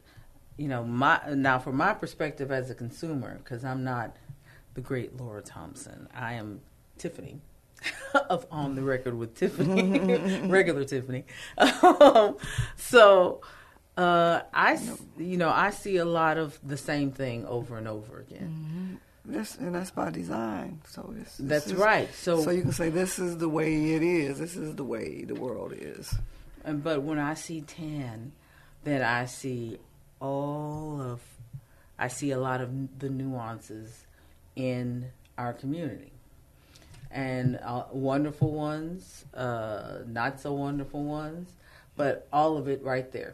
you 0.57 0.67
know 0.67 0.83
my 0.83 1.19
now 1.33 1.57
from 1.59 1.75
my 1.77 1.93
perspective 1.93 2.51
as 2.51 2.69
a 2.69 2.75
consumer 2.75 3.37
because 3.43 3.63
i'm 3.65 3.83
not 3.83 4.15
the 4.75 4.81
great 4.81 5.17
laura 5.19 5.41
thompson 5.41 6.07
i 6.15 6.33
am 6.33 6.59
tiffany 6.97 7.39
of 8.29 8.45
on 8.51 8.75
the 8.75 8.81
record 8.81 9.15
with 9.17 9.35
tiffany 9.35 10.41
regular 10.47 10.85
tiffany 10.85 11.23
um, 11.57 12.37
so 12.77 13.41
Uh, 13.95 14.41
I, 14.51 14.79
you 15.19 15.37
know, 15.37 15.49
I 15.51 15.69
see 15.69 15.97
a 15.97 16.05
lot 16.05 16.39
of 16.39 16.57
the 16.63 16.77
same 16.77 17.11
thing 17.11 17.45
over 17.45 17.77
and 17.77 17.87
over 17.87 18.19
again. 18.21 18.99
This, 19.23 19.55
and 19.55 19.75
that's 19.75 19.91
by 19.91 20.09
design. 20.09 20.81
So 20.89 21.13
it's, 21.21 21.37
this 21.37 21.65
That's 21.65 21.73
right. 21.79 22.09
So- 22.15 22.41
so 22.41 22.49
you 22.49 22.63
can 22.63 22.71
say 22.71 22.89
this 22.89 23.19
is 23.19 23.37
the 23.37 23.47
way 23.49 23.93
it 23.93 24.01
is. 24.01 24.39
This 24.39 24.55
is 24.55 24.73
the 24.77 24.83
way 24.83 25.25
the 25.25 25.35
world 25.35 25.73
is. 25.77 26.15
And 26.65 26.83
but 26.83 27.03
when 27.03 27.19
I 27.19 27.35
see 27.35 27.61
tan, 27.61 28.31
then 28.83 29.03
I 29.03 29.25
see 29.27 29.77
all 30.23 31.01
of, 31.01 31.21
I 31.99 32.07
see 32.07 32.31
a 32.31 32.39
lot 32.39 32.61
of 32.61 32.99
the 32.99 33.09
nuances 33.09 34.05
in 34.55 35.11
our 35.37 35.53
community, 35.53 36.13
and 37.11 37.59
uh, 37.61 37.83
wonderful 37.91 38.51
ones, 38.51 39.25
uh, 39.33 39.99
not 40.07 40.39
so 40.39 40.53
wonderful 40.53 41.03
ones, 41.03 41.51
but 41.97 42.27
all 42.31 42.57
of 42.57 42.67
it 42.69 42.81
right 42.83 43.11
there. 43.11 43.33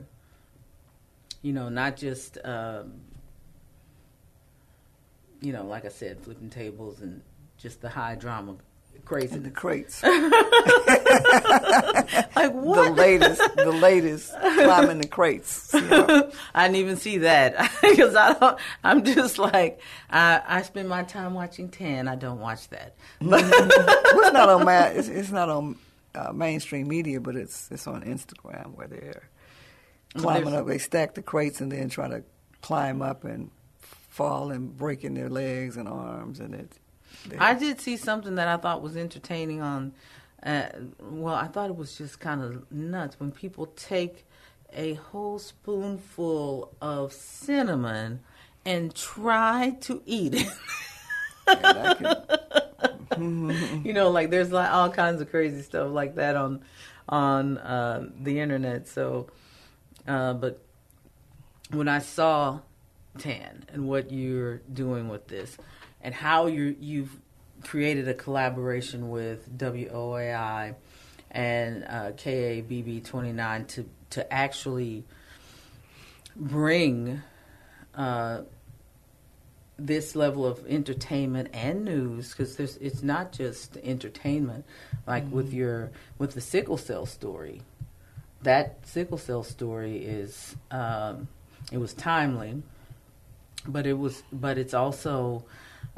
You 1.44 1.54
know, 1.54 1.70
not 1.70 1.96
just, 1.96 2.38
um, 2.44 2.94
you 5.42 5.54
know, 5.54 5.64
like 5.66 5.86
I 5.86 5.90
said, 5.90 6.20
flipping 6.20 6.50
tables 6.50 7.00
and 7.00 7.22
just 7.58 7.82
the 7.82 7.90
high 7.90 8.16
drama 8.16 8.56
crazy. 9.06 9.36
And 9.36 9.46
the 9.46 9.52
crates. 9.52 10.04
like 12.36 12.52
what? 12.54 12.86
the 12.86 12.92
latest, 12.96 13.56
the 13.56 13.72
latest 13.72 14.32
climbing 14.40 15.00
the 15.00 15.08
crates. 15.08 15.72
you 15.74 15.82
know. 15.82 16.32
I 16.54 16.68
didn't 16.68 16.78
even 16.78 16.98
see 16.98 17.20
that 17.20 17.72
because 17.82 18.16
I 18.16 18.34
don't. 18.34 18.60
I'm 18.84 19.04
just 19.04 19.38
like 19.38 19.82
I, 20.10 20.42
I 20.48 20.62
spend 20.62 20.90
my 20.90 21.04
time 21.04 21.34
watching 21.34 21.70
Ten. 21.70 22.08
I 22.08 22.16
don't 22.16 22.40
watch 22.40 22.70
that. 22.70 22.96
Well, 23.22 23.40
it's 23.44 24.34
not 24.34 24.50
on 24.50 24.66
ma- 24.66 24.92
it's, 24.94 25.08
it's 25.08 25.32
not 25.32 25.50
on 25.50 25.78
uh, 26.16 26.32
mainstream 26.34 26.88
media, 26.88 27.20
but 27.20 27.36
it's 27.36 27.70
it's 27.72 27.88
on 27.88 28.04
Instagram 28.04 28.76
where 28.76 28.88
they're 28.88 29.30
climbing 30.16 30.46
there's- 30.52 30.62
up. 30.62 30.68
They 30.68 30.78
stack 30.78 31.16
the 31.16 31.22
crates 31.22 31.62
and 31.62 31.72
then 31.72 31.90
try 31.90 32.08
to 32.08 32.24
climb 32.62 33.02
up 33.02 33.24
and 33.24 33.52
fall 34.10 34.52
and 34.52 34.76
breaking 34.76 35.14
their 35.14 35.30
legs 35.30 35.78
and 35.78 35.88
arms, 35.88 36.40
and 36.40 36.54
it. 36.56 36.72
I 37.38 37.54
did 37.54 37.82
see 37.82 37.98
something 37.98 38.36
that 38.36 38.48
I 38.48 38.58
thought 38.58 38.82
was 38.82 38.96
entertaining 38.96 39.62
on. 39.62 39.94
Uh, 40.42 40.70
well, 41.00 41.36
I 41.36 41.48
thought 41.48 41.70
it 41.70 41.76
was 41.76 41.98
just 41.98 42.20
kind 42.20 42.42
of 42.42 42.72
nuts 42.72 43.20
when 43.20 43.32
people 43.32 43.68
take 43.68 44.26
a 44.74 44.94
whole 44.94 45.40
spoonful 45.40 46.74
of 46.82 47.12
cinnamon 47.12 48.22
and 48.66 48.96
try 48.96 49.76
to 49.82 50.02
eat 50.06 50.36
it. 50.36 50.48
you 53.18 53.94
know, 53.94 54.10
like 54.10 54.30
there's 54.30 54.52
like 54.52 54.72
all 54.72 54.90
kinds 54.90 55.22
of 55.22 55.30
crazy 55.30 55.62
stuff 55.62 55.92
like 55.92 56.16
that 56.16 56.36
on 56.36 56.62
on 57.08 57.58
uh, 57.58 58.08
the 58.22 58.40
internet. 58.40 58.88
So, 58.88 59.28
uh, 60.08 60.34
but 60.34 60.62
when 61.72 61.88
I 61.88 62.00
saw 62.00 62.60
Tan 63.18 63.66
and 63.74 63.88
what 63.88 64.12
you're 64.12 64.58
doing 64.72 65.10
with 65.10 65.28
this, 65.28 65.58
and 66.02 66.14
how 66.14 66.48
you 66.48 66.76
you've 66.80 67.20
created 67.64 68.08
a 68.08 68.14
collaboration 68.14 69.10
with 69.10 69.58
WOAI 69.58 70.76
and 71.32 71.84
uh, 71.84 72.12
KABB 72.12 73.04
29 73.06 73.66
to 73.66 73.86
to 74.12 74.34
actually 74.34 75.04
bring. 76.36 77.22
Uh, 77.94 78.42
this 79.80 80.16
level 80.16 80.46
of 80.46 80.66
entertainment 80.68 81.50
and 81.54 81.86
news 81.86 82.30
because 82.32 82.60
it's 82.78 83.02
not 83.02 83.32
just 83.32 83.78
entertainment 83.78 84.66
like 85.08 85.30
with 85.32 85.54
your 85.54 85.90
with 86.18 86.34
the 86.34 86.42
sickle 86.42 86.78
cell 86.78 87.06
story 87.06 87.62
that 88.42 88.78
sickle 88.86 89.18
cell 89.18 89.44
story 89.44 89.98
is 89.98 90.56
um, 90.72 91.28
it 91.72 91.78
was 91.78 91.94
timely 91.94 92.62
but 93.68 93.88
it 93.88 93.94
was 93.94 94.22
but 94.32 94.58
it's 94.58 94.74
also 94.74 95.44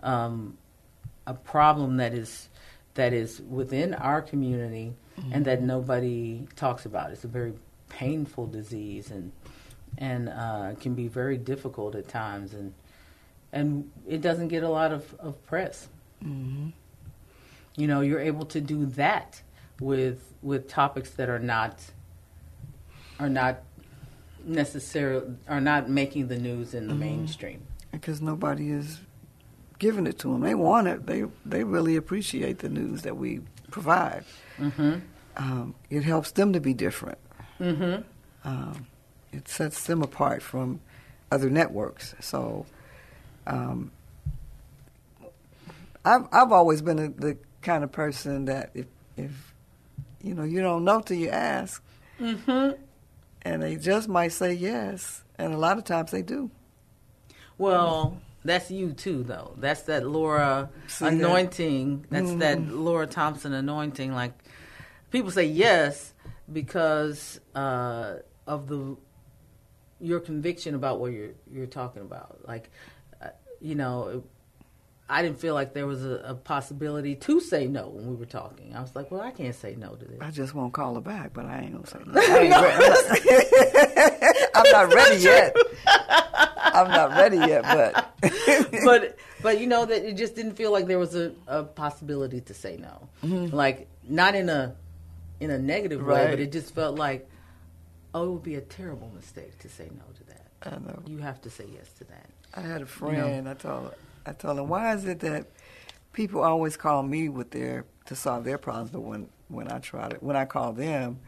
um, 0.04 0.58
a 1.28 1.34
problem 1.34 1.98
that 1.98 2.14
is 2.14 2.50
that 2.94 3.14
is 3.14 3.42
within 3.50 3.94
our 3.94 4.22
community 4.22 4.94
and 5.32 5.46
that 5.46 5.60
mm-hmm. 5.60 5.68
nobody 5.68 6.48
talks 6.56 6.86
about 6.86 7.12
it's 7.12 7.24
a 7.24 7.28
very 7.28 7.54
painful 7.90 8.48
disease 8.48 9.12
and 9.12 9.32
and 9.98 10.30
uh, 10.30 10.74
can 10.80 10.94
be 10.94 11.08
very 11.08 11.38
difficult 11.38 11.96
at 11.96 12.08
times 12.08 12.54
and 12.54 12.74
and 13.54 13.92
it 14.08 14.22
doesn't 14.22 14.48
get 14.48 14.64
a 14.64 14.70
lot 14.70 14.92
of, 14.92 15.14
of 15.20 15.44
press. 15.46 15.88
Mm-hmm. 16.24 16.70
You 17.76 17.88
know, 17.88 18.02
you're 18.02 18.22
able 18.22 18.46
to 18.48 18.62
do 18.62 18.86
that 18.88 19.42
with 19.80 20.34
with 20.42 20.68
topics 20.68 21.12
that 21.12 21.30
are 21.30 21.40
not 21.40 21.80
are 23.20 23.30
not 23.30 23.64
necessarily 24.44 25.36
are 25.48 25.62
not 25.62 25.90
making 25.90 26.28
the 26.28 26.38
news 26.38 26.74
in 26.74 26.88
the 26.88 26.94
mm-hmm. 26.94 27.02
mainstream. 27.02 27.62
because 27.92 28.22
nobody 28.22 28.72
is 28.72 29.00
giving 29.82 30.06
it 30.06 30.20
to 30.20 30.28
them. 30.32 30.42
They 30.42 30.54
want 30.54 30.88
it. 30.88 31.08
They 31.08 31.24
they 31.44 31.64
really 31.64 31.96
appreciate 31.96 32.60
the 32.60 32.70
news 32.70 33.02
that 33.02 33.18
we 33.18 33.42
provide. 33.72 34.24
Mm-hmm. 34.60 35.00
Um, 35.36 35.74
it 35.90 36.04
helps 36.04 36.32
them 36.32 36.54
to 36.54 36.60
be 36.60 36.74
different. 36.76 37.18
Mm-hmm. 37.60 38.04
Um, 38.48 38.86
it 39.34 39.48
sets 39.48 39.84
them 39.86 40.04
apart 40.04 40.44
from 40.44 40.80
other 41.32 41.50
networks. 41.50 42.14
So, 42.20 42.68
um, 43.48 43.92
I've 46.06 46.28
I've 46.32 46.52
always 46.52 46.82
been 46.84 47.00
a, 47.00 47.10
the 47.10 47.38
kind 47.64 47.84
of 47.84 47.92
person 47.92 48.46
that 48.46 48.70
if 48.76 48.86
if 49.18 49.32
you 50.22 50.36
know 50.36 50.44
you 50.44 50.62
don't 50.62 50.86
know 50.86 51.02
till 51.02 51.18
you 51.18 51.30
ask, 51.30 51.84
Mm-hmm. 52.20 52.80
and 53.42 53.64
they 53.64 53.78
just 53.78 54.08
might 54.08 54.32
say 54.32 54.54
yes, 54.54 55.24
and 55.40 55.56
a 55.56 55.58
lot 55.58 55.80
of 55.80 55.86
times 55.86 56.12
they 56.12 56.22
do. 56.22 56.52
Well, 57.58 58.22
that's 58.44 58.72
you 58.72 58.94
too, 58.94 59.24
though. 59.24 59.54
That's 59.58 59.84
that 59.84 60.06
Laura 60.06 60.70
See 60.88 61.06
that? 61.06 61.14
anointing. 61.14 62.06
That's 62.10 62.34
that 62.36 62.62
Laura 62.68 63.08
Thompson 63.08 63.54
anointing. 63.54 64.14
Like 64.14 64.34
people 65.12 65.32
say 65.32 65.46
yes 65.46 66.14
because 66.52 67.40
uh, 67.56 68.16
of 68.48 68.68
the 68.68 68.98
your 70.00 70.20
conviction 70.20 70.74
about 70.76 71.00
what 71.00 71.12
you're 71.12 71.32
you're 71.52 71.68
talking 71.68 72.02
about. 72.02 72.40
Like 72.48 72.70
uh, 73.22 73.28
you 73.60 73.76
know. 73.76 74.24
I 75.14 75.22
didn't 75.22 75.40
feel 75.42 75.54
like 75.54 75.74
there 75.74 75.86
was 75.88 76.06
a, 76.06 76.22
a 76.26 76.34
possibility 76.36 77.16
to 77.16 77.42
say 77.42 77.68
no 77.68 77.90
when 77.90 78.08
we 78.08 78.16
were 78.16 78.26
talking. 78.26 78.74
I 78.74 78.80
was 78.80 78.96
like, 78.96 79.12
"Well, 79.12 79.20
I 79.20 79.32
can't 79.32 79.54
say 79.54 79.76
no 79.76 79.96
to 79.96 80.06
this." 80.06 80.18
I 80.22 80.32
just 80.32 80.54
won't 80.56 80.72
call 80.72 80.96
her 80.96 81.02
back, 81.02 81.34
but 81.34 81.44
I 81.48 81.60
ain't 81.60 81.74
gonna 81.74 81.86
say 81.86 82.00
no. 82.06 82.14
Re- 82.14 82.50
I'm 84.56 84.72
not 84.72 84.94
ready 84.94 85.18
yet. 85.22 85.54
I'm 86.74 86.90
not 86.90 87.12
ready 87.12 87.38
yet, 87.38 87.64
but 87.64 88.16
but 88.86 89.18
but 89.42 89.60
you 89.60 89.68
know 89.68 89.86
that 89.86 90.04
it 90.08 90.18
just 90.18 90.36
didn't 90.36 90.56
feel 90.56 90.72
like 90.72 90.88
there 90.88 91.00
was 91.00 91.16
a, 91.16 91.34
a 91.48 91.64
possibility 91.64 92.42
to 92.42 92.54
say 92.54 92.78
no 92.78 93.08
like 93.24 93.88
not 94.08 94.36
in 94.36 94.50
a 94.50 94.76
in 95.40 95.50
a 95.52 95.58
negative 95.58 96.04
way 96.04 96.22
Mm-hmm. 96.22 96.32
But 96.32 96.40
it 96.40 96.52
just 96.52 96.74
felt 96.76 96.98
like 96.98 97.28
oh 98.14 98.24
it 98.26 98.30
would 98.32 98.44
be 98.44 98.56
a 98.56 98.62
terrible 98.62 99.12
mistake 99.16 99.58
to 99.60 99.70
say 99.70 99.86
no 99.86 100.04
to 100.18 100.24
that 100.26 100.48
I 100.64 100.70
know. 100.80 101.02
you 101.08 101.18
have 101.20 101.42
to 101.42 101.50
say 101.50 101.66
yes 101.74 101.90
to 102.00 102.04
that 102.06 102.30
I 102.54 102.62
had 102.62 102.82
a 102.82 102.86
friend. 102.86 103.48
I 103.48 103.54
told 103.54 103.84
her, 103.86 103.94
I 104.26 104.34
told 104.34 104.58
her, 104.58 104.64
why 104.64 104.94
is 104.94 105.06
it 105.06 105.22
that 105.22 105.46
people 106.14 106.44
always 106.44 106.76
call 106.78 107.02
me 107.04 107.30
with 107.30 107.52
their 107.52 107.86
to 108.06 108.16
solve 108.16 108.44
their 108.44 108.58
problems, 108.58 108.92
but 108.92 109.02
when 109.02 109.30
when 109.48 109.72
I 109.72 109.80
try 109.80 110.10
to 110.10 110.16
when 110.18 110.36
I 110.36 110.46
call 110.46 110.74
them, 110.74 111.20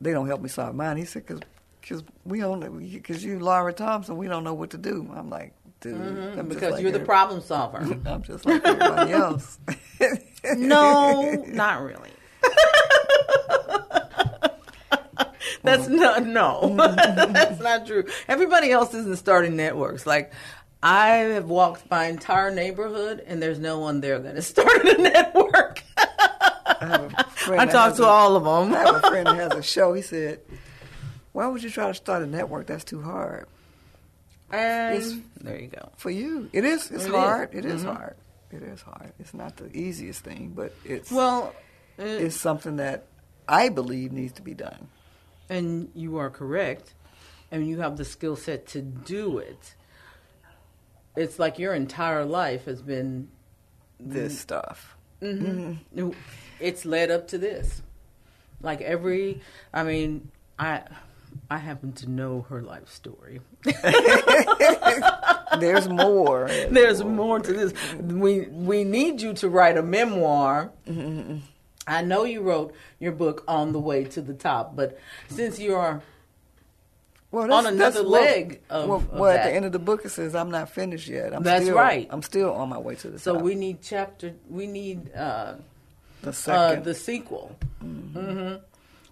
they 0.00 0.12
don't 0.12 0.26
help 0.26 0.40
me 0.40 0.48
solve 0.48 0.74
mine. 0.74 0.96
He 0.96 1.04
said, 1.04 1.26
because 1.26 1.42
because 1.80 2.02
we 2.24 2.40
don't 2.40 2.60
because 2.90 3.24
you 3.24 3.38
Laura 3.38 3.72
Thompson, 3.72 4.16
we 4.16 4.28
don't 4.28 4.44
know 4.44 4.54
what 4.54 4.70
to 4.70 4.78
do. 4.78 5.08
I'm 5.14 5.30
like, 5.30 5.52
dude, 5.80 5.94
I'm 5.94 6.00
Mm-hmm. 6.16 6.48
because 6.48 6.72
like 6.72 6.82
you're 6.82 6.92
the 6.92 7.00
problem 7.00 7.40
solver 7.40 7.78
I'm 8.06 8.22
just 8.22 8.44
like 8.46 8.64
everybody 8.64 9.12
else. 9.12 9.58
no 10.56 11.44
not 11.48 11.82
really 11.82 12.10
that's 15.62 15.88
not 15.88 16.24
no 16.24 16.74
that's 16.74 17.60
not 17.60 17.86
true 17.86 18.02
everybody 18.28 18.70
else 18.72 18.94
isn't 18.94 19.18
starting 19.18 19.56
networks 19.56 20.06
like 20.06 20.32
I 20.82 21.08
have 21.34 21.50
walked 21.50 21.90
my 21.90 22.06
entire 22.06 22.50
neighborhood 22.50 23.22
and 23.26 23.42
there's 23.42 23.58
no 23.58 23.78
one 23.80 24.00
there 24.00 24.18
that 24.18 24.34
has 24.36 24.46
started 24.46 24.98
a 24.98 25.02
network. 25.02 25.82
I 25.98 26.76
have 26.80 27.14
I 27.50 27.66
talked 27.66 27.96
to 27.98 28.04
a- 28.04 28.06
all 28.06 28.34
of 28.34 28.44
them. 28.44 28.74
I 28.74 28.78
have 28.86 29.04
a 29.04 29.08
friend 29.08 29.26
that 29.26 29.34
has 29.36 29.52
a 29.52 29.62
show. 29.62 29.92
He 29.92 30.00
said, 30.00 30.40
"Why 31.32 31.46
would 31.46 31.62
you 31.62 31.70
try 31.70 31.86
to 31.88 31.94
start 31.94 32.22
a 32.22 32.26
network? 32.26 32.66
That's 32.66 32.84
too 32.84 33.02
hard 33.02 33.46
And 34.52 34.96
It's- 34.96 35.16
there 35.40 35.60
you 35.60 35.68
go. 35.68 35.90
for 35.96 36.10
you. 36.10 36.50
It 36.52 36.64
is. 36.64 36.90
It's 36.90 37.04
It 37.04 37.08
is. 37.08 37.14
hard. 37.14 37.54
It 37.54 37.64
is 37.64 37.82
Mhm. 37.84 37.94
hard. 37.96 38.16
It 38.50 38.62
is 38.64 38.82
hard. 38.82 39.12
It's 39.20 39.32
not 39.32 39.56
the 39.58 39.70
easiest 39.76 40.24
thing, 40.24 40.54
but 40.56 40.74
it's 40.84 41.12
Well, 41.12 41.54
uh, 42.00 42.02
it's 42.02 42.34
something 42.34 42.74
that 42.76 43.06
I 43.46 43.68
believe 43.68 44.10
needs 44.10 44.32
to 44.34 44.42
be 44.42 44.54
done. 44.54 44.88
and 45.48 45.90
you 45.94 46.16
are 46.16 46.30
correct, 46.30 46.94
and 47.52 47.64
you 47.68 47.78
have 47.80 47.96
the 47.96 48.04
skill 48.04 48.34
set 48.34 48.66
to 48.68 48.82
do 48.82 49.38
it. 49.38 49.74
It's 51.16 51.38
like 51.38 51.58
your 51.60 51.72
entire 51.74 52.24
life 52.24 52.64
has 52.64 52.82
been. 52.82 53.28
This 54.00 54.36
stuff. 54.40 54.96
It's 55.20 56.84
led 56.84 57.10
up 57.12 57.28
to 57.28 57.38
this. 57.38 57.82
Like 58.62 58.80
every, 58.80 59.40
I 59.72 59.82
mean, 59.84 60.30
I 60.58 60.82
I 61.50 61.58
happen 61.58 61.92
to 61.94 62.08
know 62.08 62.46
her 62.48 62.62
life 62.62 62.88
story. 62.88 63.40
There's 65.58 65.88
more. 65.88 66.46
There's 66.70 67.02
more 67.02 67.40
to 67.40 67.52
this. 67.52 67.74
We 68.00 68.42
we 68.42 68.84
need 68.84 69.20
you 69.20 69.32
to 69.34 69.48
write 69.48 69.76
a 69.76 69.82
memoir. 69.82 70.70
I 71.88 72.02
know 72.02 72.22
you 72.22 72.42
wrote 72.42 72.72
your 73.00 73.10
book 73.10 73.42
on 73.48 73.72
the 73.72 73.80
way 73.80 74.04
to 74.04 74.22
the 74.22 74.32
top, 74.34 74.76
but 74.76 74.98
since 75.28 75.58
you're 75.58 76.02
well, 77.32 77.52
on 77.52 77.66
another 77.66 78.02
leg 78.04 78.60
of- 78.70 78.88
well, 78.88 78.98
of 78.98 79.12
well, 79.12 79.30
at 79.36 79.44
the 79.44 79.52
end 79.52 79.64
of 79.64 79.72
the 79.72 79.78
book 79.80 80.04
it 80.04 80.10
says 80.10 80.36
I'm 80.36 80.52
not 80.52 80.70
finished 80.70 81.08
yet. 81.08 81.34
I'm 81.34 81.42
That's 81.42 81.64
still, 81.64 81.76
right. 81.76 82.06
I'm 82.10 82.22
still 82.22 82.52
on 82.52 82.68
my 82.68 82.78
way 82.78 82.94
to 82.96 83.10
the 83.10 83.18
so 83.18 83.32
top. 83.32 83.40
So 83.40 83.44
we 83.44 83.56
need 83.56 83.82
chapter. 83.82 84.34
We 84.48 84.68
need 84.68 85.12
uh, 85.14 85.54
the 86.22 86.28
uh, 86.28 86.32
second. 86.32 86.84
the 86.84 86.94
sequel. 86.94 87.56
hmm 87.80 88.54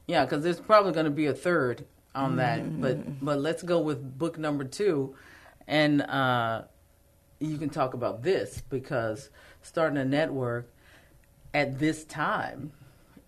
Yeah, 0.06 0.24
because 0.24 0.44
there's 0.44 0.60
probably 0.60 0.92
going 0.92 1.04
to 1.06 1.10
be 1.10 1.26
a 1.26 1.34
third 1.34 1.84
on 2.18 2.36
that. 2.36 2.80
But 2.80 3.24
but 3.24 3.38
let's 3.38 3.62
go 3.62 3.80
with 3.80 4.18
book 4.18 4.38
number 4.38 4.64
two, 4.64 5.14
and 5.66 6.02
uh, 6.02 6.62
you 7.38 7.56
can 7.58 7.70
talk 7.70 7.94
about 7.94 8.22
this 8.22 8.62
because 8.68 9.30
starting 9.62 9.98
a 9.98 10.04
network 10.04 10.70
at 11.54 11.78
this 11.78 12.04
time 12.04 12.72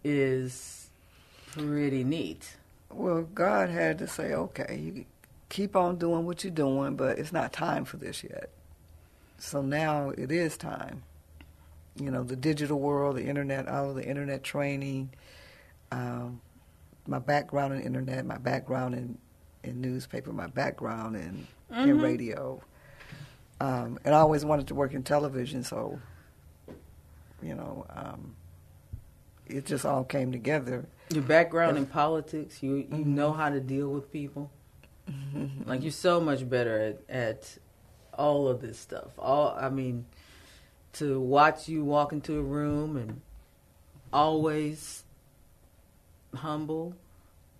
is 0.05 0.91
pretty 1.53 2.05
neat. 2.05 2.57
Well, 2.91 3.22
God 3.22 3.70
had 3.70 3.99
to 3.99 4.09
say, 4.09 4.34
okay, 4.34 4.76
you 4.76 5.05
keep 5.49 5.76
on 5.76 5.97
doing 5.97 6.26
what 6.26 6.43
you're 6.43 6.53
doing, 6.53 6.97
but 6.97 7.18
it's 7.18 7.32
not 7.32 7.53
time 7.53 7.84
for 7.84 7.97
this 7.97 8.24
yet. 8.24 8.51
So 9.38 9.62
now 9.62 10.11
it 10.11 10.30
is 10.30 10.57
time. 10.57 11.03
You 11.97 12.11
know, 12.11 12.22
the 12.22 12.36
digital 12.36 12.78
world, 12.78 13.16
the 13.16 13.24
internet, 13.24 13.68
all 13.68 13.91
of 13.91 13.97
the 13.97 14.05
internet 14.05 14.43
training, 14.43 15.11
um, 15.91 16.41
my 17.11 17.18
background 17.18 17.74
in 17.74 17.82
internet, 17.82 18.24
my 18.24 18.38
background 18.38 18.94
in, 18.94 19.18
in 19.64 19.80
newspaper, 19.80 20.32
my 20.32 20.46
background 20.46 21.16
in, 21.16 21.46
in 21.76 22.00
radio. 22.00 22.62
Um, 23.61 23.98
and 24.04 24.14
I 24.14 24.18
always 24.18 24.44
wanted 24.44 24.68
to 24.68 24.74
work 24.74 24.94
in 24.94 25.02
television, 25.02 25.64
so, 25.64 26.00
you 27.42 27.54
know, 27.54 27.84
um, 27.90 28.36
it 29.46 29.66
just 29.66 29.84
all 29.84 30.04
came 30.04 30.30
together. 30.32 30.86
Your 31.11 31.24
background 31.24 31.76
in 31.76 31.86
politics, 31.86 32.62
you 32.62 32.86
you 32.90 33.04
know 33.04 33.32
how 33.32 33.50
to 33.50 33.61
deal 33.61 33.88
with 33.88 34.12
people. 34.12 34.50
Like 35.66 35.82
you're 35.82 35.90
so 35.90 36.20
much 36.20 36.48
better 36.48 36.78
at, 36.78 37.14
at 37.14 37.58
all 38.16 38.46
of 38.46 38.61
this 38.61 38.78
stuff. 38.78 39.11
All 39.18 39.56
I 39.61 39.68
mean, 39.68 40.06
to 40.94 41.18
watch 41.18 41.68
you 41.68 41.84
walk 41.84 42.12
into 42.12 42.38
a 42.38 42.42
room 42.42 42.96
and 42.96 43.20
always 44.12 45.02
humble, 46.34 46.94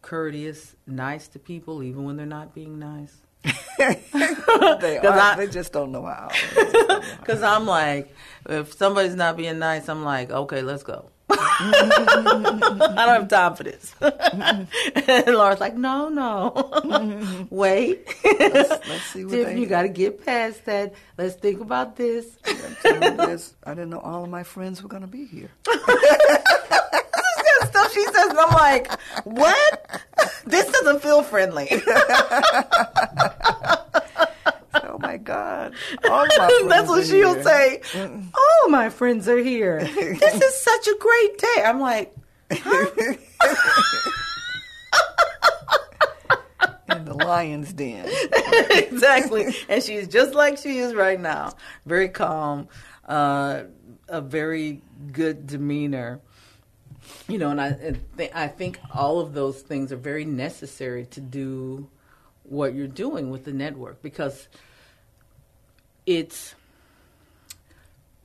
courteous, 0.03 0.75
nice 0.87 1.29
to 1.29 1.39
people, 1.39 1.83
even 1.83 2.05
when 2.05 2.17
they're 2.17 2.27
not 2.27 2.55
being 2.55 2.79
nice. 2.79 3.15
they 3.79 4.99
are. 4.99 5.07
I- 5.19 5.35
they 5.37 5.47
just 5.49 5.73
don't 5.73 5.93
know 5.93 6.05
how. 6.05 6.31
Because 7.19 7.43
I'm 7.43 7.67
like, 7.67 8.15
if 8.49 8.75
somebody's 8.75 9.15
not 9.15 9.37
being 9.37 9.59
nice, 9.59 9.89
I'm 9.89 10.05
like, 10.05 10.31
okay, 10.31 10.61
let's 10.63 10.83
go. 10.83 11.07
I 11.31 12.93
don't 12.97 13.21
have 13.21 13.29
time 13.29 13.55
for 13.55 13.63
this. 13.63 13.95
and 14.01 14.69
Laura's 15.37 15.61
like, 15.61 15.77
no, 15.77 16.09
no. 16.09 17.47
Wait. 17.51 18.07
Let's 18.25 19.05
see 19.13 19.25
what 19.25 19.33
Tiffany, 19.33 19.61
you 19.61 19.67
got 19.67 19.83
to 19.83 19.89
get 19.89 20.25
past 20.27 20.65
that. 20.67 20.93
Let's 21.17 21.37
think 21.37 21.61
about 21.61 21.97
this. 21.97 22.37
I 22.45 23.47
didn't 23.69 23.91
know 23.91 24.01
all 24.01 24.25
of 24.25 24.31
my 24.31 24.43
friends 24.43 24.83
were 24.83 24.89
going 24.89 25.03
to 25.03 25.09
be 25.09 25.25
here. 25.27 25.51
She 27.93 28.03
says, 28.05 28.27
and 28.31 28.39
I'm 28.39 28.53
like, 28.53 28.91
what? 29.25 30.01
This 30.47 30.71
doesn't 30.71 31.03
feel 31.03 31.23
friendly. 31.23 31.69
Oh 34.73 34.99
my 34.99 35.17
God! 35.17 35.73
All 36.09 36.27
my 36.39 36.65
That's 36.69 36.89
what 36.89 37.05
she'll 37.07 37.35
here. 37.35 37.43
say. 37.43 37.81
All 38.35 38.69
my 38.69 38.89
friends 38.91 39.29
are 39.29 39.39
here. 39.39 39.81
This 39.95 40.35
is 40.43 40.61
such 40.61 40.87
a 40.87 40.97
great 40.99 41.39
day. 41.39 41.63
I'm 41.65 41.81
like, 41.81 42.15
in 46.89 47.05
the 47.05 47.15
lion's 47.15 47.73
den. 47.73 48.09
exactly. 48.71 49.55
And 49.69 49.83
she's 49.83 50.09
just 50.09 50.35
like 50.35 50.59
she 50.59 50.79
is 50.79 50.95
right 50.95 51.21
now. 51.21 51.55
Very 51.87 52.09
calm, 52.09 52.69
uh, 53.09 53.63
a 54.09 54.21
very 54.21 54.83
good 55.13 55.47
demeanor. 55.47 56.21
You 57.29 57.39
know, 57.39 57.51
and 57.51 57.61
I, 57.61 57.97
th- 58.17 58.33
I 58.35 58.49
think 58.49 58.81
all 58.95 59.21
of 59.21 59.35
those 59.35 59.61
things 59.61 59.93
are 59.93 59.97
very 59.97 60.25
necessary 60.25 61.07
to 61.07 61.21
do 61.21 61.89
what 62.45 62.75
you're 62.75 62.89
doing 62.89 63.31
with 63.31 63.45
the 63.45 63.53
network 63.53 64.03
because 64.03 64.49
it's 66.07 66.55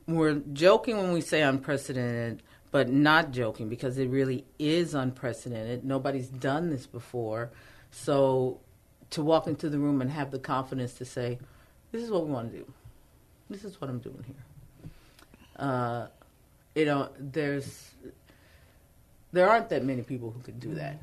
we're 0.08 0.36
joking 0.54 0.98
when 0.98 1.14
we 1.14 1.22
say 1.22 1.42
unprecedented, 1.42 2.44
but 2.72 2.90
not 2.90 3.32
joking 3.32 3.70
because 3.70 3.98
it 3.98 4.08
really 4.10 4.46
is 4.60 4.94
unprecedented. 4.94 5.84
Nobody's 5.84 6.28
done 6.28 6.70
this 6.70 6.86
before. 6.86 7.52
So 7.92 8.60
to 9.12 9.24
walk 9.24 9.48
into 9.48 9.70
the 9.70 9.80
room 9.80 10.02
and 10.02 10.12
have 10.12 10.32
the 10.32 10.40
confidence 10.40 10.94
to 10.96 11.06
say, 11.06 11.40
this 11.92 12.04
is 12.04 12.12
what 12.12 12.26
we 12.26 12.32
want 12.32 12.52
to 12.52 12.58
do. 12.58 12.74
This 13.50 13.64
is 13.64 13.80
what 13.80 13.90
I'm 13.90 14.00
doing 14.00 14.24
here. 14.26 14.90
Uh, 15.58 16.08
you 16.76 16.86
know, 16.86 17.10
there's 17.18 17.92
there 19.36 19.50
aren't 19.50 19.70
that 19.70 19.84
many 19.84 20.02
people 20.02 20.32
who 20.32 20.40
could 20.42 20.60
do 20.60 20.74
that. 20.76 20.98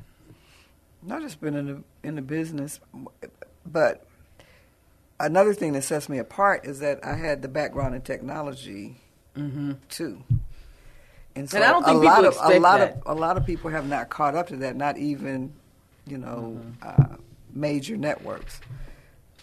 Not 1.01 1.21
just 1.21 1.39
been 1.39 1.55
in 1.55 1.65
the 1.67 1.83
in 2.07 2.15
the 2.15 2.21
business, 2.21 2.79
but 3.65 4.05
another 5.19 5.53
thing 5.53 5.73
that 5.73 5.83
sets 5.83 6.09
me 6.09 6.17
apart 6.17 6.65
is 6.65 6.79
that 6.79 7.05
I 7.05 7.15
had 7.15 7.41
the 7.41 7.47
background 7.47 7.95
in 7.95 8.01
technology 8.01 8.97
too. 9.35 10.23
And 11.35 11.49
so 11.49 11.55
Mm-hmm. 11.55 11.55
And 11.57 11.63
I 11.63 11.71
don't 11.71 11.83
think 11.83 12.01
a 12.01 12.05
lot 12.05 12.25
of 12.25 12.35
a 12.41 12.59
lot 12.59 12.77
that. 12.79 13.01
of 13.05 13.17
a 13.17 13.19
lot 13.19 13.37
of 13.37 13.45
people 13.45 13.69
have 13.71 13.87
not 13.87 14.09
caught 14.09 14.35
up 14.35 14.47
to 14.47 14.57
that. 14.57 14.75
Not 14.75 14.97
even, 14.97 15.53
you 16.07 16.17
know, 16.17 16.59
Mm-hmm. 16.61 17.13
uh, 17.13 17.17
major 17.55 17.97
networks 17.97 18.59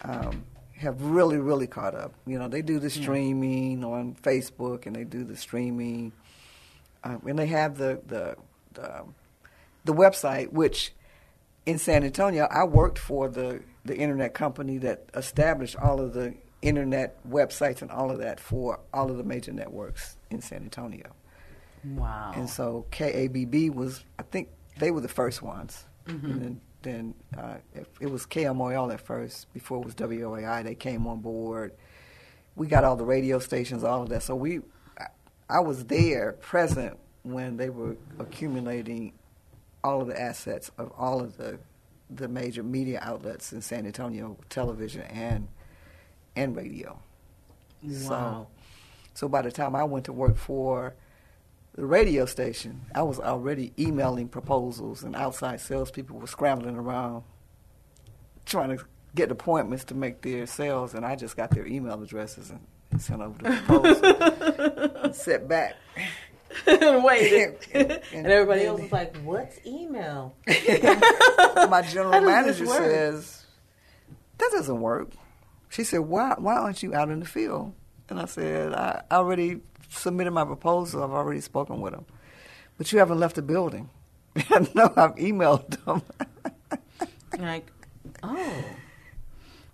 um, 0.03 0.43
have 0.77 1.01
really 1.01 1.37
really 1.37 1.67
caught 1.67 1.95
up. 1.95 2.13
You 2.25 2.39
know, 2.39 2.47
they 2.47 2.61
do 2.61 2.79
the 2.79 2.89
streaming 2.89 3.83
on 3.83 4.15
Facebook 4.15 4.85
and 4.85 4.95
they 4.95 5.03
do 5.03 5.23
the 5.23 5.35
streaming, 5.37 6.11
um, 7.03 7.21
and 7.27 7.37
they 7.37 7.47
have 7.47 7.77
the 7.77 7.99
the 8.07 8.35
the, 8.73 9.05
the 9.85 9.93
website 9.93 10.51
which 10.51 10.93
in 11.65 11.77
San 11.77 12.03
Antonio, 12.03 12.47
I 12.49 12.63
worked 12.63 12.97
for 12.97 13.29
the, 13.29 13.61
the 13.85 13.95
internet 13.95 14.33
company 14.33 14.77
that 14.79 15.05
established 15.13 15.75
all 15.75 15.99
of 15.99 16.13
the 16.13 16.33
internet 16.61 17.17
websites 17.27 17.81
and 17.81 17.91
all 17.91 18.11
of 18.11 18.19
that 18.19 18.39
for 18.39 18.79
all 18.93 19.09
of 19.09 19.17
the 19.17 19.23
major 19.23 19.51
networks 19.51 20.17
in 20.29 20.41
San 20.41 20.63
Antonio. 20.63 21.13
Wow. 21.83 22.33
And 22.35 22.49
so 22.49 22.85
KABB 22.91 23.73
was, 23.73 24.03
I 24.19 24.23
think 24.23 24.49
they 24.77 24.91
were 24.91 25.01
the 25.01 25.07
first 25.07 25.41
ones. 25.41 25.85
And 26.07 26.41
then, 26.41 26.61
then 26.81 27.13
uh, 27.37 27.55
it, 27.73 27.87
it 27.99 28.07
was 28.07 28.25
KMOL 28.25 28.93
at 28.93 29.01
first, 29.01 29.51
before 29.53 29.79
it 29.79 29.85
was 29.85 29.95
WOAI. 29.95 30.63
They 30.63 30.75
came 30.75 31.07
on 31.07 31.19
board. 31.19 31.73
We 32.55 32.67
got 32.67 32.83
all 32.83 32.95
the 32.95 33.05
radio 33.05 33.39
stations, 33.39 33.83
all 33.83 34.03
of 34.03 34.09
that. 34.09 34.23
So 34.23 34.35
we, 34.35 34.59
I, 34.99 35.05
I 35.49 35.59
was 35.59 35.85
there, 35.85 36.33
present, 36.33 36.97
when 37.23 37.57
they 37.57 37.69
were 37.69 37.95
accumulating 38.19 39.13
all 39.83 40.01
of 40.01 40.07
the 40.07 40.19
assets 40.19 40.71
of 40.77 40.91
all 40.97 41.21
of 41.21 41.37
the 41.37 41.59
the 42.13 42.27
major 42.27 42.61
media 42.61 42.99
outlets 43.01 43.53
in 43.53 43.61
San 43.61 43.85
Antonio, 43.85 44.37
television 44.49 45.01
and 45.03 45.47
and 46.35 46.55
radio. 46.55 46.99
Wow. 47.83 47.89
So, 47.91 48.47
so 49.13 49.29
by 49.29 49.41
the 49.41 49.51
time 49.51 49.75
I 49.75 49.83
went 49.83 50.05
to 50.05 50.13
work 50.13 50.37
for 50.37 50.93
the 51.73 51.85
radio 51.85 52.25
station, 52.25 52.81
I 52.93 53.03
was 53.03 53.19
already 53.19 53.73
emailing 53.79 54.27
proposals, 54.27 55.03
and 55.03 55.15
outside 55.15 55.61
salespeople 55.61 56.19
were 56.19 56.27
scrambling 56.27 56.75
around 56.75 57.23
trying 58.45 58.77
to 58.77 58.83
get 59.15 59.31
appointments 59.31 59.83
to 59.85 59.95
make 59.95 60.21
their 60.21 60.45
sales, 60.45 60.93
and 60.93 61.05
I 61.05 61.15
just 61.15 61.37
got 61.37 61.51
their 61.51 61.65
email 61.65 62.01
addresses 62.01 62.49
and, 62.49 62.59
and 62.91 63.01
sent 63.01 63.21
over 63.21 63.37
the 63.41 63.51
proposal. 63.51 64.95
and 65.03 65.15
sat 65.15 65.47
back. 65.47 65.75
Wait. 66.67 67.57
And- 67.73 67.91
and, 67.91 67.91
and- 68.13 68.27
everybody 68.27 68.65
else 68.65 68.81
was 68.81 68.91
like, 68.91 69.15
what's 69.17 69.59
email? 69.65 70.35
My 70.47 71.81
general 71.89 72.21
manager 72.21 72.65
says, 72.65 73.45
"That 74.37 74.49
doesn't 74.51 74.81
work." 74.81 75.09
She 75.69 75.83
said, 75.83 75.99
"Why? 76.01 76.35
Why 76.37 76.55
aren't 76.57 76.83
you 76.83 76.93
out 76.93 77.09
in 77.09 77.19
the 77.19 77.25
field?" 77.25 77.73
And 78.09 78.19
I 78.19 78.25
said, 78.25 78.73
"I 78.73 79.03
already 79.11 79.61
submitted 79.89 80.31
my 80.31 80.43
proposal. 80.45 81.03
I've 81.03 81.11
already 81.11 81.41
spoken 81.41 81.79
with 81.81 81.93
them, 81.93 82.05
but 82.77 82.91
you 82.91 82.99
haven't 82.99 83.19
left 83.19 83.35
the 83.35 83.41
building." 83.41 83.89
no, 84.49 84.91
I've 84.95 85.15
emailed 85.15 85.83
them. 85.85 86.01
like, 87.37 87.67
oh. 88.23 88.63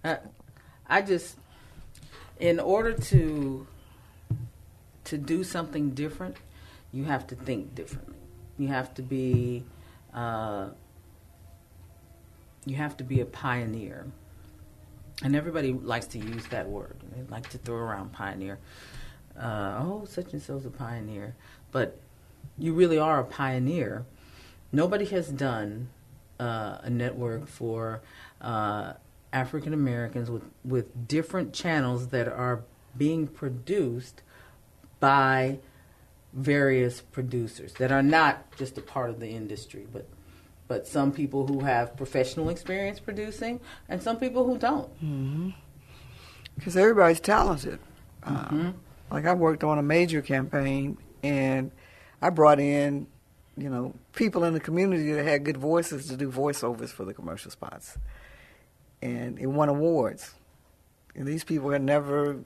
Uh, 0.04 0.16
I 0.88 1.02
just, 1.02 1.36
in 2.40 2.60
order 2.60 2.94
to 2.94 3.68
to 5.06 5.18
do 5.18 5.44
something 5.44 5.92
different, 5.92 6.36
you 6.98 7.04
have 7.04 7.28
to 7.28 7.36
think 7.36 7.76
differently. 7.76 8.18
You 8.58 8.70
have 8.70 8.92
to 8.96 9.04
be, 9.04 9.64
uh, 10.16 10.70
you 12.66 12.76
have 12.76 12.98
to 12.98 13.04
be 13.04 13.22
a 13.22 13.26
pioneer. 13.26 14.08
And 15.24 15.36
everybody 15.36 15.74
likes 15.74 16.08
to 16.08 16.18
use 16.18 16.48
that 16.48 16.68
word. 16.68 16.96
They 17.16 17.22
like 17.30 17.50
to 17.52 17.60
throw 17.60 17.78
around 17.78 18.14
pioneer. 18.14 18.58
Uh, 19.40 19.76
oh, 19.80 20.06
such 20.10 20.34
and 20.34 20.42
so's 20.42 20.66
a 20.66 20.72
pioneer. 20.72 21.36
But 21.72 22.00
you 22.58 22.74
really 22.74 22.98
are 22.98 23.20
a 23.20 23.26
pioneer. 23.26 24.06
Nobody 24.72 25.06
has 25.06 25.28
done 25.30 25.90
uh, 26.40 26.80
a 26.82 26.90
network 26.90 27.48
for 27.48 28.02
uh, 28.42 28.94
African 29.32 29.72
Americans 29.72 30.32
with, 30.32 30.50
with 30.66 31.08
different 31.08 31.54
channels 31.54 32.08
that 32.08 32.28
are 32.28 32.64
being 32.98 33.28
produced 33.28 34.24
by 35.00 35.60
various 36.38 37.02
producers 37.02 37.74
that 37.74 37.92
are 37.92 38.04
not 38.04 38.56
just 38.58 38.78
a 38.78 38.82
part 38.82 39.10
of 39.10 39.20
the 39.20 39.28
industry, 39.28 39.88
but 39.92 40.08
but 40.68 40.86
some 40.86 41.14
people 41.14 41.48
who 41.48 41.62
have 41.62 41.96
professional 41.96 42.50
experience 42.50 43.00
producing, 43.00 43.60
and 43.88 44.04
some 44.04 44.18
people 44.18 44.46
who 44.46 44.58
don't. 44.58 44.90
Because 46.56 46.74
mm-hmm. 46.74 46.80
everybody's 46.80 47.22
talented. 47.22 47.80
Mm-hmm. 48.26 48.68
Uh, 48.68 48.72
like 49.10 49.26
I 49.26 49.34
worked 49.34 49.64
on 49.64 49.80
a 49.80 49.82
major 49.82 50.22
campaign, 50.22 50.98
and 51.24 51.72
I 52.22 52.30
brought 52.32 52.60
in, 52.60 53.08
you 53.56 53.70
know, 53.70 53.94
people 54.14 54.44
in 54.44 54.54
the 54.54 54.60
community 54.60 55.14
that 55.14 55.24
had 55.24 55.46
good 55.46 55.56
voices 55.56 56.08
to 56.10 56.18
do 56.18 56.30
voiceovers 56.30 56.90
for 56.90 57.06
the 57.06 57.14
commercial 57.14 57.50
spots, 57.50 57.98
and 59.02 59.40
it 59.40 59.48
won 59.48 59.70
awards. 59.70 60.34
And 61.16 61.26
these 61.26 61.46
people 61.46 61.70
had 61.72 61.82
never 61.82 62.40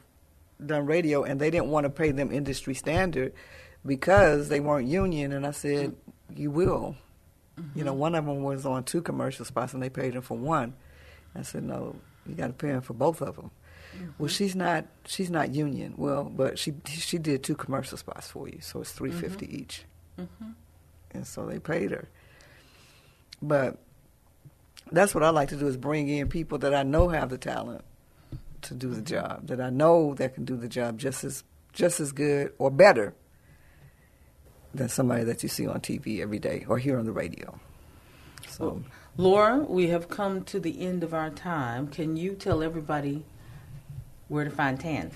done 0.64 0.86
radio, 0.86 1.24
and 1.24 1.42
they 1.42 1.50
didn't 1.50 1.70
want 1.70 1.86
to 1.86 1.90
pay 1.90 2.12
them 2.12 2.32
industry 2.32 2.76
standard 2.76 3.34
because 3.86 4.50
they 4.50 4.60
weren't 4.60 4.88
union. 4.88 5.32
And 5.32 5.46
I 5.46 5.52
said, 5.52 5.96
"You 6.36 6.52
will." 6.52 6.96
Mm-hmm. 7.60 7.80
You 7.80 7.86
know, 7.86 7.94
one 7.94 8.16
of 8.16 8.26
them 8.26 8.44
was 8.44 8.66
on 8.66 8.84
two 8.84 9.02
commercial 9.02 9.46
spots, 9.46 9.74
and 9.74 9.82
they 9.82 9.90
paid 9.90 10.16
him 10.16 10.22
for 10.22 10.38
one. 10.38 10.74
I 11.36 11.42
said, 11.44 11.64
"No, 11.64 11.96
you 12.26 12.36
got 12.36 12.48
to 12.48 12.54
pay 12.54 12.70
him 12.70 12.82
for 12.82 12.94
both 12.94 13.22
of 13.22 13.36
them." 13.36 13.52
Mm-hmm. 13.96 14.10
Well, 14.18 14.30
she's 14.30 14.56
not 14.56 14.86
she's 15.06 15.30
not 15.30 15.54
union. 15.54 15.96
Well, 15.98 16.24
but 16.24 16.58
she 16.58 16.74
she 16.86 17.18
did 17.18 17.44
two 17.44 17.56
commercial 17.56 17.98
spots 17.98 18.28
for 18.28 18.48
you, 18.48 18.60
so 18.62 18.82
it's 18.82 18.92
three 18.92 19.12
fifty 19.12 19.48
mm 19.48 19.50
mm-hmm. 19.50 19.62
each, 19.62 19.84
mm-hmm. 20.20 20.52
and 21.12 21.28
so 21.28 21.46
they 21.46 21.60
paid 21.60 21.92
her. 21.92 22.08
But 23.42 23.78
that's 24.92 25.16
what 25.16 25.24
I 25.24 25.30
like 25.30 25.50
to 25.50 25.56
do 25.56 25.68
is 25.68 25.78
bring 25.78 26.08
in 26.10 26.28
people 26.30 26.58
that 26.60 26.74
I 26.74 26.84
know 26.84 27.10
have 27.10 27.30
the 27.30 27.38
talent 27.38 27.84
to 28.64 28.74
do 28.74 28.94
the 28.94 29.02
job, 29.02 29.48
that 29.48 29.60
I 29.60 29.70
know 29.70 30.14
that 30.16 30.36
can 30.36 30.46
do 30.46 30.56
the 30.56 30.68
job 30.68 30.98
just 30.98 31.24
as 31.24 31.44
just 31.74 32.00
as 32.00 32.12
good 32.12 32.54
or 32.58 32.70
better 32.70 33.14
than 34.74 34.90
somebody 34.90 35.24
that 35.24 35.44
you 35.44 35.50
see 35.50 35.68
on 35.68 35.82
TV 35.82 36.22
every 36.22 36.40
day 36.40 36.66
or 36.68 36.78
hear 36.78 36.98
on 36.98 37.06
the 37.06 37.12
radio. 37.12 37.60
So, 38.48 38.66
well, 38.66 38.84
Laura, 39.18 39.58
we 39.58 39.88
have 39.88 40.10
come 40.10 40.44
to 40.46 40.60
the 40.60 40.82
end 40.82 41.04
of 41.04 41.14
our 41.14 41.30
time. 41.30 41.88
Can 41.88 42.18
you 42.18 42.34
tell 42.34 42.64
everybody 42.64 43.24
where 44.28 44.46
to 44.46 44.50
find 44.50 44.80
TAN? 44.80 45.12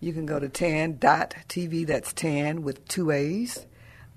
You 0.00 0.12
can 0.12 0.26
go 0.26 0.38
to 0.38 0.48
tan.tv, 0.48 1.86
that's 1.86 2.12
TAN 2.12 2.62
with 2.62 2.86
two 2.86 3.10
A's. 3.10 3.66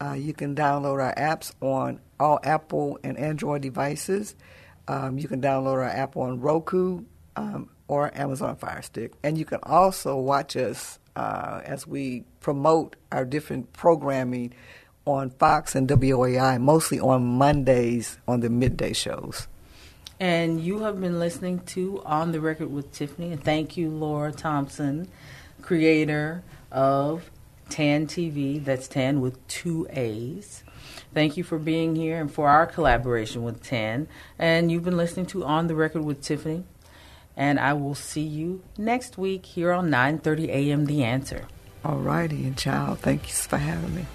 Uh, 0.02 0.14
you 0.14 0.34
can 0.34 0.56
download 0.56 1.02
our 1.02 1.14
apps 1.16 1.52
on 1.62 2.00
all 2.20 2.40
Apple 2.44 3.00
and 3.04 3.18
Android 3.18 3.62
devices. 3.62 4.36
Um, 4.88 5.18
you 5.18 5.28
can 5.28 5.42
download 5.42 5.74
our 5.74 5.84
app 5.84 6.16
on 6.18 6.40
Roku 6.40 7.04
um, 7.36 7.70
or 7.88 8.16
Amazon 8.18 8.56
Fire 8.56 8.82
Stick. 8.82 9.14
And 9.24 9.38
you 9.38 9.46
can 9.46 9.60
also 9.64 10.18
watch 10.18 10.56
us 10.56 11.00
uh, 11.20 11.62
as 11.66 11.86
we 11.86 12.24
promote 12.40 12.96
our 13.12 13.26
different 13.26 13.74
programming 13.74 14.54
on 15.04 15.30
Fox 15.32 15.76
and 15.76 15.86
WOAI, 15.90 16.62
mostly 16.62 16.98
on 16.98 17.26
Mondays 17.26 18.18
on 18.26 18.40
the 18.40 18.50
midday 18.50 18.94
shows. 18.94 19.50
And 20.18 20.62
you 20.62 20.80
have 20.80 21.02
been 21.02 21.20
listening 21.20 21.60
to 21.68 22.02
On 22.06 22.32
the 22.32 22.40
Record 22.40 22.72
with 22.72 22.94
Tiffany. 22.94 23.34
And 23.34 23.44
thank 23.44 23.76
you, 23.76 23.90
Laura 23.90 24.32
Thompson, 24.32 25.10
creator 25.62 26.42
of 26.72 27.30
TAN 27.70 28.08
TV. 28.08 28.64
That's 28.64 28.88
TAN 28.88 29.20
with 29.20 29.46
two 29.50 29.88
A's. 29.90 30.64
Thank 31.14 31.36
you 31.36 31.44
for 31.44 31.58
being 31.58 31.98
here 31.98 32.22
and 32.22 32.32
for 32.32 32.48
our 32.48 32.66
collaboration 32.66 33.44
with 33.44 33.62
TAN. 33.62 34.08
And 34.38 34.72
you've 34.72 34.86
been 34.86 34.98
listening 34.98 35.26
to 35.28 35.44
On 35.44 35.68
the 35.68 35.76
Record 35.76 36.06
with 36.06 36.22
Tiffany 36.22 36.64
and 37.40 37.60
I 37.60 37.74
will 37.74 37.96
see 37.96 38.22
you 38.22 38.62
next 38.78 39.18
week 39.18 39.44
here 39.46 39.72
on 39.72 39.90
9:30 39.90 40.50
a.m. 40.50 40.86
The 40.86 41.04
Answer. 41.04 41.48
All 41.84 41.98
righty, 41.98 42.46
and 42.46 42.56
child, 42.58 43.00
thanks 43.00 43.48
for 43.48 43.58
having 43.58 43.96
me. 43.96 44.06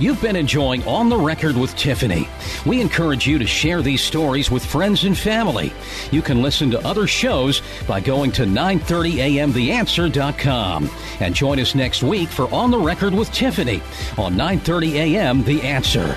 You've 0.00 0.20
been 0.20 0.34
enjoying 0.34 0.82
On 0.88 1.08
the 1.08 1.16
Record 1.16 1.56
with 1.56 1.76
Tiffany. 1.76 2.28
We 2.66 2.80
encourage 2.80 3.28
you 3.28 3.38
to 3.38 3.46
share 3.46 3.80
these 3.80 4.02
stories 4.02 4.50
with 4.50 4.66
friends 4.66 5.04
and 5.04 5.16
family. 5.16 5.72
You 6.10 6.20
can 6.20 6.42
listen 6.42 6.68
to 6.72 6.84
other 6.84 7.06
shows 7.06 7.62
by 7.86 8.00
going 8.00 8.32
to 8.32 8.42
930amtheanswer.com. 8.42 10.90
And 11.20 11.32
join 11.32 11.60
us 11.60 11.76
next 11.76 12.02
week 12.02 12.28
for 12.28 12.52
On 12.52 12.72
the 12.72 12.78
Record 12.78 13.14
with 13.14 13.30
Tiffany 13.30 13.80
on 14.18 14.36
930 14.36 14.98
AM 14.98 15.44
The 15.44 15.62
Answer. 15.62 16.16